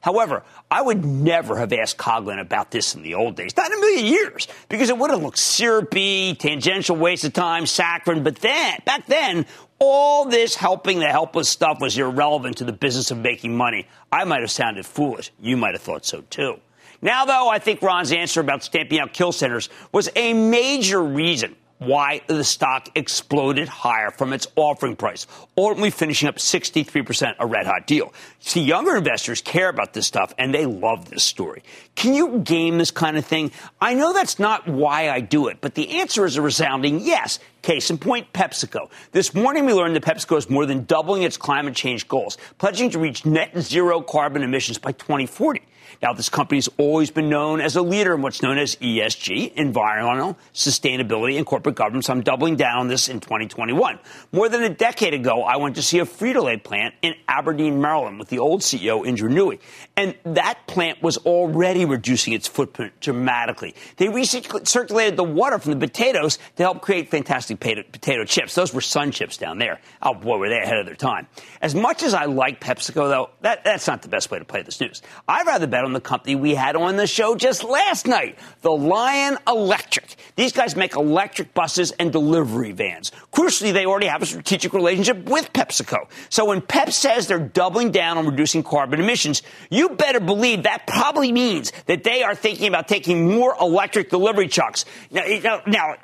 However, 0.00 0.42
I 0.70 0.82
would 0.82 1.04
never 1.04 1.56
have 1.56 1.72
asked 1.72 1.96
Coughlin 1.96 2.40
about 2.40 2.72
this 2.72 2.96
in 2.96 3.02
the 3.02 3.14
old 3.14 3.36
days, 3.36 3.56
not 3.56 3.70
in 3.70 3.78
a 3.78 3.80
million 3.80 4.06
years, 4.06 4.48
because 4.68 4.90
it 4.90 4.98
would 4.98 5.10
have 5.10 5.22
looked 5.22 5.38
syrupy, 5.38 6.34
tangential 6.34 6.96
waste 6.96 7.24
of 7.24 7.32
time, 7.32 7.66
saccharine. 7.66 8.22
But 8.24 8.36
then, 8.36 8.78
back 8.84 9.06
then, 9.06 9.46
all 9.78 10.24
this 10.24 10.54
helping 10.54 10.98
the 10.98 11.08
helpless 11.08 11.48
stuff 11.48 11.80
was 11.80 11.96
irrelevant 11.96 12.56
to 12.58 12.64
the 12.64 12.72
business 12.72 13.10
of 13.10 13.18
making 13.18 13.56
money. 13.56 13.86
I 14.10 14.24
might 14.24 14.40
have 14.40 14.50
sounded 14.50 14.86
foolish. 14.86 15.30
You 15.40 15.56
might 15.56 15.74
have 15.74 15.82
thought 15.82 16.04
so 16.04 16.22
too. 16.30 16.60
Now, 17.00 17.24
though, 17.24 17.48
I 17.48 17.58
think 17.60 17.80
Ron's 17.80 18.10
answer 18.10 18.40
about 18.40 18.64
stamping 18.64 18.98
out 18.98 19.12
kill 19.12 19.30
centers 19.30 19.68
was 19.92 20.08
a 20.16 20.32
major 20.32 21.02
reason 21.02 21.54
why 21.78 22.20
the 22.26 22.44
stock 22.44 22.88
exploded 22.94 23.68
higher 23.68 24.10
from 24.10 24.32
its 24.32 24.46
offering 24.56 24.96
price, 24.96 25.26
ultimately 25.56 25.90
finishing 25.90 26.28
up 26.28 26.36
63% 26.36 27.36
a 27.38 27.46
red 27.46 27.66
hot 27.66 27.86
deal. 27.86 28.12
See, 28.40 28.62
younger 28.62 28.96
investors 28.96 29.40
care 29.40 29.68
about 29.68 29.92
this 29.92 30.06
stuff 30.06 30.34
and 30.38 30.52
they 30.52 30.66
love 30.66 31.10
this 31.10 31.22
story. 31.22 31.62
Can 31.94 32.14
you 32.14 32.40
game 32.40 32.78
this 32.78 32.90
kind 32.90 33.16
of 33.16 33.24
thing? 33.24 33.52
I 33.80 33.94
know 33.94 34.12
that's 34.12 34.38
not 34.38 34.66
why 34.66 35.10
I 35.10 35.20
do 35.20 35.48
it, 35.48 35.58
but 35.60 35.74
the 35.74 36.00
answer 36.00 36.24
is 36.24 36.36
a 36.36 36.42
resounding 36.42 37.00
yes. 37.00 37.38
Case 37.62 37.90
in 37.90 37.98
point, 37.98 38.32
PepsiCo. 38.32 38.88
This 39.12 39.34
morning 39.34 39.66
we 39.66 39.72
learned 39.72 39.96
that 39.96 40.04
PepsiCo 40.04 40.38
is 40.38 40.48
more 40.48 40.64
than 40.64 40.84
doubling 40.84 41.22
its 41.22 41.36
climate 41.36 41.74
change 41.74 42.06
goals, 42.08 42.38
pledging 42.58 42.90
to 42.90 42.98
reach 42.98 43.26
net 43.26 43.56
zero 43.58 44.00
carbon 44.00 44.42
emissions 44.42 44.78
by 44.78 44.92
2040. 44.92 45.62
Now, 46.02 46.12
this 46.12 46.28
company 46.28 46.58
has 46.58 46.68
always 46.78 47.10
been 47.10 47.28
known 47.28 47.60
as 47.60 47.76
a 47.76 47.82
leader 47.82 48.14
in 48.14 48.22
what's 48.22 48.42
known 48.42 48.58
as 48.58 48.76
ESG, 48.76 49.54
environmental, 49.54 50.38
sustainability, 50.54 51.36
and 51.36 51.46
corporate 51.46 51.74
governance. 51.74 52.08
I'm 52.08 52.22
doubling 52.22 52.56
down 52.56 52.78
on 52.78 52.88
this 52.88 53.08
in 53.08 53.20
2021. 53.20 53.98
More 54.32 54.48
than 54.48 54.62
a 54.62 54.68
decade 54.68 55.14
ago, 55.14 55.42
I 55.42 55.56
went 55.56 55.76
to 55.76 55.82
see 55.82 55.98
a 55.98 56.04
Frito-Lay 56.04 56.58
plant 56.58 56.94
in 57.02 57.14
Aberdeen, 57.26 57.80
Maryland 57.80 58.18
with 58.18 58.28
the 58.28 58.38
old 58.38 58.60
CEO, 58.60 59.06
Indra 59.06 59.30
Nooyi. 59.30 59.58
And 59.96 60.14
that 60.24 60.66
plant 60.66 61.02
was 61.02 61.16
already 61.18 61.84
reducing 61.84 62.32
its 62.32 62.46
footprint 62.46 63.00
dramatically. 63.00 63.74
They 63.96 64.06
recirculated 64.06 65.16
the 65.16 65.24
water 65.24 65.58
from 65.58 65.72
the 65.72 65.78
potatoes 65.78 66.38
to 66.56 66.62
help 66.62 66.82
create 66.82 67.10
fantastic 67.10 67.60
potato 67.60 68.24
chips. 68.24 68.54
Those 68.54 68.72
were 68.72 68.80
SunChips 68.80 69.38
down 69.38 69.58
there. 69.58 69.80
Oh 70.02 70.14
boy, 70.14 70.38
were 70.38 70.48
they 70.48 70.60
ahead 70.60 70.78
of 70.78 70.86
their 70.86 70.94
time. 70.94 71.26
As 71.60 71.74
much 71.74 72.02
as 72.02 72.14
I 72.14 72.26
like 72.26 72.60
PepsiCo, 72.60 73.08
though, 73.08 73.30
that, 73.40 73.64
that's 73.64 73.86
not 73.86 74.02
the 74.02 74.08
best 74.08 74.30
way 74.30 74.38
to 74.38 74.44
play 74.44 74.62
this 74.62 74.80
news. 74.80 75.02
I'd 75.26 75.46
rather 75.46 75.66
bet 75.66 75.77
on 75.84 75.92
the 75.92 76.00
company 76.00 76.36
we 76.36 76.54
had 76.54 76.76
on 76.76 76.96
the 76.96 77.06
show 77.06 77.34
just 77.34 77.64
last 77.64 78.06
night, 78.06 78.38
the 78.62 78.70
Lion 78.70 79.38
Electric. 79.46 80.16
These 80.36 80.52
guys 80.52 80.76
make 80.76 80.94
electric 80.94 81.54
buses 81.54 81.90
and 81.92 82.12
delivery 82.12 82.72
vans. 82.72 83.10
Crucially, 83.32 83.72
they 83.72 83.86
already 83.86 84.06
have 84.06 84.22
a 84.22 84.26
strategic 84.26 84.72
relationship 84.72 85.28
with 85.28 85.52
PepsiCo. 85.52 86.08
So 86.28 86.44
when 86.44 86.60
Pep 86.60 86.90
says 86.90 87.26
they're 87.26 87.38
doubling 87.38 87.90
down 87.90 88.18
on 88.18 88.26
reducing 88.26 88.62
carbon 88.62 89.00
emissions, 89.00 89.42
you 89.70 89.90
better 89.90 90.20
believe 90.20 90.62
that 90.62 90.86
probably 90.86 91.32
means 91.32 91.72
that 91.86 92.04
they 92.04 92.22
are 92.22 92.34
thinking 92.34 92.68
about 92.68 92.88
taking 92.88 93.28
more 93.28 93.56
electric 93.60 94.10
delivery 94.10 94.48
trucks. 94.48 94.84
Now, 95.10 95.24
now, 95.42 95.62
now 95.66 95.94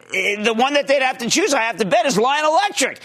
the 0.43 0.55
one 0.55 0.75
that 0.75 0.87
they'd 0.87 1.03
have 1.03 1.19
to 1.19 1.31
choose, 1.31 1.55
I 1.55 1.63
have 1.63 1.77
to 1.77 1.85
bet, 1.85 2.07
is 2.07 2.19
Lion 2.19 2.45
Electric. 2.45 3.01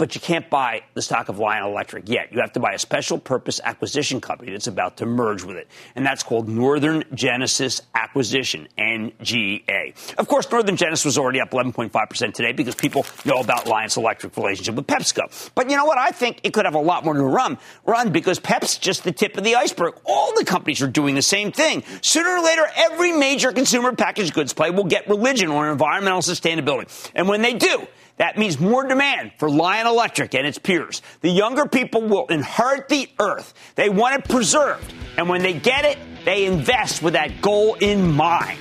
But 0.00 0.14
you 0.14 0.20
can't 0.20 0.48
buy 0.48 0.82
the 0.94 1.02
stock 1.02 1.28
of 1.28 1.38
Lion 1.38 1.62
Electric 1.62 2.08
yet. 2.08 2.32
You 2.32 2.40
have 2.40 2.54
to 2.54 2.60
buy 2.60 2.72
a 2.72 2.78
special 2.78 3.18
purpose 3.18 3.60
acquisition 3.62 4.18
company 4.18 4.50
that's 4.50 4.66
about 4.66 4.96
to 4.96 5.04
merge 5.04 5.44
with 5.44 5.58
it. 5.58 5.68
And 5.94 6.06
that's 6.06 6.22
called 6.22 6.48
Northern 6.48 7.04
Genesis 7.12 7.82
Acquisition, 7.94 8.66
NGA. 8.78 10.14
Of 10.16 10.26
course, 10.26 10.50
Northern 10.50 10.76
Genesis 10.76 11.04
was 11.04 11.18
already 11.18 11.38
up 11.38 11.50
11.5% 11.50 12.32
today 12.32 12.52
because 12.52 12.74
people 12.74 13.04
know 13.26 13.40
about 13.40 13.66
Lion's 13.66 13.98
Electric 13.98 14.34
relationship 14.38 14.74
with 14.74 14.86
PepsiCo. 14.86 15.50
But 15.54 15.68
you 15.68 15.76
know 15.76 15.84
what? 15.84 15.98
I 15.98 16.12
think 16.12 16.40
it 16.44 16.54
could 16.54 16.64
have 16.64 16.74
a 16.74 16.80
lot 16.80 17.04
more 17.04 17.12
to 17.12 17.22
run, 17.22 17.58
run 17.84 18.10
because 18.10 18.40
Pep's 18.40 18.78
just 18.78 19.04
the 19.04 19.12
tip 19.12 19.36
of 19.36 19.44
the 19.44 19.56
iceberg. 19.56 20.00
All 20.06 20.34
the 20.34 20.46
companies 20.46 20.80
are 20.80 20.88
doing 20.88 21.14
the 21.14 21.20
same 21.20 21.52
thing. 21.52 21.84
Sooner 22.00 22.30
or 22.30 22.42
later, 22.42 22.66
every 22.74 23.12
major 23.12 23.52
consumer 23.52 23.94
packaged 23.94 24.32
goods 24.32 24.54
play 24.54 24.70
will 24.70 24.84
get 24.84 25.10
religion 25.10 25.50
on 25.50 25.68
environmental 25.68 26.22
sustainability. 26.22 27.10
And 27.14 27.28
when 27.28 27.42
they 27.42 27.52
do, 27.52 27.86
that 28.20 28.36
means 28.36 28.60
more 28.60 28.86
demand 28.86 29.32
for 29.38 29.48
Lion 29.48 29.86
Electric 29.86 30.34
and 30.34 30.46
its 30.46 30.58
peers. 30.58 31.00
The 31.22 31.30
younger 31.30 31.64
people 31.64 32.02
will 32.02 32.26
inherit 32.26 32.86
the 32.90 33.08
earth. 33.18 33.54
They 33.76 33.88
want 33.88 34.16
it 34.16 34.28
preserved. 34.28 34.92
And 35.16 35.26
when 35.26 35.40
they 35.40 35.54
get 35.54 35.86
it, 35.86 35.96
they 36.26 36.44
invest 36.44 37.02
with 37.02 37.14
that 37.14 37.40
goal 37.40 37.76
in 37.76 38.12
mind. 38.12 38.58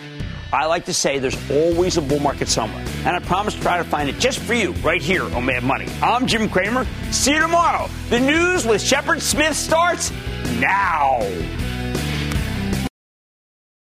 I 0.54 0.68
like 0.68 0.86
to 0.86 0.94
say 0.94 1.20
there's 1.20 1.38
always 1.52 1.98
a 1.98 2.02
bull 2.02 2.22
market 2.22 2.48
somewhere. 2.48 2.86
And 3.00 3.10
I 3.10 3.20
promise 3.20 3.54
to 3.54 3.60
try 3.60 3.78
to 3.78 3.84
find 3.84 4.08
it 4.08 4.18
just 4.18 4.40
for 4.40 4.54
you 4.54 4.72
right 4.76 5.02
here 5.02 5.26
on 5.36 5.44
Mad 5.44 5.66
Money. 5.66 5.88
I'm 6.02 6.26
Jim 6.26 6.48
Cramer. 6.48 6.88
See 7.12 7.34
you 7.34 7.40
tomorrow. 7.40 7.90
The 8.10 8.22
news 8.22 8.66
with 8.66 8.82
Shepard 8.82 9.22
Smith 9.22 9.58
starts 9.58 10.14
now. 10.62 11.20